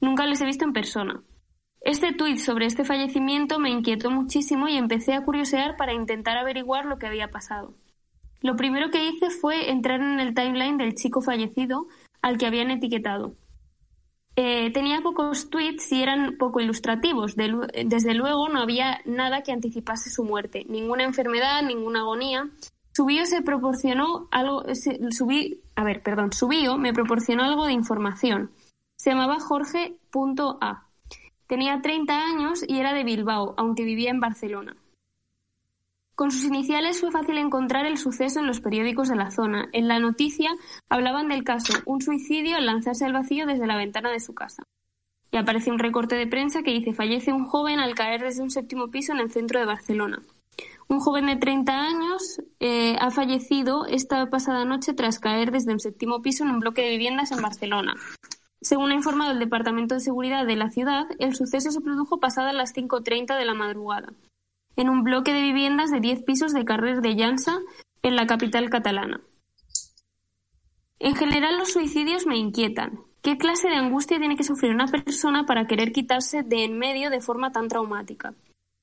Nunca 0.01 0.27
les 0.27 0.41
he 0.41 0.45
visto 0.45 0.65
en 0.65 0.73
persona. 0.73 1.23
Este 1.81 2.13
tuit 2.13 2.37
sobre 2.37 2.67
este 2.67 2.85
fallecimiento 2.85 3.59
me 3.59 3.71
inquietó 3.71 4.11
muchísimo 4.11 4.69
y 4.69 4.77
empecé 4.77 5.15
a 5.15 5.25
curiosear 5.25 5.77
para 5.77 5.93
intentar 5.93 6.37
averiguar 6.37 6.85
lo 6.85 6.99
que 6.99 7.07
había 7.07 7.31
pasado. 7.31 7.75
Lo 8.41 8.57
primero 8.57 8.91
que 8.91 9.05
hice 9.09 9.31
fue 9.31 9.71
entrar 9.71 10.01
en 10.01 10.21
el 10.21 10.35
timeline 10.35 10.77
del 10.77 10.95
chico 10.95 11.23
fallecido 11.23 11.87
al 12.21 12.39
que 12.39 12.47
habían 12.47 12.71
etiquetado. 12.71 13.35
Eh, 14.37 14.71
tenía 14.73 15.01
pocos 15.03 15.51
tweets 15.51 15.93
y 15.93 16.03
eran 16.03 16.37
poco 16.39 16.61
ilustrativos. 16.61 17.37
De 17.37 17.49
lu- 17.49 17.67
desde 17.85 18.15
luego 18.15 18.49
no 18.49 18.61
había 18.61 19.01
nada 19.05 19.43
que 19.43 19.53
anticipase 19.53 20.11
su 20.11 20.25
muerte, 20.25 20.65
ninguna 20.69 21.05
enfermedad, 21.05 21.63
ninguna 21.63 22.01
agonía. 22.01 22.49
Su 22.95 23.05
bio 23.07 23.25
se 23.27 23.43
proporcionó 23.43 24.29
algo, 24.31 24.65
se- 24.75 24.99
su 25.13 25.27
bi- 25.27 25.61
a 25.77 25.85
ver, 25.85 26.03
perdón, 26.03 26.33
su 26.33 26.49
bio 26.49 26.77
me 26.79 26.93
proporcionó 26.93 27.45
algo 27.45 27.67
de 27.67 27.73
información. 27.73 28.51
Se 28.97 29.11
llamaba 29.11 29.39
Jorge.a. 29.41 30.87
Tenía 31.47 31.83
30 31.83 32.19
años 32.25 32.65
y 32.67 32.79
era 32.79 32.95
de 32.95 33.05
Bilbao, 33.05 33.55
aunque 33.59 33.85
vivía 33.85 34.11
en 34.11 34.21
Barcelona. 34.21 34.77
Con 36.15 36.31
sus 36.31 36.45
iniciales 36.45 37.01
fue 37.01 37.11
fácil 37.11 37.39
encontrar 37.39 37.87
el 37.87 37.97
suceso 37.97 38.41
en 38.41 38.47
los 38.47 38.61
periódicos 38.61 39.09
de 39.09 39.17
la 39.17 39.31
zona. 39.31 39.69
En 39.73 39.89
la 39.89 39.99
noticia 39.99 40.51
hablaban 40.91 41.29
del 41.29 41.43
caso, 41.43 41.73
un 41.87 42.03
suicidio 42.03 42.57
al 42.57 42.67
lanzarse 42.67 43.07
al 43.07 43.15
vacío 43.15 43.47
desde 43.47 43.67
la 43.67 43.79
ventana 43.79 44.11
de 44.11 44.21
su 44.21 44.35
casa. 44.35 44.65
Y 45.31 45.39
aparece 45.39 45.71
un 45.71 45.79
recorte 45.79 46.15
de 46.15 46.27
prensa 46.27 46.63
que 46.63 46.73
dice 46.73 46.93
fallece 46.93 47.33
un 47.33 47.47
joven 47.47 47.81
al 47.81 47.95
caer 47.95 48.21
desde 48.21 48.43
un 48.43 48.51
séptimo 48.51 48.91
piso 48.91 49.13
en 49.13 49.21
el 49.21 49.31
centro 49.31 49.59
de 49.59 49.65
Barcelona. 49.65 50.21
Un 50.89 51.01
joven 51.01 51.25
de 51.25 51.37
30 51.37 51.73
años 51.73 52.43
eh, 52.61 52.97
ha 53.01 53.11
fallecido 53.11 53.87
esta 53.87 54.29
pasada 54.29 54.67
noche 54.67 54.93
tras 54.93 55.19
caer 55.19 55.51
desde 55.51 55.73
un 55.73 55.81
séptimo 55.81 56.21
piso 56.21 56.45
en 56.45 56.51
un 56.51 56.61
bloque 56.61 56.83
de 56.83 56.91
viviendas 56.91 57.33
en 57.33 57.41
Barcelona. 57.41 57.95
Según 58.61 58.91
ha 58.91 58.95
informado 58.95 59.33
el 59.33 59.39
Departamento 59.39 59.95
de 59.95 60.03
Seguridad 60.03 60.45
de 60.45 60.57
la 60.57 60.71
ciudad, 60.71 61.07
el 61.19 61.35
suceso 61.35 61.71
se 61.71 61.81
produjo 61.81 62.21
pasadas 62.21 62.55
las 62.55 62.75
5.30 62.75 63.39
de 63.39 63.45
la 63.47 63.55
madrugada 63.55 64.13
en 64.77 64.89
un 64.89 65.03
bloque 65.03 65.33
de 65.33 65.43
viviendas 65.43 65.91
de 65.91 66.01
10 66.01 66.23
pisos 66.23 66.53
de 66.53 66.65
Carrer 66.65 67.01
de 67.01 67.15
Llança, 67.15 67.59
en 68.03 68.17
la 68.17 68.27
capital 68.27 68.69
catalana. 68.69 69.21
En 70.99 71.15
general, 71.15 71.59
los 71.59 71.73
suicidios 71.73 72.27
me 72.27 72.37
inquietan. 72.37 73.01
¿Qué 73.23 73.39
clase 73.39 73.69
de 73.69 73.77
angustia 73.77 74.19
tiene 74.19 74.37
que 74.37 74.45
sufrir 74.45 74.73
una 74.73 74.87
persona 74.87 75.47
para 75.47 75.67
querer 75.67 75.93
quitarse 75.93 76.43
de 76.43 76.65
en 76.65 76.79
medio 76.79 77.11
de 77.11 77.21
forma 77.21 77.53
tan 77.53 77.69
traumática? 77.69 78.35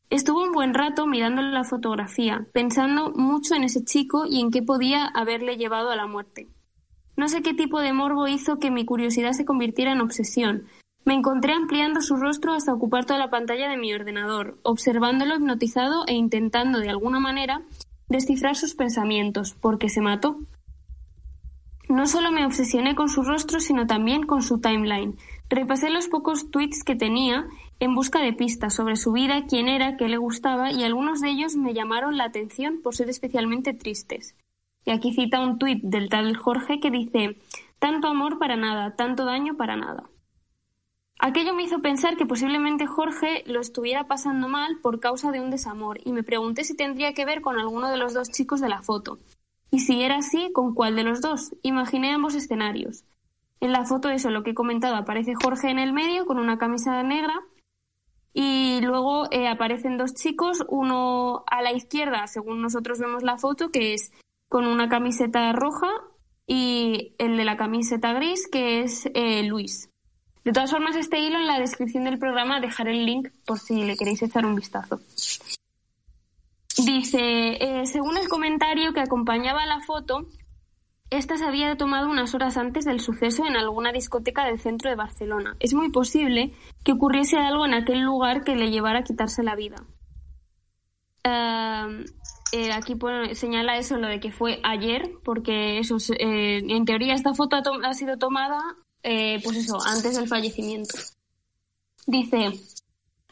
Estuve 0.09 0.47
un 0.47 0.53
buen 0.53 0.73
rato 0.73 1.05
mirando 1.05 1.41
la 1.41 1.63
fotografía, 1.63 2.47
pensando 2.51 3.11
mucho 3.11 3.53
en 3.55 3.63
ese 3.63 3.83
chico 3.83 4.25
y 4.25 4.41
en 4.41 4.49
qué 4.49 4.63
podía 4.63 5.05
haberle 5.05 5.55
llevado 5.57 5.91
a 5.91 5.95
la 5.95 6.07
muerte. 6.07 6.47
No 7.15 7.27
sé 7.27 7.41
qué 7.41 7.53
tipo 7.53 7.79
de 7.81 7.93
morbo 7.93 8.27
hizo 8.27 8.59
que 8.59 8.71
mi 8.71 8.85
curiosidad 8.85 9.33
se 9.33 9.45
convirtiera 9.45 9.91
en 9.91 10.01
obsesión, 10.01 10.65
me 11.05 11.13
encontré 11.13 11.53
ampliando 11.53 12.01
su 12.01 12.15
rostro 12.15 12.53
hasta 12.53 12.73
ocupar 12.73 13.05
toda 13.05 13.19
la 13.19 13.29
pantalla 13.29 13.69
de 13.69 13.77
mi 13.77 13.93
ordenador, 13.93 14.59
observándolo 14.63 15.35
hipnotizado 15.35 16.03
e 16.07 16.13
intentando 16.13 16.79
de 16.79 16.89
alguna 16.89 17.19
manera 17.19 17.61
descifrar 18.07 18.55
sus 18.55 18.75
pensamientos, 18.75 19.55
porque 19.59 19.89
se 19.89 20.01
mató. 20.01 20.37
No 21.87 22.05
solo 22.05 22.31
me 22.31 22.45
obsesioné 22.45 22.93
con 22.93 23.09
su 23.09 23.23
rostro, 23.23 23.59
sino 23.59 23.87
también 23.87 24.23
con 24.23 24.43
su 24.43 24.59
timeline. 24.59 25.15
Repasé 25.49 25.89
los 25.89 26.07
pocos 26.07 26.51
tweets 26.51 26.83
que 26.83 26.95
tenía 26.95 27.47
en 27.79 27.95
busca 27.95 28.19
de 28.19 28.33
pistas 28.33 28.75
sobre 28.75 28.95
su 28.95 29.11
vida, 29.11 29.45
quién 29.47 29.67
era, 29.67 29.97
qué 29.97 30.07
le 30.07 30.17
gustaba, 30.17 30.71
y 30.71 30.83
algunos 30.83 31.21
de 31.21 31.29
ellos 31.29 31.55
me 31.55 31.73
llamaron 31.73 32.17
la 32.17 32.25
atención 32.25 32.81
por 32.83 32.93
ser 32.93 33.09
especialmente 33.09 33.73
tristes. 33.73 34.35
Y 34.85 34.91
aquí 34.91 35.13
cita 35.13 35.39
un 35.39 35.57
tuit 35.57 35.81
del 35.81 36.09
tal 36.09 36.37
Jorge 36.37 36.79
que 36.79 36.91
dice 36.91 37.37
tanto 37.79 38.07
amor 38.07 38.37
para 38.37 38.55
nada, 38.55 38.95
tanto 38.95 39.25
daño 39.25 39.55
para 39.55 39.75
nada. 39.75 40.09
Aquello 41.21 41.53
me 41.53 41.63
hizo 41.63 41.81
pensar 41.81 42.15
que 42.15 42.25
posiblemente 42.25 42.87
Jorge 42.87 43.43
lo 43.45 43.59
estuviera 43.59 44.07
pasando 44.07 44.47
mal 44.47 44.79
por 44.81 45.01
causa 45.01 45.31
de 45.31 45.41
un 45.41 45.51
desamor 45.51 45.99
y 46.05 46.13
me 46.13 46.23
pregunté 46.23 46.63
si 46.63 46.77
tendría 46.77 47.13
que 47.13 47.25
ver 47.25 47.41
con 47.41 47.59
alguno 47.59 47.89
de 47.89 47.97
los 47.97 48.13
dos 48.13 48.29
chicos 48.29 48.61
de 48.61 48.69
la 48.69 48.81
foto. 48.81 49.19
Y 49.69 49.79
si 49.79 50.01
era 50.01 50.15
así, 50.15 50.49
¿con 50.53 50.73
cuál 50.73 50.95
de 50.95 51.03
los 51.03 51.19
dos? 51.19 51.53
Imaginé 51.61 52.11
ambos 52.11 52.35
escenarios. 52.35 53.03
En 53.59 53.73
la 53.73 53.83
foto, 53.83 54.09
eso, 54.09 54.29
lo 54.29 54.43
que 54.43 54.51
he 54.51 54.55
comentado, 54.55 54.95
aparece 54.95 55.33
Jorge 55.35 55.69
en 55.69 55.79
el 55.79 55.91
medio 55.91 56.25
con 56.25 56.39
una 56.39 56.57
camisa 56.57 57.03
negra 57.03 57.33
y 58.33 58.79
luego 58.81 59.29
eh, 59.31 59.49
aparecen 59.49 59.97
dos 59.97 60.13
chicos, 60.13 60.63
uno 60.69 61.43
a 61.47 61.61
la 61.61 61.73
izquierda, 61.73 62.27
según 62.27 62.61
nosotros 62.61 62.97
vemos 62.97 63.23
la 63.23 63.37
foto, 63.37 63.71
que 63.71 63.93
es 63.93 64.13
con 64.47 64.65
una 64.65 64.87
camiseta 64.87 65.51
roja 65.51 65.89
y 66.47 67.13
el 67.17 67.35
de 67.35 67.43
la 67.43 67.57
camiseta 67.57 68.13
gris, 68.13 68.47
que 68.47 68.83
es 68.83 69.09
eh, 69.13 69.43
Luis. 69.43 69.88
De 70.43 70.51
todas 70.51 70.71
formas, 70.71 70.95
este 70.95 71.19
hilo 71.19 71.37
en 71.37 71.47
la 71.47 71.59
descripción 71.59 72.05
del 72.05 72.17
programa 72.17 72.59
dejaré 72.59 72.91
el 72.91 73.05
link 73.05 73.29
por 73.45 73.59
si 73.59 73.83
le 73.83 73.97
queréis 73.97 74.21
echar 74.21 74.45
un 74.45 74.55
vistazo. 74.55 74.99
Dice, 76.77 77.19
eh, 77.19 77.85
según 77.85 78.17
el 78.17 78.29
comentario 78.29 78.93
que 78.93 79.01
acompañaba 79.01 79.65
la 79.65 79.81
foto, 79.81 80.27
esta 81.09 81.37
se 81.37 81.45
había 81.45 81.75
tomado 81.75 82.09
unas 82.09 82.33
horas 82.35 82.55
antes 82.57 82.85
del 82.85 82.99
suceso 82.99 83.45
en 83.45 83.57
alguna 83.57 83.91
discoteca 83.91 84.45
del 84.45 84.59
centro 84.59 84.89
de 84.89 84.95
Barcelona. 84.95 85.57
Es 85.59 85.73
muy 85.73 85.89
posible 85.89 86.53
que 86.83 86.93
ocurriese 86.93 87.37
algo 87.37 87.65
en 87.65 87.73
aquel 87.73 88.01
lugar 88.01 88.43
que 88.43 88.55
le 88.55 88.69
llevara 88.69 88.99
a 88.99 89.03
quitarse 89.03 89.43
la 89.43 89.55
vida. 89.55 89.77
Eh, 92.51 92.71
aquí 92.73 92.95
señala 93.33 93.77
eso, 93.77 93.97
lo 93.97 94.07
de 94.07 94.19
que 94.19 94.31
fue 94.31 94.59
ayer, 94.63 95.11
porque 95.23 95.79
eso, 95.79 95.97
eh, 96.17 96.61
en 96.67 96.85
teoría 96.85 97.13
esta 97.13 97.33
foto 97.33 97.57
ha, 97.83 97.93
sido 97.93 98.17
tomada, 98.17 98.59
eh, 99.03 99.39
pues 99.43 99.57
eso, 99.57 99.77
antes 99.85 100.15
del 100.15 100.27
fallecimiento. 100.27 100.97
Dice, 102.05 102.59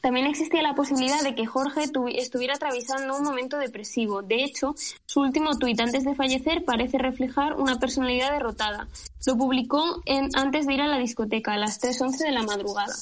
también 0.01 0.27
existía 0.27 0.61
la 0.61 0.75
posibilidad 0.75 1.21
de 1.21 1.35
que 1.35 1.45
Jorge 1.45 1.85
estuviera 2.15 2.53
atravesando 2.53 3.17
un 3.17 3.23
momento 3.23 3.57
depresivo. 3.57 4.21
De 4.21 4.43
hecho, 4.43 4.75
su 5.05 5.21
último 5.21 5.57
tuit 5.57 5.79
antes 5.79 6.05
de 6.05 6.15
fallecer 6.15 6.63
parece 6.63 6.97
reflejar 6.97 7.55
una 7.55 7.79
personalidad 7.79 8.31
derrotada. 8.31 8.87
Lo 9.25 9.35
publicó 9.37 10.01
en, 10.05 10.29
antes 10.35 10.67
de 10.67 10.75
ir 10.75 10.81
a 10.81 10.87
la 10.87 10.99
discoteca, 10.99 11.53
a 11.53 11.57
las 11.57 11.81
3.11 11.81 12.17
de 12.19 12.31
la 12.31 12.43
madrugada. 12.43 12.93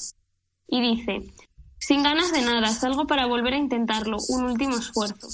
Y 0.66 0.80
dice, 0.80 1.32
sin 1.78 2.02
ganas 2.02 2.32
de 2.32 2.42
nada, 2.42 2.68
salgo 2.70 3.06
para 3.06 3.26
volver 3.26 3.54
a 3.54 3.58
intentarlo, 3.58 4.16
un 4.30 4.44
último 4.44 4.76
esfuerzo. 4.76 5.28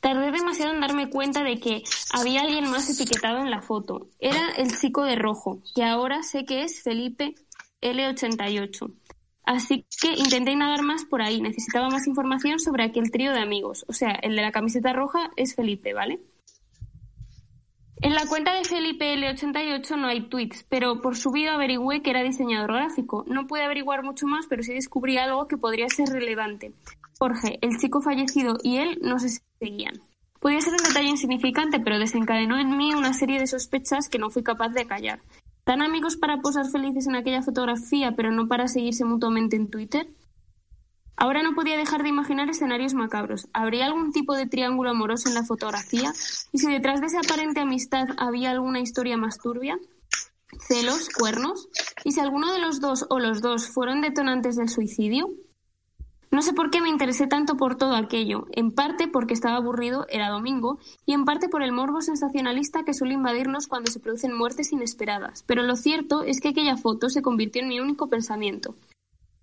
Tardé 0.00 0.30
demasiado 0.30 0.72
en 0.72 0.80
darme 0.80 1.10
cuenta 1.10 1.42
de 1.42 1.58
que 1.58 1.82
había 2.12 2.42
alguien 2.42 2.70
más 2.70 2.88
etiquetado 2.88 3.38
en 3.38 3.50
la 3.50 3.62
foto. 3.62 4.08
Era 4.18 4.50
el 4.56 4.76
chico 4.78 5.04
de 5.04 5.16
rojo, 5.16 5.60
que 5.74 5.84
ahora 5.84 6.22
sé 6.22 6.44
que 6.44 6.62
es 6.62 6.82
Felipe 6.82 7.34
L88. 7.82 8.92
Así 9.44 9.86
que 10.00 10.12
intenté 10.12 10.52
indagar 10.52 10.82
más 10.82 11.04
por 11.04 11.22
ahí. 11.22 11.40
Necesitaba 11.40 11.88
más 11.88 12.06
información 12.06 12.60
sobre 12.60 12.84
aquel 12.84 13.10
trío 13.10 13.32
de 13.32 13.40
amigos. 13.40 13.84
O 13.88 13.94
sea, 13.94 14.10
el 14.10 14.36
de 14.36 14.42
la 14.42 14.52
camiseta 14.52 14.92
roja 14.92 15.30
es 15.36 15.54
Felipe, 15.54 15.94
¿vale? 15.94 16.20
En 18.00 18.14
la 18.14 18.26
cuenta 18.26 18.54
de 18.54 18.64
Felipe 18.64 19.12
L88 19.14 19.96
no 19.96 20.06
hay 20.06 20.28
tweets, 20.28 20.64
pero 20.68 21.00
por 21.00 21.16
su 21.16 21.32
vida 21.32 21.54
averigüé 21.54 22.00
que 22.00 22.10
era 22.10 22.22
diseñador 22.22 22.72
gráfico. 22.72 23.24
No 23.26 23.48
pude 23.48 23.64
averiguar 23.64 24.04
mucho 24.04 24.26
más, 24.26 24.46
pero 24.48 24.62
sí 24.62 24.72
descubrí 24.72 25.16
algo 25.16 25.48
que 25.48 25.56
podría 25.56 25.88
ser 25.88 26.08
relevante. 26.10 26.72
Jorge, 27.18 27.58
el 27.62 27.76
chico 27.78 28.00
fallecido 28.00 28.58
y 28.62 28.76
él 28.76 28.98
no 29.02 29.18
se 29.18 29.28
seguían. 29.58 30.00
Podía 30.40 30.60
ser 30.60 30.74
un 30.74 30.86
detalle 30.86 31.08
insignificante, 31.08 31.80
pero 31.80 31.98
desencadenó 31.98 32.58
en 32.58 32.76
mí 32.76 32.94
una 32.94 33.12
serie 33.12 33.40
de 33.40 33.48
sospechas 33.48 34.08
que 34.08 34.18
no 34.18 34.30
fui 34.30 34.44
capaz 34.44 34.68
de 34.68 34.86
callar. 34.86 35.20
¿Tan 35.64 35.82
amigos 35.82 36.16
para 36.16 36.40
posar 36.40 36.66
felices 36.70 37.08
en 37.08 37.16
aquella 37.16 37.42
fotografía, 37.42 38.12
pero 38.16 38.30
no 38.30 38.46
para 38.46 38.68
seguirse 38.68 39.04
mutuamente 39.04 39.56
en 39.56 39.68
Twitter? 39.68 40.08
Ahora 41.16 41.42
no 41.42 41.56
podía 41.56 41.76
dejar 41.76 42.04
de 42.04 42.10
imaginar 42.10 42.48
escenarios 42.48 42.94
macabros. 42.94 43.48
¿Habría 43.52 43.86
algún 43.86 44.12
tipo 44.12 44.36
de 44.36 44.46
triángulo 44.46 44.90
amoroso 44.90 45.28
en 45.28 45.34
la 45.34 45.42
fotografía? 45.42 46.12
¿Y 46.52 46.58
si 46.58 46.70
detrás 46.70 47.00
de 47.00 47.08
esa 47.08 47.18
aparente 47.18 47.60
amistad 47.60 48.06
había 48.16 48.52
alguna 48.52 48.78
historia 48.78 49.16
más 49.16 49.38
turbia? 49.38 49.76
¿Celos? 50.68 51.08
¿Cuernos? 51.08 51.68
¿Y 52.04 52.12
si 52.12 52.20
alguno 52.20 52.52
de 52.52 52.60
los 52.60 52.80
dos 52.80 53.06
o 53.10 53.18
los 53.18 53.42
dos 53.42 53.68
fueron 53.68 54.00
detonantes 54.00 54.54
del 54.54 54.68
suicidio? 54.68 55.28
No 56.30 56.42
sé 56.42 56.52
por 56.52 56.70
qué 56.70 56.82
me 56.82 56.90
interesé 56.90 57.26
tanto 57.26 57.56
por 57.56 57.76
todo 57.76 57.94
aquello, 57.94 58.46
en 58.52 58.70
parte 58.70 59.08
porque 59.08 59.32
estaba 59.32 59.56
aburrido, 59.56 60.06
era 60.10 60.28
domingo, 60.28 60.78
y 61.06 61.14
en 61.14 61.24
parte 61.24 61.48
por 61.48 61.62
el 61.62 61.72
morbo 61.72 62.02
sensacionalista 62.02 62.84
que 62.84 62.92
suele 62.92 63.14
invadirnos 63.14 63.66
cuando 63.66 63.90
se 63.90 63.98
producen 63.98 64.36
muertes 64.36 64.72
inesperadas. 64.72 65.42
Pero 65.46 65.62
lo 65.62 65.74
cierto 65.74 66.22
es 66.22 66.40
que 66.40 66.48
aquella 66.48 66.76
foto 66.76 67.08
se 67.08 67.22
convirtió 67.22 67.62
en 67.62 67.68
mi 67.68 67.80
único 67.80 68.08
pensamiento. 68.08 68.74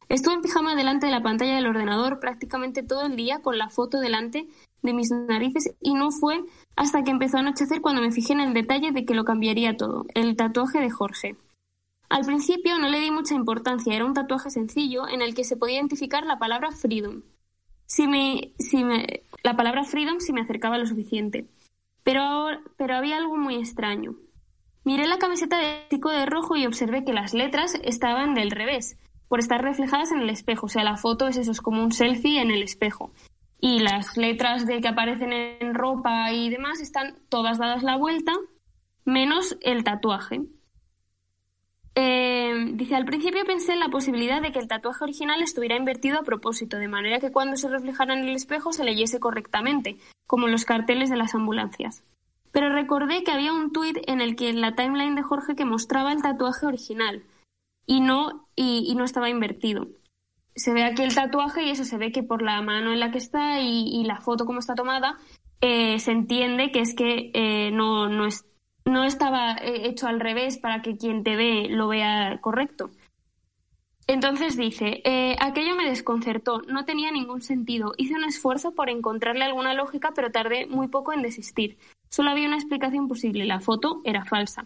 Estuve 0.09 0.35
en 0.35 0.41
pijama 0.41 0.75
delante 0.75 1.07
de 1.07 1.11
la 1.11 1.23
pantalla 1.23 1.55
del 1.55 1.65
ordenador 1.65 2.19
prácticamente 2.19 2.83
todo 2.83 3.07
el 3.07 3.15
día 3.15 3.41
con 3.41 3.57
la 3.57 3.69
foto 3.69 3.99
delante 3.99 4.47
de 4.83 4.93
mis 4.93 5.09
narices 5.09 5.73
y 5.81 5.95
no 5.95 6.11
fue 6.11 6.43
hasta 6.75 7.03
que 7.03 7.09
empezó 7.09 7.37
a 7.37 7.39
anochecer 7.39 7.81
cuando 7.81 8.01
me 8.01 8.11
fijé 8.11 8.33
en 8.33 8.41
el 8.41 8.53
detalle 8.53 8.91
de 8.91 9.05
que 9.05 9.15
lo 9.15 9.23
cambiaría 9.23 9.75
todo, 9.77 10.05
el 10.13 10.35
tatuaje 10.35 10.79
de 10.79 10.91
Jorge. 10.91 11.35
Al 12.09 12.25
principio 12.25 12.77
no 12.77 12.89
le 12.89 12.99
di 12.99 13.11
mucha 13.11 13.33
importancia, 13.33 13.95
era 13.95 14.05
un 14.05 14.13
tatuaje 14.13 14.49
sencillo 14.49 15.07
en 15.07 15.21
el 15.21 15.33
que 15.33 15.43
se 15.43 15.57
podía 15.57 15.77
identificar 15.77 16.25
la 16.25 16.37
palabra 16.37 16.71
freedom. 16.71 17.23
Si 17.87 18.07
me, 18.07 18.53
la 19.43 19.55
palabra 19.55 19.83
freedom 19.83 20.19
si 20.19 20.33
me 20.33 20.41
acercaba 20.41 20.77
lo 20.77 20.85
suficiente. 20.85 21.47
Pero, 22.03 22.47
pero 22.77 22.95
había 22.95 23.17
algo 23.17 23.37
muy 23.37 23.55
extraño. 23.55 24.15
Miré 24.83 25.07
la 25.07 25.17
camiseta 25.17 25.57
de 25.57 25.87
chico 25.89 26.11
de 26.11 26.27
rojo 26.27 26.55
y 26.55 26.67
observé 26.67 27.03
que 27.03 27.13
las 27.13 27.33
letras 27.33 27.73
estaban 27.83 28.35
del 28.35 28.51
revés, 28.51 28.99
por 29.27 29.39
estar 29.39 29.63
reflejadas 29.63 30.11
en 30.11 30.19
el 30.19 30.29
espejo. 30.29 30.67
O 30.67 30.69
sea, 30.69 30.83
la 30.83 30.97
foto 30.97 31.27
es 31.27 31.37
eso, 31.37 31.51
es 31.51 31.61
como 31.61 31.83
un 31.83 31.91
selfie 31.91 32.39
en 32.39 32.51
el 32.51 32.61
espejo. 32.61 33.11
Y 33.59 33.79
las 33.79 34.15
letras 34.15 34.67
de 34.67 34.81
que 34.81 34.87
aparecen 34.87 35.33
en 35.33 35.73
ropa 35.73 36.31
y 36.31 36.49
demás 36.49 36.81
están 36.81 37.17
todas 37.29 37.57
dadas 37.57 37.81
la 37.81 37.97
vuelta, 37.97 38.33
menos 39.05 39.57
el 39.61 39.83
tatuaje. 39.83 40.41
Eh, 41.97 42.71
dice, 42.73 42.95
al 42.95 43.05
principio 43.05 43.45
pensé 43.45 43.71
en 43.71 43.79
la 43.79 43.87
posibilidad 43.87 44.41
de 44.41 44.51
que 44.51 44.59
el 44.59 44.67
tatuaje 44.67 45.05
original 45.05 45.41
estuviera 45.41 45.77
invertido 45.77 46.19
a 46.19 46.23
propósito, 46.23 46.77
de 46.77 46.89
manera 46.89 47.19
que 47.19 47.31
cuando 47.31 47.55
se 47.55 47.69
reflejara 47.69 48.13
en 48.13 48.27
el 48.27 48.35
espejo 48.35 48.73
se 48.73 48.83
leyese 48.83 49.19
correctamente, 49.19 49.97
como 50.27 50.47
los 50.47 50.65
carteles 50.65 51.09
de 51.09 51.15
las 51.15 51.35
ambulancias. 51.35 52.03
Pero 52.51 52.69
recordé 52.69 53.23
que 53.23 53.31
había 53.31 53.53
un 53.53 53.71
tuit 53.71 53.97
en 54.07 54.21
el 54.21 54.35
que 54.35 54.49
en 54.49 54.61
la 54.61 54.75
timeline 54.75 55.15
de 55.15 55.23
Jorge 55.23 55.55
que 55.55 55.65
mostraba 55.65 56.11
el 56.11 56.21
tatuaje 56.21 56.65
original 56.65 57.23
y 57.85 58.01
no, 58.01 58.47
y, 58.55 58.93
no 58.95 59.03
estaba 59.03 59.29
invertido. 59.29 59.87
Se 60.55 60.73
ve 60.73 60.83
aquí 60.83 61.01
el 61.01 61.13
tatuaje 61.13 61.63
y 61.63 61.71
eso 61.71 61.83
se 61.83 61.97
ve 61.97 62.11
que 62.11 62.23
por 62.23 62.41
la 62.41 62.61
mano 62.61 62.93
en 62.93 62.99
la 62.99 63.11
que 63.11 63.17
está 63.17 63.59
y, 63.61 64.03
la 64.05 64.21
foto 64.21 64.45
como 64.45 64.59
está 64.59 64.75
tomada, 64.75 65.17
eh, 65.61 65.99
se 65.99 66.11
entiende 66.11 66.71
que 66.71 66.79
es 66.79 66.95
que 66.95 67.31
eh, 67.33 67.71
no, 67.71 68.07
no, 68.07 68.25
no 68.85 69.03
estaba 69.03 69.53
eh, 69.55 69.87
hecho 69.87 70.07
al 70.07 70.19
revés 70.19 70.57
para 70.57 70.81
que 70.81 70.97
quien 70.97 71.23
te 71.23 71.35
ve 71.35 71.67
lo 71.69 71.87
vea 71.87 72.39
correcto. 72.41 72.91
Entonces 74.07 74.55
dice, 74.55 75.01
eh, 75.03 75.35
aquello 75.39 75.75
me 75.75 75.89
desconcertó, 75.89 76.61
no 76.67 76.85
tenía 76.85 77.11
ningún 77.11 77.41
sentido. 77.41 77.93
Hice 77.97 78.13
un 78.13 78.23
esfuerzo 78.23 78.75
por 78.75 78.89
encontrarle 78.89 79.43
alguna 79.43 79.73
lógica, 79.73 80.11
pero 80.15 80.31
tardé 80.31 80.67
muy 80.67 80.87
poco 80.87 81.11
en 81.11 81.23
desistir. 81.23 81.77
Solo 82.09 82.29
había 82.29 82.47
una 82.47 82.57
explicación 82.57 83.07
posible, 83.07 83.45
la 83.45 83.61
foto 83.61 84.01
era 84.03 84.23
falsa. 84.23 84.65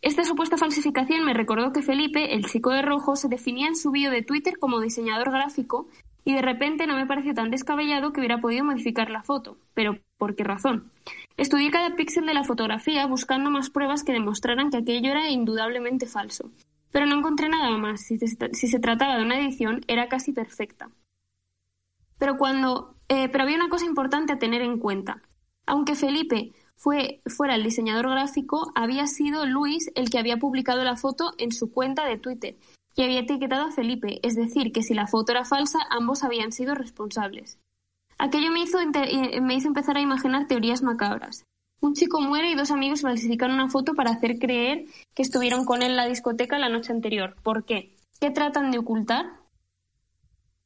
Esta 0.00 0.24
supuesta 0.24 0.56
falsificación 0.56 1.24
me 1.24 1.34
recordó 1.34 1.72
que 1.72 1.82
Felipe, 1.82 2.34
el 2.34 2.46
chico 2.46 2.70
de 2.70 2.82
rojo, 2.82 3.16
se 3.16 3.28
definía 3.28 3.68
en 3.68 3.76
su 3.76 3.90
bio 3.90 4.10
de 4.10 4.22
Twitter 4.22 4.58
como 4.58 4.80
diseñador 4.80 5.30
gráfico 5.30 5.86
y 6.24 6.34
de 6.34 6.42
repente 6.42 6.86
no 6.86 6.96
me 6.96 7.06
pareció 7.06 7.34
tan 7.34 7.50
descabellado 7.50 8.12
que 8.12 8.20
hubiera 8.20 8.40
podido 8.40 8.64
modificar 8.64 9.10
la 9.10 9.22
foto. 9.22 9.58
Pero, 9.74 9.98
¿por 10.16 10.36
qué 10.36 10.44
razón? 10.44 10.90
Estudié 11.36 11.70
cada 11.70 11.96
píxel 11.96 12.26
de 12.26 12.34
la 12.34 12.44
fotografía 12.44 13.06
buscando 13.06 13.50
más 13.50 13.70
pruebas 13.70 14.04
que 14.04 14.12
demostraran 14.12 14.70
que 14.70 14.78
aquello 14.78 15.10
era 15.10 15.30
indudablemente 15.30 16.06
falso. 16.06 16.50
Pero 16.92 17.06
no 17.06 17.18
encontré 17.18 17.48
nada 17.48 17.76
más. 17.76 18.02
Si 18.02 18.18
se, 18.18 18.78
trataba 18.78 19.16
de 19.16 19.24
una 19.24 19.40
edición, 19.40 19.80
era 19.88 20.08
casi 20.08 20.32
perfecta. 20.32 20.90
Pero 22.18 22.36
cuando. 22.36 22.94
Eh, 23.08 23.28
pero 23.28 23.44
había 23.44 23.56
una 23.56 23.68
cosa 23.68 23.84
importante 23.84 24.32
a 24.32 24.38
tener 24.38 24.62
en 24.62 24.78
cuenta. 24.78 25.20
Aunque 25.66 25.96
Felipe 25.96 26.52
fue, 26.76 27.20
fuera 27.26 27.56
el 27.56 27.64
diseñador 27.64 28.08
gráfico, 28.08 28.72
había 28.74 29.06
sido 29.06 29.44
Luis 29.44 29.90
el 29.94 30.10
que 30.10 30.18
había 30.18 30.36
publicado 30.36 30.84
la 30.84 30.96
foto 30.96 31.32
en 31.38 31.52
su 31.52 31.72
cuenta 31.72 32.06
de 32.06 32.18
Twitter 32.18 32.56
y 32.96 33.02
había 33.02 33.20
etiquetado 33.20 33.64
a 33.64 33.72
Felipe, 33.72 34.20
es 34.22 34.36
decir, 34.36 34.72
que 34.72 34.82
si 34.82 34.94
la 34.94 35.06
foto 35.06 35.32
era 35.32 35.44
falsa, 35.44 35.80
ambos 35.90 36.22
habían 36.22 36.52
sido 36.52 36.74
responsables. 36.74 37.58
Aquello 38.18 38.50
me 38.50 38.60
hizo, 38.60 38.78
me 39.42 39.54
hizo 39.54 39.68
empezar 39.68 39.96
a 39.96 40.00
imaginar 40.00 40.46
teorías 40.46 40.82
macabras. 40.82 41.44
Un 41.80 41.94
chico 41.94 42.20
muere 42.20 42.50
y 42.50 42.54
dos 42.54 42.70
amigos 42.70 43.02
falsifican 43.02 43.52
una 43.52 43.68
foto 43.68 43.94
para 43.94 44.12
hacer 44.12 44.38
creer 44.38 44.86
que 45.14 45.22
estuvieron 45.22 45.64
con 45.64 45.82
él 45.82 45.90
en 45.90 45.96
la 45.96 46.08
discoteca 46.08 46.58
la 46.58 46.68
noche 46.68 46.92
anterior. 46.92 47.36
¿Por 47.42 47.64
qué? 47.64 47.94
¿Qué 48.20 48.30
tratan 48.30 48.70
de 48.70 48.78
ocultar? 48.78 49.26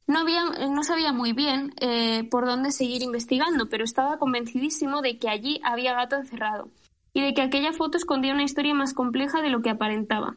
No, 0.07 0.24
no 0.24 0.82
sabía 0.84 1.12
muy 1.12 1.32
bien 1.32 1.74
eh, 1.80 2.24
por 2.30 2.46
dónde 2.46 2.70
seguir 2.70 3.03
investigando, 3.03 3.68
pero 3.68 3.84
estaba 3.84 4.18
convencidísimo 4.18 5.03
de 5.03 5.18
que 5.18 5.28
allí 5.28 5.61
había 5.64 5.92
gato 5.92 6.16
encerrado 6.16 6.70
y 7.12 7.20
de 7.20 7.34
que 7.34 7.42
aquella 7.42 7.72
foto 7.72 7.99
escondía 7.99 8.32
una 8.32 8.44
historia 8.44 8.74
más 8.74 8.94
compleja 8.94 9.42
de 9.42 9.51
lo 9.51 9.61
que 9.61 9.70
aparentaba. 9.70 10.36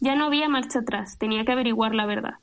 Ya 0.00 0.14
no 0.14 0.26
había 0.26 0.48
marcha 0.48 0.80
atrás, 0.80 1.16
tenía 1.18 1.44
que 1.44 1.52
averiguar 1.52 1.94
la 1.94 2.06
verdad. 2.06 2.34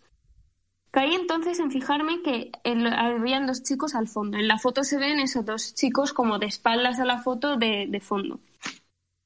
Caí 0.95 1.13
entonces 1.13 1.59
en 1.59 1.71
fijarme 1.71 2.21
que 2.21 2.51
habían 2.95 3.47
dos 3.47 3.63
chicos 3.63 3.95
al 3.95 4.07
fondo. 4.07 4.37
En 4.37 4.47
la 4.47 4.59
foto 4.59 4.85
se 4.85 4.97
ven 4.97 5.19
esos 5.19 5.43
dos 5.43 5.73
chicos 5.73 6.13
como 6.13 6.39
de 6.39 6.45
espaldas 6.45 7.01
a 7.01 7.05
la 7.05 7.17
foto 7.21 7.57
de, 7.57 7.99
fondo. 8.01 8.39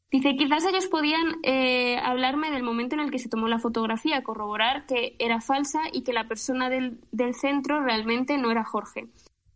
Dice, 0.10 0.36
quizás 0.36 0.66
ellos 0.66 0.88
podían 0.88 1.36
eh, 1.44 2.00
hablarme 2.00 2.50
del 2.50 2.64
momento 2.64 2.96
en 2.96 3.02
el 3.02 3.12
que 3.12 3.20
se 3.20 3.30
tomó 3.30 3.48
la 3.48 3.60
fotografía, 3.60 4.24
corroborar 4.24 4.88
que 4.88 5.16
era 5.20 5.42
falsa 5.42 5.82
y 5.94 6.02
que 6.02 6.12
la 6.12 6.28
persona 6.28 6.72
del, 6.72 6.98
del 7.12 7.36
centro 7.36 7.84
realmente 7.84 8.40
no 8.40 8.50
era 8.50 8.64
Jorge, 8.64 9.06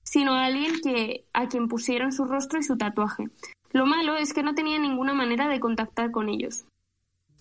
sino 0.04 0.36
alguien 0.36 0.82
que, 0.84 1.26
a 1.34 1.48
quien 1.48 1.68
pusieron 1.68 2.12
su 2.12 2.26
rostro 2.26 2.60
y 2.60 2.64
su 2.64 2.78
tatuaje. 2.78 3.30
Lo 3.72 3.88
malo 3.88 4.18
es 4.18 4.36
que 4.36 4.44
no 4.44 4.54
tenía 4.54 4.78
ninguna 4.78 5.16
manera 5.16 5.48
de 5.48 5.60
contactar 5.60 6.12
con 6.12 6.30
ellos. 6.30 6.66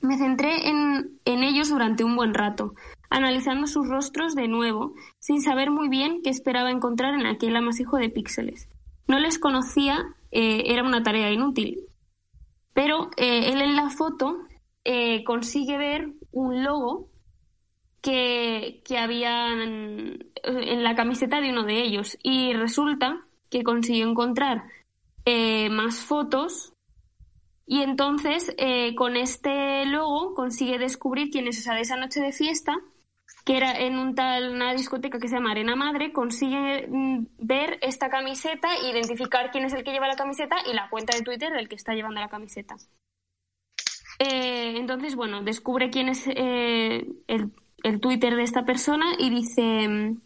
Me 0.01 0.17
centré 0.17 0.71
en, 0.71 1.21
en 1.27 1.43
ellos 1.45 1.69
durante 1.69 2.05
un 2.05 2.17
buen 2.17 2.33
rato, 2.33 2.75
analizando 3.13 3.67
sus 3.67 3.87
rostros 3.89 4.35
de 4.35 4.49
nuevo, 4.49 4.95
sin 5.19 5.43
saber 5.43 5.71
muy 5.71 5.89
bien 5.89 6.23
qué 6.23 6.31
esperaba 6.31 6.71
encontrar 6.71 7.15
en 7.15 7.27
aquel 7.27 7.55
amasijo 7.55 7.99
de 7.99 8.09
píxeles. 8.09 8.69
No 9.07 9.19
les 9.19 9.39
conocía, 9.39 10.17
eh, 10.31 10.65
era 10.67 10.83
una 10.83 11.03
tarea 11.03 11.31
inútil. 11.31 11.81
Pero 12.73 13.11
eh, 13.17 13.53
él 13.53 13.61
en 13.61 13.77
la 13.77 13.91
foto 13.91 14.39
eh, 14.85 15.23
consigue 15.25 15.77
ver 15.77 16.15
un 16.31 16.65
logo 16.65 17.11
que, 18.01 18.83
que 18.85 18.99
había 18.99 19.53
en, 19.53 20.33
la 20.83 20.97
camiseta 20.97 21.41
de 21.41 21.51
uno 21.51 21.65
de 21.65 21.83
ellos 21.83 22.19
y 22.23 22.53
resulta 22.55 23.27
que 23.51 23.63
consiguió 23.63 24.09
encontrar 24.09 24.65
más 25.71 26.01
fotos 26.01 26.73
y 27.65 27.83
entonces 27.83 28.57
con 28.97 29.15
este 29.15 29.87
logo 29.87 30.35
consigue 30.35 30.79
descubrir 30.79 31.31
quién 31.31 31.47
es 31.47 31.65
de 31.65 31.81
esa 31.81 31.97
noche 31.97 32.21
de 32.21 32.33
fiesta 32.33 32.81
que 33.45 33.57
era 33.57 33.73
en 33.73 33.99
un 33.99 34.15
tal, 34.15 34.51
una 34.51 34.73
discoteca 34.73 35.19
que 35.19 35.29
se 35.29 35.35
llama 35.35 35.51
Arena 35.51 35.75
Madre, 35.75 36.13
consigue 36.13 36.87
mm, 36.89 37.27
ver 37.39 37.79
esta 37.83 38.09
camiseta, 38.09 38.69
identificar 38.89 39.51
quién 39.51 39.65
es 39.65 39.73
el 39.73 39.83
que 39.83 39.93
lleva 39.93 40.07
la 40.07 40.17
camiseta 40.17 40.57
y 40.71 40.75
la 40.75 40.89
cuenta 40.91 41.17
de 41.17 41.25
Twitter 41.25 41.53
del 41.53 41.69
que 41.69 41.75
está 41.75 41.95
llevando 41.95 42.21
la 42.21 42.29
camiseta. 42.29 42.77
Eh, 44.19 44.77
entonces, 44.77 45.17
bueno, 45.17 45.43
descubre 45.43 45.91
quién 45.91 46.09
es 46.09 46.27
eh, 46.29 47.05
el, 47.27 47.53
el 47.83 48.01
Twitter 48.01 48.37
de 48.37 48.45
esta 48.45 48.65
persona 48.65 49.07
y 49.19 49.31
dice, 49.31 49.89
mm, 49.89 50.21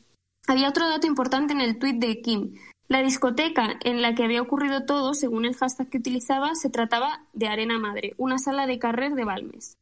había 0.48 0.68
otro 0.68 0.88
dato 0.88 1.06
importante 1.06 1.54
en 1.54 1.62
el 1.62 1.78
tweet 1.78 1.94
de 1.94 2.20
Kim. 2.20 2.54
La 2.88 3.02
discoteca 3.02 3.78
en 3.82 4.02
la 4.02 4.14
que 4.14 4.24
había 4.24 4.42
ocurrido 4.42 4.84
todo, 4.84 5.14
según 5.14 5.46
el 5.46 5.56
hashtag 5.56 5.88
que 5.88 5.98
utilizaba, 5.98 6.54
se 6.54 6.70
trataba 6.70 7.26
de 7.32 7.48
Arena 7.48 7.78
Madre, 7.78 8.14
una 8.18 8.38
sala 8.38 8.66
de 8.66 8.78
carrer 8.78 9.14
de 9.14 9.24
Balmes. 9.24 9.78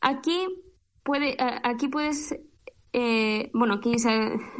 Aquí, 0.00 0.46
puede, 1.02 1.36
aquí 1.38 1.88
puedes 1.88 2.34
eh, 2.92 3.50
bueno, 3.54 3.74
aquí 3.74 3.98
se 3.98 4.10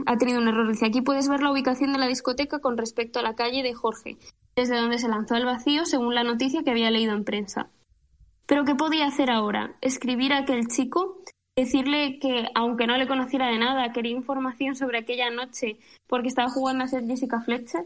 ha, 0.07 0.16
tenido 0.16 0.41
un 0.41 0.49
error. 0.49 0.68
Dice, 0.68 0.87
aquí 0.87 1.01
puedes 1.01 1.28
ver 1.28 1.43
la 1.43 1.53
ubicación 1.53 1.93
de 1.93 1.99
la 1.99 2.07
discoteca 2.07 2.61
con 2.61 2.76
respecto 2.76 3.18
a 3.18 3.22
la 3.22 3.35
calle 3.35 3.62
de 3.62 3.74
Jorge, 3.74 4.18
desde 4.55 4.76
donde 4.76 4.99
se 4.99 5.09
lanzó 5.09 5.35
al 5.35 5.45
vacío 5.45 5.85
según 5.85 6.14
la 6.14 6.24
noticia 6.24 6.62
que 6.62 6.70
había 6.70 6.91
leído 6.91 7.14
en 7.14 7.24
prensa. 7.24 7.70
Pero 8.47 8.64
¿qué 8.64 8.74
podía 8.74 9.07
hacer 9.07 9.31
ahora? 9.31 9.76
¿Escribir 9.81 10.33
a 10.33 10.39
aquel 10.39 10.68
chico? 10.68 11.22
Decirle 11.57 12.18
que, 12.20 12.47
aunque 12.55 12.87
no 12.87 12.97
le 12.97 13.09
conociera 13.09 13.49
de 13.49 13.59
nada, 13.59 13.93
quería 13.93 14.12
información 14.12 14.76
sobre 14.76 14.99
aquella 14.99 15.31
noche 15.31 15.78
porque 16.07 16.28
estaba 16.28 16.49
jugando 16.49 16.85
a 16.85 16.89
ser 16.89 17.07
Jessica 17.07 17.41
Fletcher. 17.41 17.85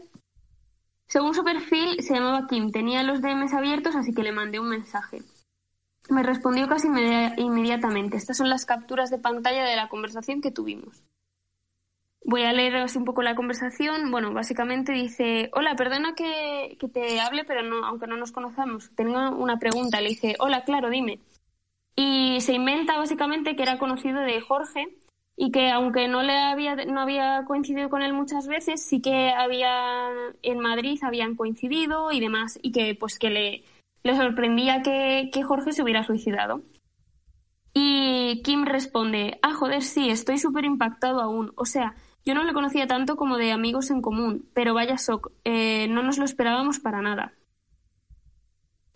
Según 1.07 1.33
su 1.33 1.43
perfil, 1.43 2.01
se 2.01 2.15
llamaba 2.15 2.47
Kim, 2.47 2.71
tenía 2.71 3.03
los 3.03 3.21
DMs 3.21 3.53
abiertos, 3.53 3.95
así 3.95 4.13
que 4.13 4.23
le 4.23 4.31
mandé 4.31 4.59
un 4.59 4.69
mensaje. 4.69 5.21
Me 6.09 6.23
respondió 6.23 6.67
casi 6.67 6.87
inmediatamente. 7.37 8.17
Estas 8.17 8.37
son 8.37 8.49
las 8.49 8.65
capturas 8.65 9.09
de 9.09 9.17
pantalla 9.17 9.63
de 9.65 9.75
la 9.75 9.89
conversación 9.89 10.41
que 10.41 10.51
tuvimos. 10.51 11.03
Voy 12.23 12.43
a 12.43 12.53
leer 12.53 12.75
así 12.77 12.97
un 12.97 13.05
poco 13.05 13.21
la 13.21 13.35
conversación. 13.35 14.09
Bueno, 14.11 14.33
básicamente 14.33 14.91
dice, 14.91 15.49
hola, 15.53 15.75
perdona 15.75 16.15
que, 16.15 16.77
te 16.91 17.19
hable, 17.19 17.43
pero 17.43 17.61
no, 17.63 17.85
aunque 17.85 18.07
no 18.07 18.17
nos 18.17 18.31
conozcamos, 18.31 18.89
tengo 18.95 19.29
una 19.31 19.57
pregunta. 19.57 20.01
Le 20.01 20.09
dice, 20.09 20.35
hola, 20.39 20.63
claro, 20.63 20.89
dime. 20.89 21.19
Y 21.95 22.41
se 22.41 22.53
inventa 22.53 22.97
básicamente 22.97 23.55
que 23.55 23.63
era 23.63 23.77
conocido 23.77 24.21
de 24.21 24.41
Jorge 24.41 24.97
y 25.37 25.51
que 25.51 25.69
aunque 25.69 26.07
no 26.07 26.23
le 26.23 26.37
había 26.37 26.75
no 26.75 27.01
había 27.01 27.43
coincidido 27.45 27.89
con 27.89 28.01
él 28.01 28.13
muchas 28.13 28.47
veces, 28.47 28.83
sí 28.83 29.01
que 29.01 29.29
había 29.29 30.09
en 30.41 30.59
Madrid 30.59 30.99
habían 31.03 31.35
coincidido 31.35 32.11
y 32.11 32.19
demás 32.19 32.59
y 32.61 32.71
que 32.71 32.95
pues 32.95 33.19
que 33.19 33.29
le 33.29 33.63
le 34.05 34.15
sorprendía 34.15 34.83
que, 34.83 35.31
Jorge 35.43 35.71
se 35.71 35.81
hubiera 35.81 36.03
suicidado. 36.03 36.61
Y 37.73 38.43
Kim 38.43 38.63
responde, 38.63 39.39
ah, 39.41 39.55
joder, 39.55 39.81
sí, 39.81 40.11
estoy 40.11 40.37
súper 40.37 40.63
impactado 40.63 41.21
aún. 41.21 41.51
O 41.55 41.65
sea, 41.65 41.95
yo 42.23 42.35
no 42.35 42.43
le 42.43 42.53
conocía 42.53 42.85
tanto 42.85 43.15
como 43.15 43.37
de 43.37 43.51
amigos 43.51 43.89
en 43.89 44.03
común, 44.03 44.47
pero 44.53 44.75
vaya 44.75 44.95
shock, 44.95 45.31
eh, 45.43 45.87
no 45.87 46.03
nos 46.03 46.19
lo 46.19 46.25
esperábamos 46.25 46.79
para 46.79 47.01
nada. 47.01 47.33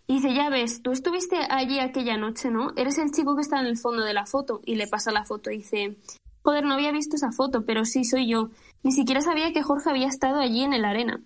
Y 0.06 0.14
dice, 0.14 0.32
ya 0.32 0.48
ves, 0.48 0.80
tú 0.80 0.92
estuviste 0.92 1.38
allí 1.50 1.80
aquella 1.80 2.16
noche, 2.16 2.52
¿no? 2.52 2.72
Eres 2.76 2.98
el 2.98 3.10
chico 3.10 3.34
que 3.34 3.42
está 3.42 3.58
en 3.58 3.66
el 3.66 3.78
fondo 3.78 4.04
de 4.04 4.14
la 4.14 4.26
foto. 4.26 4.60
Y 4.64 4.76
le 4.76 4.86
pasa 4.86 5.10
la 5.10 5.24
foto 5.24 5.50
y 5.50 5.58
dice, 5.58 5.98
joder, 6.42 6.64
no 6.64 6.74
había 6.74 6.92
visto 6.92 7.16
esa 7.16 7.32
foto, 7.32 7.66
pero 7.66 7.84
sí 7.84 8.04
soy 8.04 8.28
yo. 8.28 8.50
Ni 8.84 8.92
siquiera 8.92 9.22
sabía 9.22 9.52
que 9.52 9.62
Jorge 9.64 9.90
había 9.90 10.06
estado 10.06 10.38
allí 10.38 10.62
en 10.62 10.72
el 10.72 10.84
arena. 10.84 11.20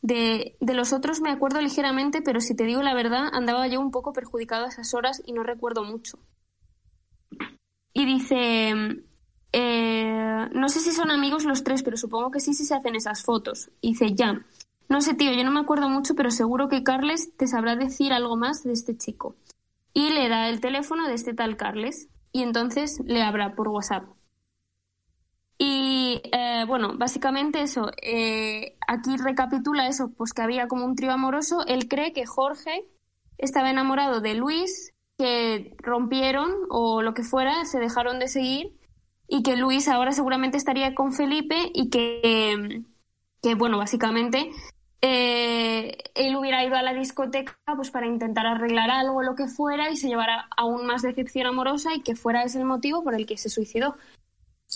De, 0.00 0.56
de, 0.60 0.74
los 0.74 0.92
otros 0.92 1.20
me 1.20 1.30
acuerdo 1.30 1.60
ligeramente, 1.60 2.22
pero 2.22 2.40
si 2.40 2.54
te 2.54 2.64
digo 2.64 2.82
la 2.82 2.94
verdad, 2.94 3.28
andaba 3.32 3.66
yo 3.66 3.80
un 3.80 3.90
poco 3.90 4.12
perjudicado 4.12 4.64
a 4.64 4.68
esas 4.68 4.94
horas 4.94 5.22
y 5.26 5.32
no 5.32 5.42
recuerdo 5.42 5.82
mucho. 5.84 6.18
Y 7.92 8.04
dice, 8.04 9.02
eh, 9.52 10.48
no 10.52 10.68
sé 10.68 10.80
si 10.80 10.92
son 10.92 11.10
amigos 11.10 11.44
los 11.44 11.64
tres, 11.64 11.82
pero 11.82 11.96
supongo 11.96 12.30
que 12.30 12.40
sí 12.40 12.54
si 12.54 12.64
se 12.64 12.74
hacen 12.74 12.94
esas 12.94 13.22
fotos. 13.24 13.70
Y 13.80 13.90
dice, 13.90 14.14
ya. 14.14 14.44
No 14.88 15.00
sé, 15.00 15.14
tío, 15.14 15.32
yo 15.32 15.44
no 15.44 15.50
me 15.50 15.60
acuerdo 15.60 15.88
mucho, 15.88 16.14
pero 16.14 16.30
seguro 16.30 16.68
que 16.68 16.82
Carles 16.82 17.36
te 17.36 17.46
sabrá 17.46 17.76
decir 17.76 18.12
algo 18.12 18.36
más 18.36 18.62
de 18.64 18.72
este 18.72 18.96
chico. 18.96 19.36
Y 19.92 20.10
le 20.10 20.28
da 20.28 20.48
el 20.48 20.60
teléfono 20.60 21.06
de 21.06 21.14
este 21.14 21.34
tal 21.34 21.56
Carles. 21.56 22.08
Y 22.32 22.42
entonces 22.42 23.00
le 23.04 23.22
habla 23.22 23.54
por 23.54 23.68
WhatsApp. 23.68 24.04
Y 25.58 26.22
eh, 26.32 26.64
bueno, 26.68 26.96
básicamente 26.96 27.62
eso, 27.62 27.90
eh, 28.00 28.78
aquí 28.86 29.16
recapitula 29.16 29.88
eso, 29.88 30.12
pues 30.16 30.32
que 30.32 30.42
había 30.42 30.68
como 30.68 30.84
un 30.84 30.94
trío 30.94 31.12
amoroso. 31.12 31.66
Él 31.66 31.88
cree 31.88 32.12
que 32.12 32.26
Jorge 32.26 32.86
estaba 33.38 33.70
enamorado 33.70 34.20
de 34.20 34.34
Luis, 34.34 34.94
que 35.18 35.74
rompieron 35.78 36.52
o 36.70 37.02
lo 37.02 37.12
que 37.12 37.24
fuera, 37.24 37.64
se 37.64 37.80
dejaron 37.80 38.20
de 38.20 38.28
seguir 38.28 38.78
y 39.26 39.42
que 39.42 39.56
Luis 39.56 39.88
ahora 39.88 40.12
seguramente 40.12 40.56
estaría 40.56 40.94
con 40.94 41.12
Felipe 41.12 41.70
y 41.74 41.90
que, 41.90 42.84
que 43.42 43.54
bueno, 43.56 43.78
básicamente 43.78 44.50
eh, 45.02 45.96
él 46.14 46.36
hubiera 46.36 46.64
ido 46.64 46.76
a 46.76 46.82
la 46.82 46.94
discoteca 46.94 47.56
pues 47.76 47.90
para 47.90 48.06
intentar 48.06 48.46
arreglar 48.46 48.90
algo 48.90 49.22
lo 49.22 49.34
que 49.34 49.46
fuera 49.46 49.90
y 49.90 49.96
se 49.96 50.08
llevara 50.08 50.48
aún 50.56 50.86
más 50.86 51.02
decepción 51.02 51.46
amorosa 51.46 51.94
y 51.94 52.00
que 52.00 52.16
fuera 52.16 52.42
ese 52.42 52.58
el 52.58 52.64
motivo 52.64 53.04
por 53.04 53.14
el 53.14 53.26
que 53.26 53.36
se 53.36 53.50
suicidó. 53.50 53.96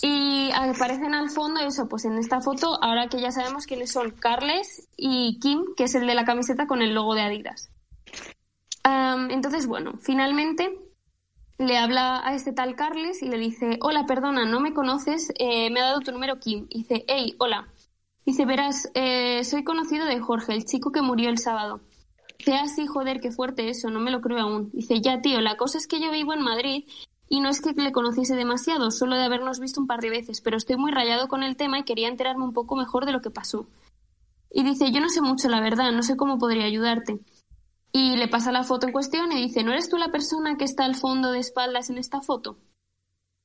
Y 0.05 0.51
aparecen 0.51 1.13
al 1.13 1.29
fondo 1.29 1.61
eso, 1.61 1.87
pues 1.87 2.03
en 2.03 2.17
esta 2.17 2.41
foto, 2.41 2.77
ahora 2.83 3.07
que 3.07 3.21
ya 3.21 3.31
sabemos 3.31 3.65
quiénes 3.65 3.93
son 3.93 4.11
Carles 4.11 4.89
y 4.97 5.39
Kim, 5.39 5.63
que 5.77 5.85
es 5.85 5.95
el 5.95 6.05
de 6.05 6.13
la 6.13 6.25
camiseta 6.25 6.67
con 6.67 6.81
el 6.81 6.93
logo 6.93 7.15
de 7.15 7.21
Adidas. 7.21 7.71
entonces, 9.29 9.65
bueno, 9.65 9.93
finalmente 10.01 10.77
le 11.57 11.77
habla 11.77 12.21
a 12.27 12.35
este 12.35 12.51
tal 12.51 12.75
Carles 12.75 13.21
y 13.21 13.29
le 13.29 13.37
dice, 13.37 13.77
hola, 13.79 14.05
perdona, 14.05 14.45
no 14.45 14.59
me 14.59 14.73
conoces, 14.73 15.31
eh, 15.39 15.69
me 15.69 15.79
ha 15.79 15.85
dado 15.85 16.01
tu 16.01 16.11
número 16.11 16.37
Kim. 16.37 16.67
dice, 16.67 17.05
hey, 17.07 17.35
hola. 17.39 17.69
Dice, 18.25 18.43
verás, 18.45 18.91
eh, 18.95 19.45
soy 19.45 19.63
conocido 19.63 20.05
de 20.05 20.19
Jorge, 20.19 20.51
el 20.51 20.65
chico 20.65 20.91
que 20.91 21.01
murió 21.01 21.29
el 21.29 21.37
sábado. 21.37 21.79
Dice, 22.39 22.55
así, 22.55 22.87
joder, 22.87 23.21
qué 23.21 23.31
fuerte 23.31 23.69
eso, 23.69 23.89
no 23.89 24.01
me 24.01 24.11
lo 24.11 24.19
creo 24.19 24.39
aún. 24.39 24.69
Dice, 24.73 24.99
ya, 24.99 25.21
tío, 25.21 25.39
la 25.39 25.55
cosa 25.55 25.77
es 25.77 25.87
que 25.87 26.01
yo 26.01 26.11
vivo 26.11 26.33
en 26.33 26.41
Madrid 26.41 26.83
y 27.27 27.39
no 27.39 27.49
es 27.49 27.61
que 27.61 27.73
le 27.73 27.91
conociese 27.91 28.35
demasiado, 28.35 28.91
solo 28.91 29.15
de 29.15 29.23
habernos 29.23 29.59
visto 29.59 29.81
un 29.81 29.87
par 29.87 30.01
de 30.01 30.09
veces, 30.09 30.41
pero 30.41 30.57
estoy 30.57 30.77
muy 30.77 30.91
rayado 30.91 31.27
con 31.27 31.43
el 31.43 31.55
tema 31.55 31.79
y 31.79 31.83
quería 31.83 32.07
enterarme 32.07 32.43
un 32.43 32.53
poco 32.53 32.75
mejor 32.75 33.05
de 33.05 33.11
lo 33.11 33.21
que 33.21 33.31
pasó. 33.31 33.67
Y 34.51 34.63
dice, 34.63 34.91
yo 34.91 35.01
no 35.01 35.09
sé 35.09 35.21
mucho, 35.21 35.49
la 35.49 35.61
verdad, 35.61 35.91
no 35.91 36.03
sé 36.03 36.15
cómo 36.15 36.37
podría 36.37 36.65
ayudarte. 36.65 37.19
Y 37.91 38.15
le 38.17 38.27
pasa 38.27 38.51
la 38.51 38.63
foto 38.63 38.85
en 38.85 38.93
cuestión 38.93 39.31
y 39.31 39.41
dice, 39.41 39.63
¿no 39.63 39.71
eres 39.71 39.89
tú 39.89 39.97
la 39.97 40.11
persona 40.11 40.57
que 40.57 40.65
está 40.65 40.85
al 40.85 40.95
fondo 40.95 41.31
de 41.31 41.39
espaldas 41.39 41.89
en 41.89 41.97
esta 41.97 42.21
foto? 42.21 42.57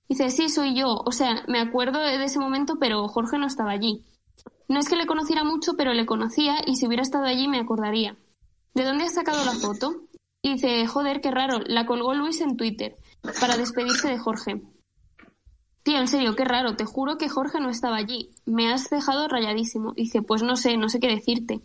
Dice, 0.09 0.31
sí, 0.31 0.49
soy 0.49 0.74
yo. 0.74 1.03
O 1.05 1.12
sea, 1.12 1.45
me 1.49 1.61
acuerdo 1.61 1.99
de 1.99 2.22
ese 2.22 2.39
momento, 2.39 2.79
pero 2.79 3.09
Jorge 3.09 3.39
no 3.39 3.47
estaba 3.47 3.70
allí. 3.70 4.05
No 4.68 4.81
es 4.81 4.89
que 4.89 4.97
le 4.97 5.07
conociera 5.07 5.45
mucho, 5.45 5.76
pero 5.76 5.95
le 5.95 6.07
conocía 6.07 6.57
y 6.66 6.76
si 6.76 6.87
hubiera 6.87 7.03
estado 7.03 7.24
allí 7.24 7.49
me 7.49 7.59
acordaría. 7.59 8.16
¿De 8.74 8.85
dónde 8.85 9.05
has 9.05 9.14
sacado 9.14 9.45
la 9.45 9.53
foto? 9.53 10.03
Y 10.43 10.55
dice, 10.55 10.87
joder, 10.87 11.20
qué 11.20 11.31
raro, 11.31 11.61
la 11.66 11.87
colgó 11.87 12.14
Luis 12.14 12.41
en 12.41 12.57
Twitter 12.57 12.97
para 13.41 13.57
despedirse 13.57 14.09
de 14.09 14.18
Jorge. 14.18 14.62
Tío, 15.83 15.99
en 15.99 16.09
serio, 16.09 16.37
qué 16.37 16.45
raro, 16.45 16.76
te 16.76 16.85
juro 16.85 17.16
que 17.16 17.29
Jorge 17.29 17.61
no 17.61 17.70
estaba 17.70 17.97
allí. 17.97 18.31
Me 18.45 18.70
has 18.72 18.91
dejado 18.91 19.29
rayadísimo. 19.29 19.93
dice, 19.95 20.22
pues 20.22 20.43
no 20.43 20.57
sé, 20.57 20.76
no 20.76 20.89
sé 20.89 21.01
qué 21.01 21.09
decirte. 21.09 21.61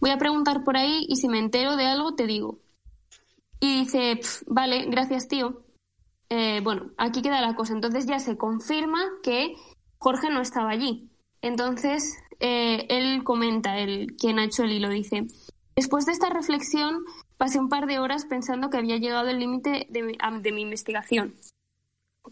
Voy 0.00 0.10
a 0.10 0.18
preguntar 0.18 0.62
por 0.62 0.76
ahí 0.76 1.06
y 1.08 1.16
si 1.16 1.28
me 1.28 1.38
entero 1.38 1.76
de 1.76 1.86
algo 1.86 2.14
te 2.14 2.26
digo. 2.26 2.60
Y 3.60 3.80
dice, 3.80 4.20
vale, 4.46 4.86
gracias 4.86 5.26
tío. 5.26 5.64
Eh, 6.28 6.60
bueno, 6.62 6.92
aquí 6.98 7.22
queda 7.22 7.40
la 7.40 7.56
cosa. 7.56 7.72
Entonces 7.72 8.06
ya 8.06 8.20
se 8.20 8.36
confirma 8.36 9.00
que 9.22 9.54
Jorge 9.98 10.30
no 10.30 10.40
estaba 10.40 10.70
allí. 10.70 11.10
Entonces 11.42 12.16
eh, 12.40 12.86
él 12.88 13.24
comenta, 13.24 13.78
el, 13.78 14.14
quien 14.16 14.38
ha 14.38 14.44
hecho 14.44 14.62
el 14.62 14.72
hilo, 14.72 14.88
dice, 14.88 15.26
después 15.78 16.06
de 16.06 16.12
esta 16.12 16.28
reflexión 16.28 17.04
pasé 17.36 17.60
un 17.60 17.68
par 17.68 17.86
de 17.86 18.00
horas 18.00 18.24
pensando 18.24 18.68
que 18.68 18.78
había 18.78 18.96
llegado 18.96 19.28
el 19.28 19.38
límite 19.38 19.86
de, 19.90 20.52
mi 20.52 20.62
investigación, 20.62 21.36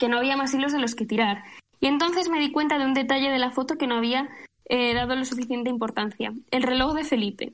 que 0.01 0.09
no 0.09 0.18
había 0.18 0.36
más 0.36 0.53
hilos 0.53 0.72
de 0.72 0.80
los 0.80 0.97
que 0.97 1.07
tirar. 1.07 1.44
Y 1.78 1.86
entonces 1.86 2.28
me 2.28 2.40
di 2.40 2.51
cuenta 2.51 2.76
de 2.76 2.86
un 2.86 2.92
detalle 2.92 3.30
de 3.30 3.38
la 3.38 3.53
foto 3.53 3.78
que 3.78 3.86
no 3.86 3.94
había 3.94 4.28
eh, 4.64 4.94
dado 4.94 5.14
lo 5.14 5.24
suficiente 5.24 5.70
importancia. 5.70 6.34
El 6.51 6.64
reloj 6.64 6.94
de 6.94 7.05
Felipe. 7.05 7.53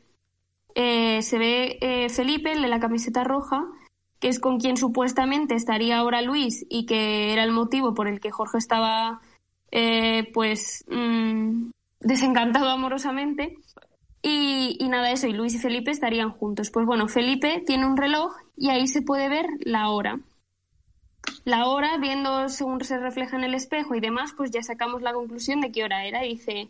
Eh, 0.74 1.20
se 1.20 1.36
ve 1.36 1.76
eh, 1.82 2.08
Felipe, 2.08 2.52
el 2.52 2.62
de 2.62 2.68
la 2.68 2.80
camiseta 2.80 3.22
roja, 3.22 3.66
que 4.18 4.28
es 4.28 4.40
con 4.40 4.58
quien 4.58 4.78
supuestamente 4.78 5.54
estaría 5.54 5.98
ahora 5.98 6.22
Luis 6.22 6.64
y 6.70 6.86
que 6.86 7.34
era 7.34 7.44
el 7.44 7.52
motivo 7.52 7.92
por 7.92 8.08
el 8.08 8.18
que 8.18 8.30
Jorge 8.30 8.56
estaba 8.56 9.20
pues 10.32 10.86
mm, 10.88 11.70
desencantado 12.00 12.70
amorosamente. 12.70 13.58
Y, 14.22 14.76
y, 14.78 14.88
nada, 14.88 15.10
eso, 15.10 15.26
y 15.26 15.32
Luis 15.32 15.54
y 15.54 15.58
Felipe 15.58 15.90
estarían 15.90 16.30
juntos. 16.30 16.70
Pues 16.70 16.86
bueno, 16.86 17.08
Felipe 17.08 17.62
tiene 17.66 17.86
un 17.86 17.96
reloj 17.96 18.36
y 18.56 18.70
ahí 18.70 18.86
se 18.86 19.02
puede 19.02 19.28
ver 19.28 19.46
la 19.60 19.88
hora. 19.90 20.20
La 21.44 21.66
hora, 21.66 21.98
viendo 21.98 22.48
según 22.48 22.84
se 22.84 22.98
refleja 22.98 23.36
en 23.36 23.44
el 23.44 23.54
espejo 23.54 23.94
y 23.96 24.00
demás, 24.00 24.32
pues 24.36 24.52
ya 24.52 24.62
sacamos 24.62 25.02
la 25.02 25.12
conclusión 25.12 25.60
de 25.60 25.72
qué 25.72 25.82
hora 25.82 26.04
era. 26.06 26.22
Dice, 26.22 26.68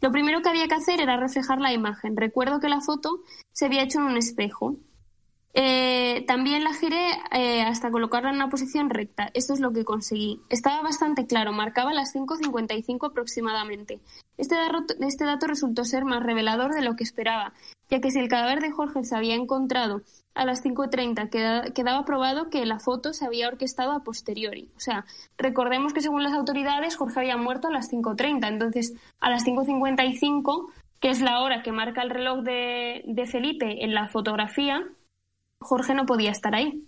lo 0.00 0.10
primero 0.10 0.40
que 0.40 0.48
había 0.48 0.68
que 0.68 0.74
hacer 0.74 1.00
era 1.00 1.18
reflejar 1.18 1.60
la 1.60 1.72
imagen. 1.72 2.16
Recuerdo 2.16 2.60
que 2.60 2.68
la 2.68 2.80
foto 2.80 3.20
se 3.52 3.66
había 3.66 3.82
hecho 3.82 3.98
en 3.98 4.06
un 4.06 4.16
espejo. 4.16 4.76
Eh, 5.58 6.22
también 6.26 6.64
la 6.64 6.74
giré 6.74 7.12
eh, 7.32 7.62
hasta 7.62 7.90
colocarla 7.90 8.28
en 8.28 8.36
una 8.36 8.50
posición 8.50 8.90
recta. 8.90 9.30
Esto 9.32 9.54
es 9.54 9.60
lo 9.60 9.72
que 9.72 9.86
conseguí. 9.86 10.38
Estaba 10.50 10.82
bastante 10.82 11.26
claro, 11.26 11.50
marcaba 11.52 11.94
las 11.94 12.14
5.55 12.14 13.08
aproximadamente. 13.08 13.98
Este 14.36 14.54
dato, 14.54 14.94
este 15.00 15.24
dato 15.24 15.46
resultó 15.46 15.86
ser 15.86 16.04
más 16.04 16.22
revelador 16.22 16.74
de 16.74 16.82
lo 16.82 16.94
que 16.94 17.04
esperaba, 17.04 17.54
ya 17.88 18.02
que 18.02 18.10
si 18.10 18.18
el 18.18 18.28
cadáver 18.28 18.60
de 18.60 18.70
Jorge 18.70 19.02
se 19.04 19.16
había 19.16 19.34
encontrado 19.34 20.02
a 20.34 20.44
las 20.44 20.62
5.30, 20.62 21.72
quedaba 21.72 22.04
probado 22.04 22.50
que 22.50 22.66
la 22.66 22.78
foto 22.78 23.14
se 23.14 23.24
había 23.24 23.48
orquestado 23.48 23.92
a 23.92 24.04
posteriori. 24.04 24.68
O 24.76 24.80
sea, 24.80 25.06
recordemos 25.38 25.94
que 25.94 26.02
según 26.02 26.22
las 26.22 26.34
autoridades 26.34 26.96
Jorge 26.96 27.20
había 27.20 27.38
muerto 27.38 27.68
a 27.68 27.72
las 27.72 27.90
5.30, 27.90 28.46
entonces 28.46 28.92
a 29.20 29.30
las 29.30 29.46
5.55, 29.46 30.66
que 31.00 31.08
es 31.08 31.22
la 31.22 31.40
hora 31.40 31.62
que 31.62 31.72
marca 31.72 32.02
el 32.02 32.10
reloj 32.10 32.40
de, 32.40 33.04
de 33.06 33.26
Felipe 33.26 33.82
en 33.82 33.94
la 33.94 34.08
fotografía, 34.08 34.86
Jorge 35.60 35.94
no 35.94 36.06
podía 36.06 36.30
estar 36.30 36.54
ahí. 36.54 36.86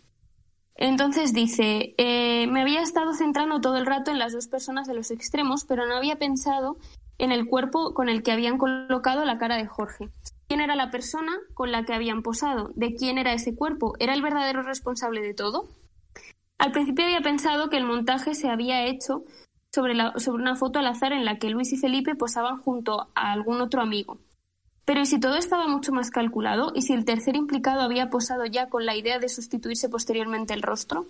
Entonces 0.74 1.32
dice, 1.32 1.94
eh, 1.98 2.46
me 2.46 2.60
había 2.60 2.82
estado 2.82 3.12
centrando 3.12 3.60
todo 3.60 3.76
el 3.76 3.86
rato 3.86 4.12
en 4.12 4.18
las 4.18 4.32
dos 4.32 4.46
personas 4.46 4.86
de 4.86 4.94
los 4.94 5.10
extremos, 5.10 5.64
pero 5.64 5.86
no 5.86 5.96
había 5.96 6.16
pensado 6.16 6.76
en 7.18 7.32
el 7.32 7.46
cuerpo 7.46 7.94
con 7.94 8.08
el 8.08 8.22
que 8.22 8.30
habían 8.30 8.58
colocado 8.58 9.24
la 9.24 9.38
cara 9.38 9.56
de 9.56 9.66
Jorge. 9.66 10.10
¿Quién 10.46 10.60
era 10.60 10.76
la 10.76 10.90
persona 10.90 11.32
con 11.54 11.72
la 11.72 11.84
que 11.84 11.94
habían 11.94 12.22
posado? 12.22 12.70
¿De 12.74 12.94
quién 12.94 13.18
era 13.18 13.32
ese 13.32 13.56
cuerpo? 13.56 13.94
¿Era 13.98 14.14
el 14.14 14.22
verdadero 14.22 14.62
responsable 14.62 15.20
de 15.20 15.34
todo? 15.34 15.68
Al 16.58 16.70
principio 16.70 17.04
había 17.04 17.20
pensado 17.20 17.68
que 17.68 17.76
el 17.76 17.84
montaje 17.84 18.34
se 18.34 18.48
había 18.48 18.86
hecho 18.86 19.24
sobre, 19.74 19.94
sobre 20.16 20.42
una 20.42 20.54
foto 20.54 20.78
al 20.78 20.86
azar 20.86 21.12
en 21.12 21.24
la 21.24 21.38
que 21.38 21.50
Luis 21.50 21.72
y 21.72 21.76
Felipe 21.76 22.14
posaban 22.14 22.58
junto 22.58 23.08
a 23.16 23.32
algún 23.32 23.60
otro 23.60 23.82
amigo. 23.82 24.18
Pero 24.88 25.02
¿y 25.02 25.04
si 25.04 25.20
todo 25.20 25.36
estaba 25.36 25.68
mucho 25.68 25.92
más 25.92 26.10
calculado? 26.10 26.72
¿Y 26.74 26.80
si 26.80 26.94
el 26.94 27.04
tercer 27.04 27.36
implicado 27.36 27.82
había 27.82 28.08
posado 28.08 28.46
ya 28.46 28.70
con 28.70 28.86
la 28.86 28.96
idea 28.96 29.18
de 29.18 29.28
sustituirse 29.28 29.90
posteriormente 29.90 30.54
el 30.54 30.62
rostro? 30.62 31.04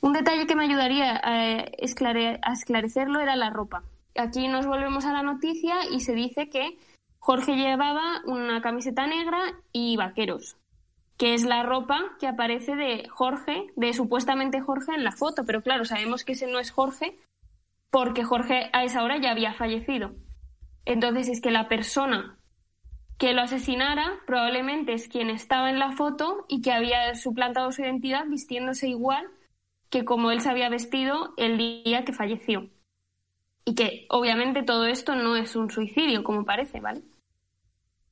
Un 0.00 0.14
detalle 0.14 0.46
que 0.46 0.56
me 0.56 0.64
ayudaría 0.64 1.20
a, 1.22 1.56
esclarecerlo 1.76 3.20
era 3.20 3.36
la 3.36 3.50
ropa. 3.50 3.82
Aquí 4.16 4.48
nos 4.48 4.64
volvemos 4.64 5.04
a 5.04 5.12
la 5.12 5.22
noticia 5.22 5.74
y 5.92 6.00
se 6.00 6.14
dice 6.14 6.48
que 6.48 6.78
Jorge 7.18 7.56
llevaba 7.56 8.22
una 8.24 8.62
camiseta 8.62 9.06
negra 9.06 9.42
y 9.72 9.98
vaqueros, 9.98 10.56
que 11.18 11.34
es 11.34 11.44
la 11.44 11.64
ropa 11.64 12.00
que 12.18 12.28
aparece 12.28 12.76
de 12.76 13.06
Jorge, 13.10 13.66
de 13.76 13.92
supuestamente 13.92 14.62
Jorge 14.62 14.94
en 14.94 15.04
la 15.04 15.12
foto, 15.12 15.44
pero 15.44 15.60
claro, 15.60 15.84
sabemos 15.84 16.24
que 16.24 16.32
ese 16.32 16.46
no 16.46 16.58
es 16.58 16.70
Jorge 16.70 17.18
porque 17.90 18.24
Jorge 18.24 18.70
a 18.72 18.84
esa 18.84 19.04
hora 19.04 19.18
ya 19.18 19.32
había 19.32 19.52
fallecido. 19.52 20.12
Entonces 20.86 21.28
es 21.28 21.42
que 21.42 21.50
la 21.50 21.68
persona 21.68 22.38
que 23.18 23.32
lo 23.32 23.42
asesinara 23.42 24.20
probablemente 24.26 24.92
es 24.92 25.08
quien 25.08 25.30
estaba 25.30 25.70
en 25.70 25.78
la 25.78 25.92
foto 25.92 26.44
y 26.48 26.60
que 26.60 26.72
había 26.72 27.14
suplantado 27.14 27.72
su 27.72 27.82
identidad 27.82 28.26
vistiéndose 28.26 28.88
igual 28.88 29.26
que 29.90 30.04
como 30.04 30.30
él 30.30 30.40
se 30.40 30.50
había 30.50 30.68
vestido 30.68 31.32
el 31.36 31.56
día 31.56 32.04
que 32.04 32.12
falleció. 32.12 32.68
Y 33.64 33.74
que 33.74 34.06
obviamente 34.10 34.62
todo 34.62 34.86
esto 34.86 35.14
no 35.14 35.36
es 35.36 35.56
un 35.56 35.70
suicidio, 35.70 36.22
como 36.22 36.44
parece, 36.44 36.80
¿vale? 36.80 37.02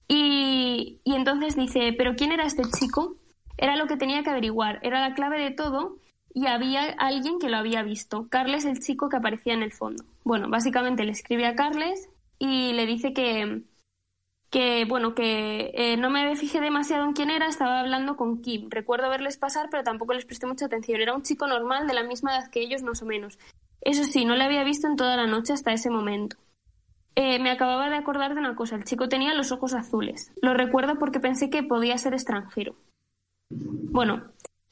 Y, 0.08 1.00
y 1.04 1.14
entonces 1.14 1.56
dice, 1.56 1.92
¿pero 1.96 2.16
quién 2.16 2.32
era 2.32 2.44
este 2.44 2.62
chico? 2.78 3.16
Era 3.56 3.76
lo 3.76 3.86
que 3.86 3.96
tenía 3.96 4.22
que 4.22 4.30
averiguar, 4.30 4.80
era 4.82 5.00
la 5.00 5.14
clave 5.14 5.40
de 5.40 5.50
todo 5.50 5.98
y 6.32 6.46
había 6.46 6.82
alguien 6.98 7.38
que 7.38 7.48
lo 7.48 7.56
había 7.56 7.82
visto. 7.82 8.28
Carles, 8.28 8.64
el 8.64 8.80
chico 8.80 9.08
que 9.08 9.16
aparecía 9.16 9.54
en 9.54 9.62
el 9.62 9.72
fondo. 9.72 10.04
Bueno, 10.24 10.48
básicamente 10.48 11.04
le 11.04 11.12
escribe 11.12 11.46
a 11.46 11.54
Carles 11.54 12.08
y 12.38 12.72
le 12.72 12.86
dice 12.86 13.12
que, 13.12 13.62
que 14.54 14.84
bueno, 14.84 15.16
que 15.16 15.72
eh, 15.74 15.96
no 15.96 16.10
me 16.10 16.36
fijé 16.36 16.60
demasiado 16.60 17.04
en 17.04 17.12
quién 17.12 17.28
era, 17.28 17.48
estaba 17.48 17.80
hablando 17.80 18.16
con 18.16 18.40
Kim. 18.40 18.68
Recuerdo 18.70 19.10
verles 19.10 19.36
pasar, 19.36 19.66
pero 19.68 19.82
tampoco 19.82 20.14
les 20.14 20.26
presté 20.26 20.46
mucha 20.46 20.66
atención. 20.66 21.00
Era 21.00 21.12
un 21.12 21.24
chico 21.24 21.48
normal, 21.48 21.88
de 21.88 21.94
la 21.94 22.04
misma 22.04 22.36
edad 22.36 22.50
que 22.52 22.60
ellos, 22.60 22.84
más 22.84 23.02
o 23.02 23.04
menos. 23.04 23.36
Eso 23.80 24.04
sí, 24.04 24.24
no 24.24 24.36
le 24.36 24.44
había 24.44 24.62
visto 24.62 24.86
en 24.86 24.94
toda 24.94 25.16
la 25.16 25.26
noche 25.26 25.52
hasta 25.52 25.72
ese 25.72 25.90
momento. 25.90 26.36
Eh, 27.16 27.40
me 27.40 27.50
acababa 27.50 27.90
de 27.90 27.96
acordar 27.96 28.34
de 28.34 28.38
una 28.38 28.54
cosa, 28.54 28.76
el 28.76 28.84
chico 28.84 29.08
tenía 29.08 29.34
los 29.34 29.50
ojos 29.50 29.74
azules. 29.74 30.30
Lo 30.40 30.54
recuerdo 30.54 31.00
porque 31.00 31.18
pensé 31.18 31.50
que 31.50 31.64
podía 31.64 31.98
ser 31.98 32.14
extranjero. 32.14 32.76
Bueno, 33.50 34.22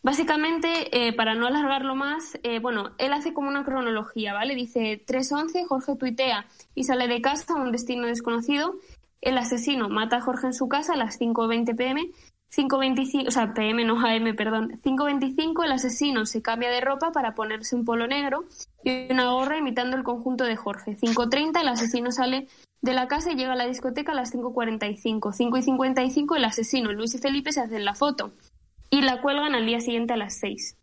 básicamente, 0.05 1.09
eh, 1.09 1.13
para 1.13 1.35
no 1.35 1.49
alargarlo 1.49 1.97
más, 1.97 2.39
bueno, 2.61 2.93
él 2.99 3.13
hace 3.13 3.35
como 3.35 3.49
una 3.49 3.65
cronología, 3.65 4.33
¿vale? 4.33 4.55
Dice 4.55 5.05
3.11, 5.05 5.67
Jorge 5.67 5.97
tuitea 5.97 6.47
y 6.77 6.85
sale 6.85 7.09
de 7.09 7.21
casa 7.21 7.55
a 7.55 7.57
un 7.57 7.73
destino 7.73 8.07
desconocido 8.07 8.77
el 9.23 9.39
asesino 9.39 9.89
mata 9.89 10.17
a 10.17 10.21
Jorge 10.21 10.49
en 10.49 10.53
su 10.53 10.69
casa 10.69 10.93
a 10.93 10.97
las 10.97 11.19
5.20 11.19 11.75
pm. 11.75 12.11
5.25, 12.55 13.29
o 13.29 13.31
sea, 13.31 13.55
PM 13.55 13.83
no 13.87 13.99
AM, 13.99 14.37
perdón. 14.37 14.79
5.25 14.83 15.65
el 15.65 15.73
asesino 15.73 16.27
se 16.27 16.43
cambia 16.43 16.71
de 16.71 16.83
ropa 16.83 17.11
para 17.11 17.35
ponerse 17.35 17.75
un 17.75 17.87
polo 17.87 18.07
negro 18.07 18.45
y 18.85 19.11
una 19.11 19.31
gorra 19.31 19.57
imitando 19.57 19.97
el 19.97 20.03
conjunto 20.03 20.45
de 20.45 20.57
Jorge. 20.57 20.99
5.30 20.99 21.63
el 21.63 21.69
asesino 21.69 22.13
sale 22.13 22.49
de 22.83 22.93
la 22.93 23.09
casa 23.09 23.33
y 23.33 23.37
llega 23.37 23.53
a 23.53 23.57
la 23.57 23.67
discoteca 23.67 24.13
a 24.13 24.15
las 24.15 24.35
5.45. 24.35 25.21
5.55 25.21 26.37
el 26.37 26.45
asesino 26.45 26.93
Luis 26.93 27.15
y 27.15 27.19
Felipe 27.19 27.53
se 27.53 27.63
hacen 27.63 27.87
la 27.87 27.95
foto 27.95 28.35
y 28.91 29.01
la 29.01 29.23
cuelgan 29.23 29.55
al 29.55 29.65
día 29.65 29.81
siguiente 29.81 30.13
a 30.13 30.19
las 30.19 30.39
6. 30.39 30.77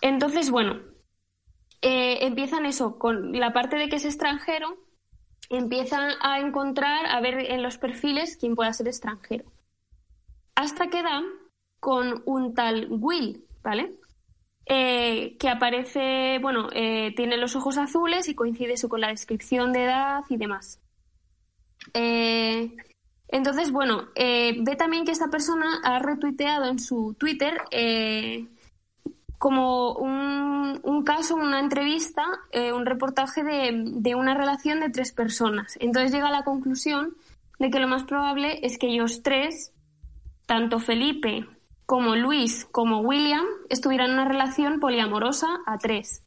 Entonces, 0.00 0.50
bueno, 0.50 0.80
eh, 1.80 2.26
empiezan 2.26 2.66
eso, 2.66 2.98
con 2.98 3.32
la 3.32 3.52
parte 3.52 3.76
de 3.76 3.88
que 3.88 3.96
es 3.96 4.04
extranjero, 4.04 4.85
empiezan 5.48 6.12
a 6.20 6.40
encontrar, 6.40 7.06
a 7.06 7.20
ver 7.20 7.50
en 7.50 7.62
los 7.62 7.78
perfiles 7.78 8.36
quién 8.36 8.54
pueda 8.54 8.72
ser 8.72 8.88
extranjero. 8.88 9.44
Hasta 10.54 10.88
que 10.88 11.02
dan 11.02 11.24
con 11.80 12.22
un 12.26 12.54
tal 12.54 12.88
Will, 12.90 13.44
¿vale? 13.62 13.94
Eh, 14.68 15.36
que 15.38 15.48
aparece, 15.48 16.38
bueno, 16.40 16.68
eh, 16.72 17.14
tiene 17.14 17.36
los 17.36 17.54
ojos 17.54 17.78
azules 17.78 18.28
y 18.28 18.34
coincide 18.34 18.72
eso 18.72 18.88
con 18.88 19.00
la 19.00 19.08
descripción 19.08 19.72
de 19.72 19.84
edad 19.84 20.24
y 20.28 20.36
demás. 20.36 20.80
Eh, 21.94 22.74
entonces, 23.28 23.70
bueno, 23.70 24.08
ve 24.16 24.76
también 24.76 25.04
que 25.04 25.12
esta 25.12 25.28
persona 25.28 25.80
ha 25.84 25.98
retuiteado 26.00 26.64
en 26.66 26.78
su 26.78 27.14
Twitter 27.18 27.60
como 29.38 29.92
un, 29.92 30.80
un, 30.82 31.04
caso, 31.04 31.34
una 31.34 31.60
entrevista, 31.60 32.24
eh, 32.52 32.72
un 32.72 32.86
reportaje 32.86 33.42
de, 33.42 33.82
de, 33.84 34.14
una 34.14 34.34
relación 34.34 34.80
de 34.80 34.90
tres 34.90 35.12
personas. 35.12 35.76
Entonces 35.80 36.12
llega 36.12 36.28
a 36.28 36.32
la 36.32 36.44
conclusión 36.44 37.16
de 37.58 37.70
que 37.70 37.80
lo 37.80 37.88
más 37.88 38.04
probable 38.04 38.60
es 38.62 38.78
que 38.78 38.88
ellos 38.88 39.22
tres, 39.22 39.72
tanto 40.46 40.78
Felipe 40.78 41.46
como 41.86 42.16
Luis 42.16 42.66
como 42.66 43.00
William, 43.00 43.44
estuvieran 43.68 44.08
en 44.08 44.14
una 44.14 44.28
relación 44.28 44.80
poliamorosa 44.80 45.46
a 45.66 45.78
tres. 45.78 46.24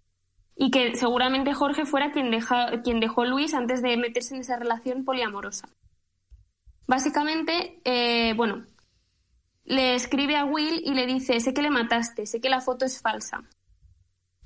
Y 0.55 0.72
que 0.72 0.95
seguramente 0.95 1.53
Jorge 1.53 1.86
fuera 1.86 2.12
quien, 2.12 2.32
deja, 2.32 2.82
quien 2.82 2.99
dejó 2.99 3.26
Luis 3.26 3.53
antes 3.53 3.82
de 3.82 3.95
meterse 3.97 4.36
en 4.36 4.41
esa 4.41 4.57
relación 4.57 5.05
poliamorosa. 5.05 5.70
Básicamente, 6.88 7.82
eh, 7.86 8.34
bueno, 8.36 8.66
le 9.70 9.93
escribe 9.93 10.36
a 10.36 10.45
Will 10.45 10.82
y 10.84 10.93
le 10.95 11.05
dice, 11.05 11.39
sé 11.39 11.53
que 11.53 11.61
le 11.61 11.70
mataste, 11.70 12.26
sé 12.26 12.41
que 12.41 12.49
la 12.49 12.59
foto 12.59 12.86
es 12.86 12.99
falsa. 13.01 13.43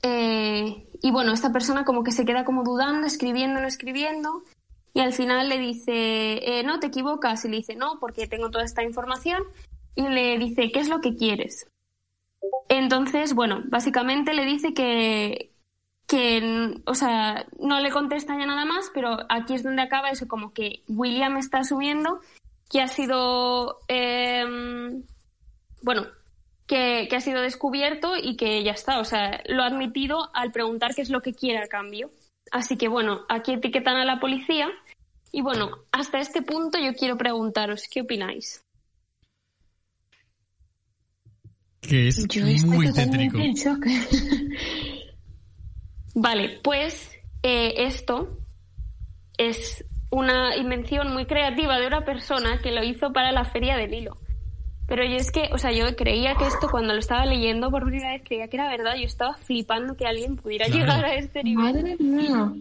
Eh, 0.04 0.90
y 1.02 1.12
bueno, 1.12 1.32
esta 1.32 1.54
persona 1.54 1.86
como 1.86 2.04
que 2.04 2.12
se 2.12 2.26
queda 2.26 2.44
como 2.44 2.64
dudando, 2.64 3.08
escribiendo, 3.08 3.62
no 3.62 3.68
escribiendo, 3.68 4.44
y 4.94 5.00
al 5.00 5.14
final 5.14 5.48
le 5.48 5.58
dice, 5.60 6.60
eh, 6.60 6.64
no, 6.64 6.80
te 6.80 6.88
equivocas, 6.88 7.46
y 7.46 7.50
le 7.50 7.58
dice, 7.58 7.76
no, 7.76 8.00
porque 8.02 8.28
tengo 8.28 8.52
toda 8.52 8.66
esta 8.66 8.84
información, 8.84 9.44
y 9.96 10.10
le 10.10 10.38
dice, 10.38 10.72
¿qué 10.74 10.82
es 10.82 10.90
lo 10.90 11.00
que 11.00 11.16
quieres? 11.16 11.68
Entonces, 12.68 13.34
bueno, 13.34 13.64
básicamente 13.68 14.34
le 14.34 14.44
dice 14.44 14.74
que, 14.74 15.54
que, 16.06 16.82
o 16.86 16.96
sea, 16.96 17.46
no 17.60 17.80
le 17.80 17.92
contesta 17.92 18.38
ya 18.38 18.46
nada 18.46 18.66
más, 18.66 18.92
pero 18.94 19.20
aquí 19.30 19.54
es 19.54 19.64
donde 19.64 19.84
acaba 19.84 20.10
eso, 20.10 20.28
como 20.28 20.52
que 20.52 20.84
William 20.90 21.38
está 21.38 21.60
asumiendo 21.60 22.20
que 22.70 22.82
ha 22.82 22.88
sido 22.88 23.80
eh, 23.88 24.44
bueno, 25.84 26.08
que, 26.66 27.08
ha 27.12 27.22
sido 27.22 27.42
descubierto 27.42 28.14
y 28.18 28.36
que 28.36 28.64
ya 28.64 28.72
está, 28.72 29.00
o 29.00 29.06
sea, 29.06 29.42
lo 29.48 29.64
ha 29.64 29.68
admitido 29.68 30.30
al 30.34 30.52
preguntar 30.52 30.96
qué 30.96 31.02
es 31.02 31.10
lo 31.10 31.22
que 31.22 31.34
quiere 31.34 31.60
a 31.60 31.68
cambio. 31.68 32.12
Así 32.52 32.78
que 32.78 32.88
bueno, 32.88 33.26
aquí 33.30 33.54
etiquetan 33.54 33.98
a 33.98 34.06
la 34.06 34.20
policía 34.20 34.70
y 35.32 35.42
bueno, 35.42 35.72
hasta 35.92 36.20
este 36.20 36.42
punto 36.42 36.80
yo 36.80 36.94
quiero 36.94 37.18
preguntaros, 37.18 37.88
¿qué 37.92 38.02
opináis? 38.02 38.64
Que 41.82 42.08
es 42.08 42.66
muy 42.66 42.94
tétrico. 42.94 43.38
vale, 46.16 46.60
pues 46.64 47.12
eh, 47.42 47.86
esto 47.86 48.38
es 49.38 49.84
una 50.12 50.56
invención 50.56 51.12
muy 51.12 51.26
creativa 51.26 51.78
de 51.80 51.88
una 51.88 52.06
persona 52.06 52.62
que 52.62 52.72
lo 52.72 52.84
hizo 52.84 53.12
para 53.12 53.34
la 53.34 53.44
feria 53.44 53.76
del 53.76 53.94
hilo. 53.94 54.23
Pero 54.88 55.06
yo 55.06 55.16
es 55.16 55.32
que, 55.32 55.50
o 55.52 55.58
sea, 55.58 55.72
yo 55.72 55.96
creía 55.96 56.36
que 56.36 56.46
esto 56.46 56.68
cuando 56.70 56.94
lo 56.94 57.00
estaba 57.00 57.26
leyendo 57.26 57.72
por 57.72 57.84
primera 57.84 58.12
vez 58.12 58.22
creía 58.26 58.48
que 58.48 58.58
era 58.58 58.70
verdad. 58.70 58.96
Yo 58.98 59.06
estaba 59.06 59.36
flipando 59.38 59.96
que 59.96 60.06
alguien 60.06 60.36
pudiera 60.36 60.68
llegar 60.68 61.06
a 61.06 61.16
este 61.16 61.44
nivel. 61.44 61.74
Madre 61.76 61.96
mía. 61.98 62.54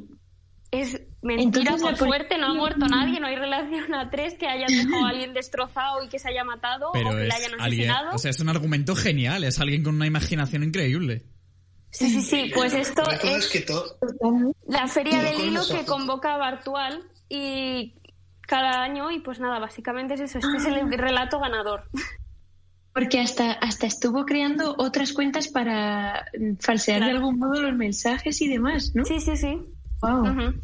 Es 0.70 1.02
mentira 1.20 1.72
Entonces, 1.72 1.82
por 1.82 2.08
suerte, 2.08 2.38
no 2.38 2.46
ha 2.46 2.54
muerto 2.54 2.86
nadie, 2.86 3.20
no 3.20 3.26
hay 3.26 3.36
relación 3.36 3.94
a 3.94 4.08
tres 4.08 4.34
que 4.38 4.46
hayan 4.46 4.68
dejado 4.68 5.04
a 5.04 5.10
alguien 5.10 5.34
destrozado 5.34 6.02
y 6.02 6.08
que 6.08 6.18
se 6.18 6.30
haya 6.30 6.44
matado 6.44 6.90
Pero 6.94 7.10
o 7.10 7.12
que 7.12 7.24
le 7.24 7.34
hayan 7.34 7.60
alguien, 7.60 7.90
asesinado. 7.90 8.16
o 8.16 8.18
sea, 8.18 8.30
es 8.30 8.40
un 8.40 8.48
argumento 8.48 8.94
genial, 8.96 9.44
es 9.44 9.60
alguien 9.60 9.82
con 9.82 9.96
una 9.96 10.06
imaginación 10.06 10.64
increíble. 10.64 11.24
sí, 11.90 12.08
sí, 12.08 12.22
sí, 12.22 12.50
pues 12.54 12.72
esto 12.72 13.02
es 13.10 13.22
es 13.22 13.48
que 13.48 13.60
todo, 13.60 13.98
la 14.66 14.86
feria 14.88 15.20
del 15.22 15.40
hilo 15.40 15.60
que 15.70 15.84
convoca 15.84 16.36
a 16.36 16.38
Bartual 16.38 17.02
y 17.28 17.94
cada 18.52 18.82
año 18.82 19.10
y 19.10 19.20
pues 19.20 19.40
nada, 19.40 19.58
básicamente 19.58 20.12
es 20.14 20.20
eso, 20.20 20.38
este 20.38 20.56
es 20.58 20.66
el 20.66 20.92
relato 20.98 21.40
ganador. 21.40 21.84
Porque 22.92 23.18
hasta, 23.18 23.52
hasta 23.52 23.86
estuvo 23.86 24.26
creando 24.26 24.74
otras 24.76 25.14
cuentas 25.14 25.48
para 25.48 26.26
mm, 26.38 26.56
falsear 26.60 27.02
de 27.02 27.12
algún 27.12 27.38
modo 27.38 27.62
los 27.62 27.74
mensajes 27.74 28.42
y 28.42 28.48
demás, 28.48 28.92
¿no? 28.94 29.06
Sí, 29.06 29.20
sí, 29.20 29.38
sí. 29.38 29.58
Wow. 30.02 30.20
Ujú. 30.20 30.54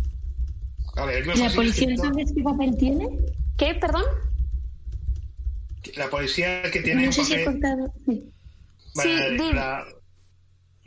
a 0.96 1.04
ver, 1.06 1.24
¿Y 1.34 1.38
la 1.40 1.48
policía 1.50 1.88
entonces 1.88 2.32
qué 2.36 2.42
papel 2.42 2.76
tiene? 2.76 3.08
¿Qué? 3.56 3.74
¿Perdón? 3.74 4.04
la 5.96 6.10
policía 6.10 6.62
que 6.70 6.80
tiene 6.80 7.00
No 7.02 7.06
un 7.06 7.12
sé 7.14 7.24
si 7.24 7.32
he 7.34 7.44
papel- 7.46 7.52
cortado. 7.62 7.92
Sí. 8.04 8.30
Vale, 8.96 9.38
Sí, 9.38 9.54
la- 9.54 9.84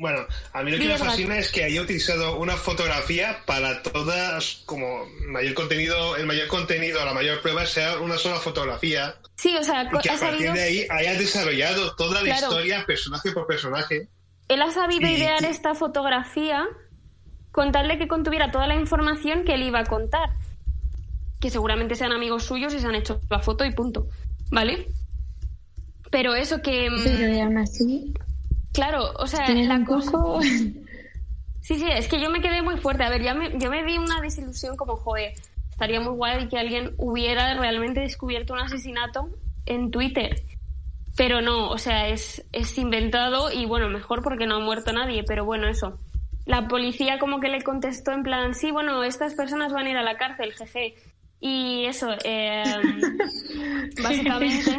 Bueno, 0.01 0.25
a 0.53 0.63
mí 0.63 0.71
lo 0.71 0.79
que 0.79 0.87
me 0.87 0.97
fascina 0.97 1.37
es 1.37 1.51
que 1.51 1.63
haya 1.63 1.79
utilizado 1.81 2.37
una 2.39 2.57
fotografía 2.57 3.37
para 3.45 3.83
todas, 3.83 4.63
como 4.65 5.05
mayor 5.27 5.53
contenido, 5.53 6.15
el 6.15 6.25
mayor 6.25 6.47
contenido, 6.47 7.05
la 7.05 7.13
mayor 7.13 7.39
prueba 7.43 7.67
sea 7.67 7.99
una 7.99 8.17
sola 8.17 8.37
fotografía 8.37 9.13
Sí, 9.35 9.55
o 9.55 9.63
sea, 9.63 9.83
y 9.83 9.89
que 9.99 10.09
ha 10.09 10.15
a 10.15 10.17
partir 10.17 10.19
sabido, 10.19 10.53
de 10.53 10.61
ahí 10.63 10.87
haya 10.89 11.13
desarrollado 11.19 11.95
toda 11.95 12.15
la 12.23 12.25
Claro. 12.35 12.47
historia 12.47 12.83
personaje 12.87 13.31
por 13.31 13.45
personaje. 13.45 14.07
él 14.47 14.61
ha 14.63 14.71
sabido 14.71 15.07
Y- 15.07 15.13
idear 15.13 15.45
esta 15.45 15.75
fotografía 15.75 16.67
con 17.51 17.71
tal 17.71 17.87
de 17.87 17.97
que 17.99 18.07
contuviera 18.07 18.51
toda 18.51 18.65
la 18.67 18.75
información 18.75 19.43
que 19.45 19.53
él 19.53 19.61
iba 19.63 19.79
a 19.81 19.85
contar. 19.85 20.29
Que 21.39 21.49
seguramente 21.51 21.93
sean 21.95 22.11
amigos 22.11 22.43
suyos 22.43 22.73
y 22.73 22.79
se 22.79 22.87
han 22.87 22.95
hecho 22.95 23.21
la 23.29 23.39
foto 23.39 23.65
y 23.65 23.71
punto. 23.71 24.07
¿Vale? 24.51 24.87
Pero 26.09 26.33
eso 26.35 26.61
que... 26.61 26.89
mm, 26.89 27.03
Pero 27.03 27.43
aún 27.43 27.57
así, 27.59 28.13
Claro, 28.73 29.11
o 29.17 29.27
sea, 29.27 29.45
tener 29.45 29.67
la 29.67 29.75
un 29.75 29.85
cosa... 29.85 30.11
poco. 30.11 30.39
Sí, 31.61 31.75
sí, 31.75 31.85
es 31.87 32.07
que 32.07 32.19
yo 32.19 32.31
me 32.31 32.41
quedé 32.41 32.63
muy 32.63 32.77
fuerte. 32.77 33.03
A 33.03 33.09
ver, 33.09 33.21
ya 33.21 33.35
me, 33.35 33.57
yo 33.59 33.69
me 33.69 33.83
di 33.83 33.95
una 33.97 34.19
desilusión 34.19 34.75
como, 34.75 34.97
joder, 34.97 35.33
estaría 35.69 36.01
muy 36.01 36.13
guay 36.13 36.49
que 36.49 36.57
alguien 36.57 36.95
hubiera 36.97 37.53
realmente 37.53 37.99
descubierto 37.99 38.53
un 38.53 38.59
asesinato 38.59 39.29
en 39.67 39.91
Twitter. 39.91 40.41
Pero 41.15 41.41
no, 41.41 41.69
o 41.69 41.77
sea, 41.77 42.07
es, 42.07 42.43
es 42.51 42.77
inventado 42.79 43.51
y 43.51 43.67
bueno, 43.67 43.89
mejor 43.89 44.23
porque 44.23 44.47
no 44.47 44.55
ha 44.55 44.59
muerto 44.59 44.91
nadie, 44.91 45.23
pero 45.23 45.45
bueno, 45.45 45.67
eso. 45.67 45.99
La 46.45 46.67
policía 46.67 47.19
como 47.19 47.39
que 47.39 47.49
le 47.49 47.61
contestó 47.61 48.11
en 48.11 48.23
plan, 48.23 48.55
sí, 48.55 48.71
bueno, 48.71 49.03
estas 49.03 49.35
personas 49.35 49.71
van 49.71 49.85
a 49.85 49.89
ir 49.91 49.97
a 49.97 50.03
la 50.03 50.17
cárcel, 50.17 50.53
jeje. 50.53 50.95
Y 51.39 51.85
eso, 51.85 52.07
eh, 52.23 52.63
básicamente... 54.03 54.71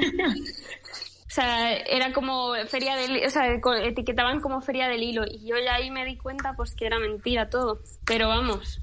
O 1.32 1.34
sea, 1.34 1.72
era 1.78 2.12
como 2.12 2.52
feria 2.68 2.94
del, 2.94 3.24
o 3.24 3.30
sea, 3.30 3.46
etiquetaban 3.84 4.40
como 4.40 4.60
feria 4.60 4.86
del 4.88 5.02
hilo 5.02 5.24
y 5.26 5.48
yo 5.48 5.56
ya 5.64 5.76
ahí 5.76 5.90
me 5.90 6.04
di 6.04 6.18
cuenta 6.18 6.52
pues 6.54 6.74
que 6.74 6.84
era 6.84 6.98
mentira 6.98 7.48
todo. 7.48 7.80
Pero 8.04 8.28
vamos. 8.28 8.82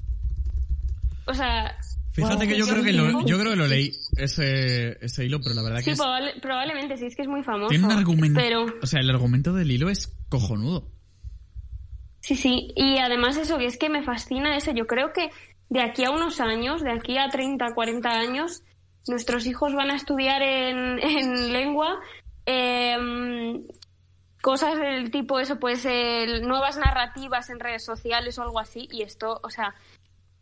O 1.26 1.34
sea, 1.34 1.78
Fíjate 2.10 2.48
que 2.48 2.58
yo 2.58 2.66
creo 2.66 2.82
que 2.82 2.92
lo, 2.92 3.24
yo 3.24 3.38
creo 3.38 3.52
que 3.52 3.56
lo 3.56 3.68
leí 3.68 3.92
ese, 4.16 4.98
ese 5.00 5.24
hilo, 5.24 5.38
pero 5.40 5.54
la 5.54 5.62
verdad 5.62 5.76
que 5.78 5.84
sí, 5.84 5.90
es- 5.92 5.98
probable- 6.00 6.40
probablemente 6.42 6.96
sí, 6.96 7.06
es 7.06 7.14
que 7.14 7.22
es 7.22 7.28
muy 7.28 7.44
famoso. 7.44 7.68
tiene 7.68 7.84
un 7.86 7.92
argumento, 7.92 8.40
Pero 8.40 8.66
o 8.82 8.86
sea, 8.86 8.98
el 9.00 9.08
argumento 9.10 9.52
del 9.52 9.70
hilo 9.70 9.88
es 9.88 10.08
cojonudo. 10.28 10.88
sí, 12.20 12.34
sí. 12.34 12.72
Y 12.74 12.98
además 12.98 13.36
eso, 13.36 13.58
que 13.58 13.66
es 13.66 13.78
que 13.78 13.88
me 13.88 14.02
fascina 14.02 14.56
eso. 14.56 14.72
Yo 14.72 14.88
creo 14.88 15.12
que 15.12 15.30
de 15.68 15.82
aquí 15.82 16.02
a 16.04 16.10
unos 16.10 16.40
años, 16.40 16.82
de 16.82 16.90
aquí 16.90 17.16
a 17.16 17.28
30, 17.30 17.74
40 17.74 18.10
años, 18.10 18.64
nuestros 19.06 19.46
hijos 19.46 19.72
van 19.72 19.92
a 19.92 19.94
estudiar 19.96 20.42
en, 20.42 20.98
en 20.98 21.52
lengua 21.52 21.98
em, 22.46 23.62
cosas 24.42 24.78
del 24.78 25.10
tipo 25.10 25.38
eso, 25.40 25.58
pues 25.58 25.84
el- 25.84 26.42
nuevas 26.46 26.76
narrativas 26.78 27.50
en 27.50 27.60
redes 27.60 27.84
sociales 27.84 28.38
o 28.38 28.42
algo 28.42 28.58
así. 28.58 28.88
Y 28.90 29.02
esto, 29.02 29.40
o 29.42 29.50
sea, 29.50 29.74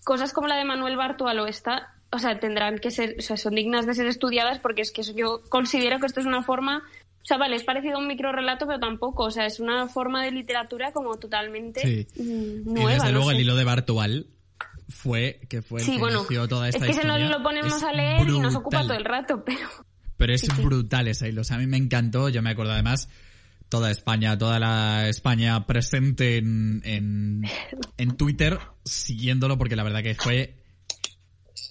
cosas 0.05 0.32
como 0.32 0.46
la 0.49 0.57
de 0.57 0.64
Manuel 0.64 0.96
Bartual 0.96 1.38
o 1.40 1.46
esta, 1.46 1.94
o 2.12 2.18
sea, 2.18 2.38
tendrán 2.40 2.78
que 2.78 2.90
ser, 2.90 3.16
o 3.18 3.22
sea, 3.22 3.36
son 3.36 3.55
dignas 3.55 3.86
de 3.86 3.94
ser 3.94 4.07
estudiadas 4.07 4.59
porque 4.61 4.82
es 4.82 4.92
que 4.92 5.03
yo 5.03 5.40
considero 5.49 5.99
que 5.99 6.07
esto 6.07 6.20
es 6.20 6.26
una 6.26 6.42
forma, 6.42 6.82
o 7.22 7.24
sea, 7.24 7.36
vale, 7.36 7.57
es 7.57 7.64
parecido 7.64 7.96
a 7.96 7.99
un 7.99 8.07
microrelato, 8.07 8.66
pero 8.66 8.78
tampoco, 8.78 9.24
o 9.24 9.30
sea, 9.30 9.44
es 9.44 9.61
una 9.61 9.88
forma 9.88 10.24
de 10.24 10.30
literatura 10.30 10.92
como 10.92 11.16
totalmente 11.18 11.80
Sí. 11.80 12.22
mm, 12.22 12.22
y 12.22 12.72
nueva. 12.72 12.92
desde 12.92 13.07
no 13.07 13.12
luego 13.12 13.28
sé. 13.30 13.34
el 13.36 13.40
hilo 13.42 13.57
de 13.57 13.64
Bartual 13.64 14.26
fue 14.88 15.40
que 15.51 15.61
fue 15.61 15.80
el 15.80 15.86
Sí, 15.86 15.92
que 15.96 15.99
bueno, 15.99 16.24
toda 16.49 16.68
es 16.68 16.74
esta 16.76 16.86
que 16.86 16.94
se 16.94 17.05
nos 17.07 17.18
historia. 17.18 17.36
lo 17.38 17.42
ponemos 17.44 17.76
Es 17.76 17.82
a 17.82 17.92
leer 17.92 18.26
y 18.26 18.38
nos 18.38 18.55
ocupa 18.55 18.80
todo 18.82 18.94
el 18.94 19.05
rato, 19.05 19.44
pero 19.44 19.68
Pero 20.19 20.35
es 20.35 20.43
Sí, 20.43 20.49
sí. 20.55 20.62
brutal 20.62 21.09
ese 21.09 21.29
hilo. 21.31 21.41
O 21.41 21.45
sea, 21.45 21.57
a 21.57 21.61
mí 21.61 21.66
me 21.66 21.77
encantó. 21.79 22.29
Yo 22.29 22.43
me 22.43 22.51
acuerdo 22.51 22.73
además 22.73 23.09
toda 23.71 23.91
España, 23.91 24.37
toda 24.37 24.59
la 24.59 25.09
España 25.09 25.64
presente 25.66 26.37
en, 26.39 26.83
en, 26.85 27.43
en 27.97 28.16
Twitter 28.16 28.59
siguiéndolo 28.85 29.57
porque 29.59 29.77
la 29.77 29.85
verdad 29.85 30.03
que 30.03 30.14
fue 30.14 30.57
sí, 31.55 31.64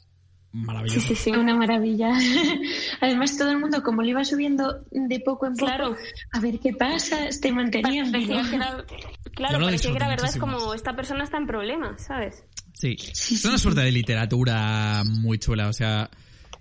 maravilloso. 0.54 1.00
sí, 1.08 1.16
sí. 1.16 1.32
Una 1.32 1.56
maravilla. 1.56 2.12
Además, 3.02 3.38
todo 3.38 3.52
el 3.52 3.60
mundo, 3.60 3.84
como 3.84 4.02
lo 4.02 4.10
iba 4.10 4.24
subiendo 4.24 4.84
de 4.92 5.20
poco 5.20 5.48
en 5.48 5.54
poco, 5.54 5.66
Claro. 5.66 5.96
a 6.32 6.40
ver 6.40 6.60
qué 6.60 6.74
pasa, 6.74 7.18
te 7.42 7.52
mantenían 7.52 8.12
claro, 9.34 9.60
lo 9.60 9.66
parecía 9.66 9.68
que 9.68 9.72
disfruté 9.72 10.08
verdad, 10.08 10.30
es 10.30 10.38
como 10.38 10.74
esta 10.74 10.96
persona 10.96 11.24
está 11.24 11.38
en 11.38 11.48
problemas, 11.48 12.04
¿sabes? 12.06 12.44
Sí, 12.74 12.96
es 13.00 13.44
una 13.46 13.58
suerte 13.58 13.82
de 13.82 13.92
literatura 13.92 15.04
muy 15.04 15.38
chula. 15.40 15.68
O 15.68 15.74
sea, 15.74 16.10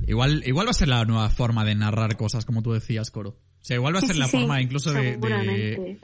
igual, 0.06 0.42
igual 0.46 0.66
va 0.66 0.70
a 0.70 0.74
ser 0.74 0.88
la 0.88 1.04
nueva 1.04 1.28
forma 1.30 1.64
de 1.64 1.74
narrar 1.74 2.16
cosas, 2.16 2.44
como 2.44 2.62
tú 2.62 2.72
decías, 2.72 3.10
Coro. 3.10 3.30
O 3.30 3.64
sea, 3.66 3.76
igual 3.76 3.94
va 3.94 3.98
a 3.98 4.02
ser 4.02 4.14
sí, 4.14 4.18
la 4.20 4.26
sí, 4.26 4.36
forma 4.38 4.60
incluso 4.62 4.92
de, 4.92 5.98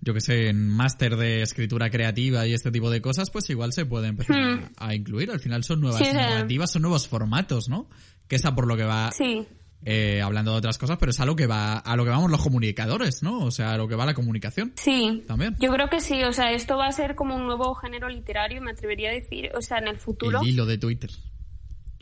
yo 0.00 0.14
que 0.14 0.20
sé, 0.20 0.48
en 0.48 0.68
máster 0.68 1.16
de 1.16 1.42
escritura 1.42 1.90
creativa 1.90 2.46
y 2.46 2.54
este 2.54 2.70
tipo 2.70 2.90
de 2.90 3.00
cosas, 3.00 3.30
pues 3.30 3.48
igual 3.50 3.72
se 3.72 3.84
puede 3.86 4.08
empezar 4.08 4.36
Hmm. 4.36 4.64
a, 4.76 4.88
a 4.88 4.94
incluir. 4.94 5.30
Al 5.30 5.40
final 5.40 5.64
son 5.64 5.80
nuevas 5.80 6.00
narrativas, 6.00 6.70
son 6.70 6.82
nuevos 6.82 7.08
formatos, 7.08 7.68
¿no? 7.68 7.88
Que 8.28 8.36
es 8.36 8.44
a 8.44 8.54
por 8.54 8.66
lo 8.68 8.76
que 8.76 8.84
va 8.84 9.10
Sí, 9.10 9.44
eh, 9.84 10.20
hablando 10.22 10.52
de 10.52 10.58
otras 10.58 10.78
cosas, 10.78 10.98
pero 10.98 11.10
es 11.10 11.18
a 11.20 11.24
lo 11.24 11.34
que 11.34 11.46
va, 11.46 11.78
a 11.78 11.96
lo 11.96 12.04
que 12.04 12.10
vamos 12.10 12.30
los 12.30 12.40
comunicadores, 12.42 13.22
¿no? 13.22 13.40
O 13.40 13.50
sea, 13.50 13.72
a 13.72 13.76
lo 13.76 13.88
que 13.88 13.94
va 13.96 14.06
la 14.06 14.14
comunicación. 14.14 14.72
Sí, 14.76 15.24
También. 15.26 15.56
yo 15.60 15.72
creo 15.72 15.88
que 15.88 16.00
sí, 16.00 16.22
o 16.24 16.32
sea, 16.32 16.52
esto 16.52 16.76
va 16.76 16.86
a 16.86 16.92
ser 16.92 17.14
como 17.16 17.34
un 17.36 17.46
nuevo 17.46 17.74
género 17.74 18.08
literario, 18.08 18.60
me 18.60 18.70
atrevería 18.72 19.10
a 19.10 19.14
decir, 19.14 19.50
o 19.56 19.60
sea, 19.62 19.78
en 19.78 19.88
el 19.88 19.98
futuro. 19.98 20.40
El 20.42 20.48
hilo 20.48 20.66
de 20.66 20.78
Twitter. 20.78 21.10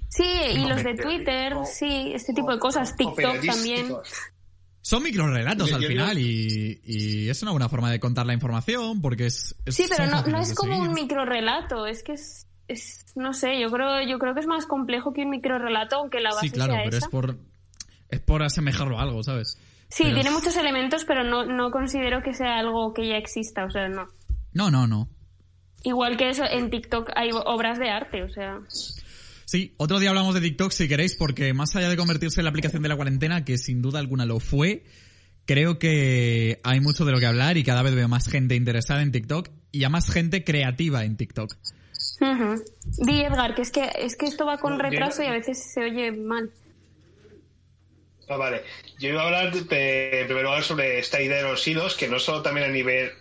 Sí, 0.09 0.24
y 0.54 0.62
No, 0.62 0.68
los 0.70 0.84
de 0.84 0.94
Twitter, 0.94 1.54
o- 1.54 1.64
sí, 1.66 2.12
este 2.14 2.32
tipo 2.32 2.52
de 2.52 2.59
cosas, 2.59 2.96
TikTok 2.96 3.44
también. 3.44 3.92
Son 4.80 5.02
microrelatos 5.02 5.72
al 5.72 5.84
final 5.84 6.16
y, 6.18 6.80
y 6.84 7.28
es 7.28 7.42
una 7.42 7.50
buena 7.50 7.68
forma 7.68 7.90
de 7.90 7.98
contar 7.98 8.24
la 8.24 8.32
información 8.34 9.02
porque 9.02 9.26
es... 9.26 9.57
es- 9.64 9.74
Sí, 9.74 9.86
pero 9.88 10.07
no, 10.07 10.38
es 10.40 10.54
como 10.54 10.78
un 10.78 10.92
microrelato, 10.92 11.86
es 11.86 12.04
que 12.04 12.12
es, 12.12 12.46
es, 12.68 13.04
no 13.16 13.32
sé, 13.32 13.61
yo 13.61 13.68
creo, 13.70 14.00
yo 14.09 14.18
creo 14.20 14.32
que 14.34 14.40
es 14.40 14.46
más 14.46 14.64
complejo 14.66 15.12
que 15.12 15.22
un 15.22 15.30
microrelato, 15.30 15.96
aunque 15.96 16.20
la 16.20 16.30
base 16.30 16.46
Sí, 16.46 16.52
claro, 16.52 16.72
sea 16.74 16.82
pero 16.84 16.96
esa. 16.96 17.07
es 17.07 17.11
por, 17.11 17.36
es 18.11 18.20
por 18.20 18.42
asemejarlo 18.44 18.98
a 18.98 19.02
algo, 19.02 19.24
¿sabes? 19.24 19.59
Sí, 19.88 20.04
Pero 20.04 20.14
tiene 20.14 20.28
es- 20.30 20.34
muchos 20.36 20.57
elementos, 20.57 21.04
pero 21.04 21.24
no, 21.24 21.44
no 21.44 21.72
considero 21.72 22.22
que 22.22 22.32
sea 22.32 22.59
algo 22.59 22.92
que 22.94 23.09
ya 23.09 23.16
exista, 23.16 23.64
o 23.64 23.70
sea, 23.70 23.88
no. 23.88 24.07
No, 24.52 24.70
no, 24.70 24.86
no. 24.86 25.09
Igual 25.82 26.16
que 26.16 26.30
eso, 26.30 26.44
en 26.44 26.70
TikTok 26.70 27.11
hay 27.16 27.30
obras 27.32 27.78
de 27.80 27.90
arte, 27.90 28.22
o 28.22 28.28
sea. 28.28 28.61
Sí, 29.47 29.74
otro 29.76 30.01
día 30.01 30.11
hablamos 30.11 30.34
de 30.34 30.40
TikTok 30.40 30.72
si 30.72 30.88
queréis, 30.88 31.14
porque 31.14 31.55
más 31.55 31.76
allá 31.76 31.88
de 31.88 31.97
convertirse 31.97 32.40
en 32.40 32.44
la 32.44 32.51
aplicación 32.51 32.82
de 32.82 32.88
la 32.88 32.97
cuarentena, 32.97 33.44
que 33.44 33.59
sin 33.59 33.80
duda 33.80 34.01
alguna 34.01 34.26
lo 34.26 34.40
fue, 34.40 34.82
creo 35.44 35.78
que 35.78 36.59
hay 36.64 36.80
mucho 36.80 37.05
de 37.05 37.12
lo 37.12 37.20
que 37.20 37.26
hablar 37.26 37.57
y 37.57 37.62
cada 37.62 37.82
vez 37.82 37.94
veo 37.94 38.09
más 38.09 38.28
gente 38.28 38.57
interesada 38.57 39.03
en 39.03 39.12
TikTok 39.12 39.49
y 39.70 39.84
a 39.84 39.88
más 39.88 40.11
gente 40.11 40.42
creativa 40.42 41.05
en 41.05 41.16
TikTok. 41.16 41.55
Di 42.99 43.20
Edgar, 43.20 43.55
que 43.55 43.62
es 43.62 43.70
que 43.70 43.88
es 43.97 44.16
que 44.16 44.26
esto 44.26 44.47
va 44.47 44.59
con 44.59 44.80
retraso 44.80 45.22
y 45.22 45.26
a 45.26 45.32
veces 45.32 45.72
se 45.72 45.80
oye 45.80 46.11
mal. 46.11 46.51
Ah, 48.28 48.36
vale. 48.36 48.62
Yo 48.99 49.11
iba 49.11 49.22
a 49.22 49.26
hablar 49.26 49.53
de, 49.53 50.20
en 50.22 50.26
primer 50.26 50.42
lugar 50.42 50.64
sobre 50.64 50.99
esta 50.99 51.22
idea 51.22 51.36
de 51.36 51.42
los 51.44 51.64
hilos, 51.68 51.94
que 51.94 52.09
no 52.09 52.18
solo 52.18 52.42
también 52.42 52.68
a 52.68 52.72
nivel 52.72 53.12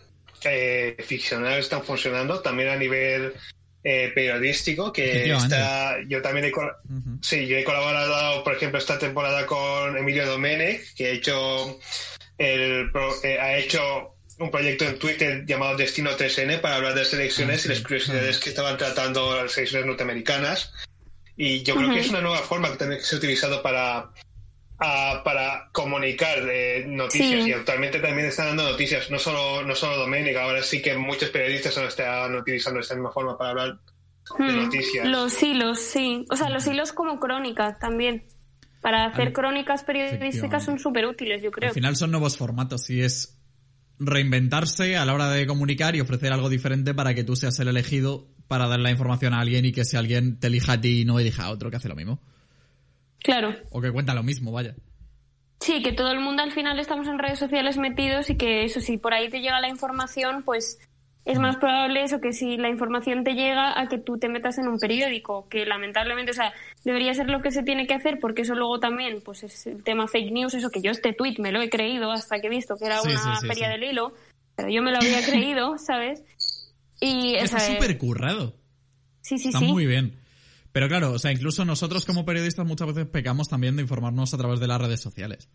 eh, 0.43 0.95
ficcional 1.05 1.59
están 1.59 1.83
funcionando, 1.83 2.39
también 2.39 2.69
a 2.69 2.77
nivel 2.77 3.33
eh, 3.87 4.11
periodístico, 4.15 4.91
que 4.91 5.31
está, 5.31 5.97
yo 6.07 6.19
también 6.19 6.45
he, 6.47 6.49
Ujú. 6.51 7.19
sí, 7.21 7.45
yo 7.45 7.55
he 7.55 7.63
colaborado, 7.63 8.43
por 8.43 8.55
ejemplo, 8.55 8.79
esta 8.79 8.97
temporada 8.97 9.45
con 9.45 9.95
Emilio 9.95 10.25
Domenech, 10.25 10.95
que 10.95 11.05
ha 11.05 11.09
hecho, 11.11 11.79
el, 12.39 12.91
pro- 12.91 13.13
eh, 13.23 13.37
ha 13.39 13.55
hecho 13.57 14.15
un 14.39 14.49
proyecto 14.49 14.85
en 14.85 14.97
Twitter 14.97 15.45
llamado 15.45 15.77
Destino 15.77 16.11
3N 16.17 16.59
para 16.61 16.77
hablar 16.77 16.95
de 16.95 17.05
selecciones 17.05 17.59
Ah, 17.59 17.61
sí. 17.61 17.67
y 17.67 17.71
las 17.75 17.81
curiosidades 17.83 18.37
Ah. 18.37 18.39
que 18.43 18.49
estaban 18.49 18.75
tratando 18.77 19.35
las 19.43 19.51
selecciones 19.51 19.85
norteamericanas. 19.85 20.73
Y 21.37 21.61
yo 21.63 21.75
creo 21.75 21.91
que 21.93 21.99
es 21.99 22.09
una 22.09 22.21
nueva 22.21 22.39
forma 22.39 22.71
que 22.71 22.77
tiene 22.77 22.97
que 22.97 23.03
ser 23.03 23.19
utilizado 23.19 23.61
para, 23.61 24.09
para 24.77 25.69
comunicar 25.71 26.39
eh, 26.49 26.85
noticias. 26.87 27.47
Y 27.47 27.53
actualmente 27.53 27.99
también 27.99 28.27
están 28.27 28.47
dando 28.47 28.71
noticias, 28.71 29.09
no 29.09 29.19
solo, 29.19 29.63
no 29.63 29.75
solo 29.75 29.97
Doménica, 29.97 30.43
ahora 30.43 30.63
sí 30.63 30.81
que 30.81 30.95
muchos 30.97 31.29
periodistas 31.29 31.77
están 31.77 32.35
utilizando 32.35 32.79
esta 32.79 32.95
misma 32.95 33.11
forma 33.11 33.37
para 33.37 33.51
hablar 33.51 33.79
de 34.37 34.43
hmm. 34.43 34.63
noticias. 34.63 35.07
Los 35.07 35.41
hilos, 35.41 35.79
sí. 35.79 36.25
O 36.29 36.35
sea, 36.35 36.49
los 36.49 36.65
hilos 36.67 36.91
como 36.91 37.19
crónicas 37.19 37.79
también. 37.79 38.25
Para 38.81 39.05
hacer 39.05 39.33
crónicas 39.33 39.83
periodísticas 39.83 40.63
son 40.63 40.77
súper 40.77 41.07
útiles, 41.07 41.41
yo 41.41 41.49
creo. 41.49 41.69
Al 41.69 41.73
final 41.73 41.95
son 41.95 42.11
nuevos 42.11 42.37
formatos 42.37 42.87
y 42.91 43.01
es 43.01 43.39
reinventarse 43.97 44.95
a 44.95 45.05
la 45.05 45.13
hora 45.15 45.29
de 45.31 45.47
comunicar 45.47 45.95
y 45.95 46.01
ofrecer 46.01 46.31
algo 46.31 46.49
diferente 46.49 46.93
para 46.93 47.15
que 47.15 47.23
tú 47.23 47.35
seas 47.35 47.57
el 47.59 47.69
elegido 47.69 48.27
para 48.47 48.67
dar 48.67 48.79
la 48.79 48.91
información 48.91 49.33
a 49.33 49.39
alguien 49.39 49.65
y 49.65 49.71
que 49.71 49.85
si 49.85 49.97
alguien 49.97 50.39
te 50.39 50.47
elija 50.47 50.73
a 50.73 50.81
ti 50.81 51.01
y 51.01 51.05
no 51.05 51.19
elija 51.19 51.45
a 51.45 51.49
otro 51.49 51.71
que 51.71 51.77
hace 51.77 51.89
lo 51.89 51.95
mismo. 51.95 52.21
Claro. 53.25 53.55
O 53.71 53.81
que 53.81 53.91
cuenta 53.91 54.13
lo 54.13 54.21
mismo, 54.21 54.51
vaya. 54.51 54.75
Sí, 55.59 55.81
que 55.81 55.93
todo 55.93 56.11
el 56.11 56.19
mundo 56.19 56.43
al 56.43 56.51
final 56.51 56.79
estamos 56.79 57.07
en 57.07 57.17
redes 57.17 57.39
sociales 57.39 57.75
metidos 57.79 58.29
y 58.29 58.37
que 58.37 58.65
eso, 58.65 58.81
si 58.81 58.99
por 58.99 59.15
ahí 59.15 59.29
te 59.29 59.41
llega 59.41 59.59
la 59.59 59.67
información, 59.67 60.43
pues 60.43 60.77
es 61.25 61.39
más 61.39 61.55
probable 61.55 62.03
eso 62.03 62.21
que 62.21 62.33
si 62.33 62.55
la 62.57 62.69
información 62.69 63.23
te 63.23 63.33
llega 63.33 63.79
a 63.81 63.87
que 63.87 63.97
tú 63.97 64.19
te 64.19 64.29
metas 64.29 64.59
en 64.59 64.67
un 64.67 64.77
periódico, 64.77 65.49
que 65.49 65.65
lamentablemente, 65.65 66.29
o 66.29 66.33
sea, 66.35 66.53
debería 66.83 67.15
ser 67.15 67.31
lo 67.31 67.41
que 67.41 67.49
se 67.49 67.63
tiene 67.63 67.87
que 67.87 67.95
hacer, 67.95 68.19
porque 68.21 68.43
eso 68.43 68.53
luego 68.53 68.79
también, 68.79 69.21
pues 69.25 69.41
es 69.41 69.65
el 69.65 69.83
tema 69.83 70.07
fake 70.07 70.31
news, 70.31 70.53
eso 70.53 70.69
que 70.69 70.83
yo 70.83 70.91
este 70.91 71.13
tweet 71.13 71.37
me 71.39 71.51
lo 71.51 71.63
he 71.63 71.69
creído 71.71 72.11
hasta 72.11 72.39
que 72.39 72.45
he 72.45 72.51
visto 72.51 72.75
que 72.77 72.85
era 72.85 73.01
una 73.01 73.41
feria 73.41 73.69
del 73.69 73.85
hilo, 73.85 74.13
pero 74.55 74.69
yo 74.69 74.83
me 74.83 74.91
lo 74.91 74.97
había 74.97 75.25
creído, 75.25 75.79
¿sabes? 75.79 76.21
Y 77.01 77.33
Está 77.37 77.59
súper 77.59 77.97
currado. 77.97 78.53
Sí, 79.21 79.39
sí, 79.39 79.47
Está 79.47 79.57
sí. 79.57 79.65
muy 79.65 79.87
bien. 79.87 80.13
Pero 80.75 80.89
claro, 80.89 81.13
o 81.13 81.19
sea, 81.19 81.31
incluso 81.31 81.63
nosotros 81.63 82.03
como 82.03 82.25
periodistas 82.25 82.65
muchas 82.65 82.87
veces 82.87 83.07
pecamos 83.07 83.47
también 83.47 83.77
de 83.77 83.83
informarnos 83.83 84.33
a 84.33 84.37
través 84.37 84.59
de 84.59 84.67
las 84.67 84.81
redes 84.81 84.99
sociales. 84.99 85.47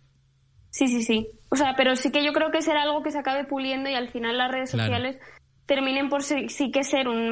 Sí, 0.71 0.89
sí, 0.89 1.03
sí. 1.03 1.29
O 1.51 1.57
sea, 1.57 1.75
pero 1.77 1.95
sí 1.95 2.11
que 2.11 2.25
yo 2.25 2.33
creo 2.33 2.51
que 2.51 2.62
será 2.62 2.85
algo 2.85 3.03
que 3.03 3.11
se 3.11 3.18
acabe 3.18 3.45
puliendo 3.45 3.91
y 3.91 3.93
al 3.93 4.09
final 4.09 4.39
las 4.39 4.51
redes 4.51 4.71
sociales 4.71 5.18
terminen 5.66 6.09
por 6.09 6.23
sí, 6.23 6.49
que 6.73 6.85
ser 6.85 7.07
un, 7.07 7.31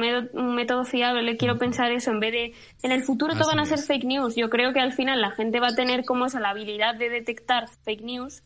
método 0.55 0.85
fiable. 0.85 1.35
Quiero 1.35 1.57
pensar 1.57 1.91
eso, 1.91 2.11
en 2.11 2.19
vez 2.19 2.31
de... 2.31 2.53
En 2.83 2.91
el 2.91 3.01
futuro 3.01 3.33
todo 3.33 3.47
van 3.47 3.59
a 3.59 3.65
ser 3.65 3.79
fake 3.79 4.05
news. 4.05 4.35
Yo 4.35 4.51
creo 4.51 4.71
que 4.71 4.81
al 4.81 4.93
final 4.93 5.19
la 5.19 5.31
gente 5.31 5.59
va 5.59 5.69
a 5.69 5.75
tener 5.75 6.05
como 6.05 6.27
esa 6.27 6.39
la 6.39 6.51
habilidad 6.51 6.93
de 6.93 7.09
detectar 7.09 7.69
fake 7.85 8.03
news 8.03 8.43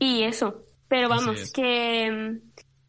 y 0.00 0.24
eso. 0.24 0.64
Pero 0.88 1.08
vamos, 1.08 1.52
que, 1.52 2.40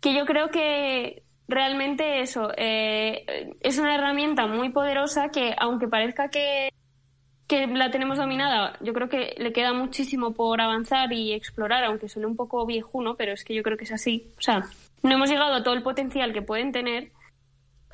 que 0.02 0.16
yo 0.16 0.26
creo 0.26 0.50
que 0.50 1.22
realmente 1.50 2.22
eso 2.22 2.52
eh, 2.56 3.56
es 3.62 3.78
una 3.80 3.96
herramienta 3.96 4.48
muy 4.48 4.70
poderosa 4.70 5.30
que 5.30 5.56
aunque 5.58 5.88
parezca 5.88 6.30
que, 6.30 6.70
que 7.48 7.68
la 7.68 7.92
tenemos 7.92 8.18
dominada, 8.18 8.78
yo 8.82 8.94
creo 8.94 9.10
que 9.10 9.36
le 9.38 9.52
queda 9.52 9.74
muchísimo 9.74 10.34
por 10.34 10.62
avanzar 10.62 11.12
y 11.12 11.34
explorar, 11.34 11.84
aunque 11.84 12.08
suene 12.08 12.28
un 12.28 12.36
poco 12.36 12.66
viejuno, 12.66 13.16
pero 13.18 13.34
es 13.34 13.44
que 13.44 13.56
yo 13.56 13.64
creo 13.64 13.78
que 13.78 13.86
es 13.86 13.92
así. 13.92 14.32
O 14.38 14.42
sea, 14.42 14.64
no 15.02 15.12
hemos 15.12 15.30
llegado 15.30 15.56
a 15.56 15.64
todo 15.64 15.74
el 15.74 15.82
potencial 15.82 16.34
que 16.34 16.42
pueden 16.42 16.72
tener, 16.72 17.12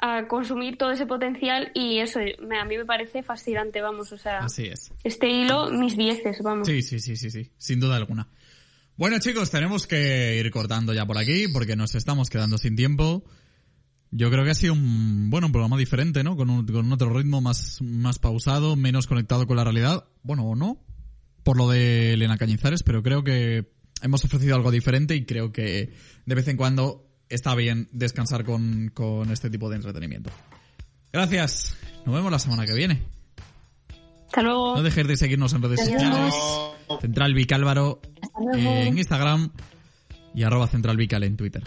a 0.01 0.27
consumir 0.27 0.77
todo 0.77 0.91
ese 0.91 1.05
potencial 1.05 1.71
y 1.73 1.99
eso 1.99 2.19
a 2.19 2.65
mí 2.65 2.77
me 2.77 2.85
parece 2.85 3.23
fascinante, 3.23 3.81
vamos, 3.81 4.11
o 4.11 4.17
sea, 4.17 4.39
Así 4.39 4.65
es. 4.65 4.91
este 5.05 5.29
hilo, 5.29 5.71
mis 5.71 5.95
dieces, 5.95 6.41
vamos. 6.43 6.67
Sí, 6.67 6.81
sí, 6.81 6.99
sí, 6.99 7.15
sí, 7.15 7.31
sí, 7.31 7.51
sin 7.57 7.79
duda 7.79 7.95
alguna. 7.95 8.27
Bueno 8.97 9.19
chicos, 9.19 9.51
tenemos 9.51 9.87
que 9.87 10.37
ir 10.37 10.51
cortando 10.51 10.93
ya 10.93 11.05
por 11.05 11.17
aquí 11.17 11.47
porque 11.47 11.75
nos 11.75 11.95
estamos 11.95 12.29
quedando 12.29 12.57
sin 12.57 12.75
tiempo. 12.75 13.23
Yo 14.11 14.29
creo 14.31 14.43
que 14.43 14.51
ha 14.51 14.55
sido 14.55 14.73
un, 14.73 15.29
bueno, 15.29 15.47
un 15.47 15.53
programa 15.53 15.77
diferente, 15.77 16.23
¿no? 16.23 16.37
Con, 16.37 16.49
un, 16.49 16.65
con 16.65 16.91
otro 16.91 17.09
ritmo 17.09 17.41
más, 17.41 17.81
más 17.81 18.19
pausado, 18.19 18.75
menos 18.75 19.07
conectado 19.07 19.45
con 19.47 19.57
la 19.57 19.63
realidad. 19.63 20.05
Bueno, 20.23 20.43
o 20.45 20.55
no, 20.55 20.79
por 21.43 21.57
lo 21.57 21.69
de 21.69 22.13
Elena 22.13 22.37
Cañizares, 22.37 22.83
pero 22.83 23.03
creo 23.03 23.23
que 23.23 23.71
hemos 24.01 24.23
ofrecido 24.23 24.55
algo 24.55 24.71
diferente 24.71 25.15
y 25.15 25.25
creo 25.25 25.51
que 25.51 25.93
de 26.25 26.35
vez 26.35 26.47
en 26.47 26.57
cuando 26.57 27.05
está 27.29 27.55
bien 27.55 27.87
descansar 27.91 28.43
con, 28.43 28.91
este 29.31 29.49
tipo 29.49 29.69
de 29.69 29.77
entretenimiento. 29.77 30.31
Gracias. 31.11 31.75
Nos 32.05 32.15
vemos 32.15 32.31
la 32.31 32.39
semana 32.39 32.65
que 32.65 32.73
viene. 32.73 33.01
Hasta 34.27 34.41
luego. 34.41 34.75
No 34.75 34.83
dejes 34.83 35.07
de 35.07 35.17
seguirnos 35.17 35.53
en 35.53 35.61
redes 35.61 35.79
sociales. 35.79 36.33
Central 37.01 37.33
Vicálvaro 37.33 38.01
en 38.53 38.97
Instagram 38.97 39.51
y 40.33 40.43
arroba 40.43 40.67
Central 40.67 40.97
Vical 40.97 41.23
en 41.23 41.37
Twitter. 41.37 41.63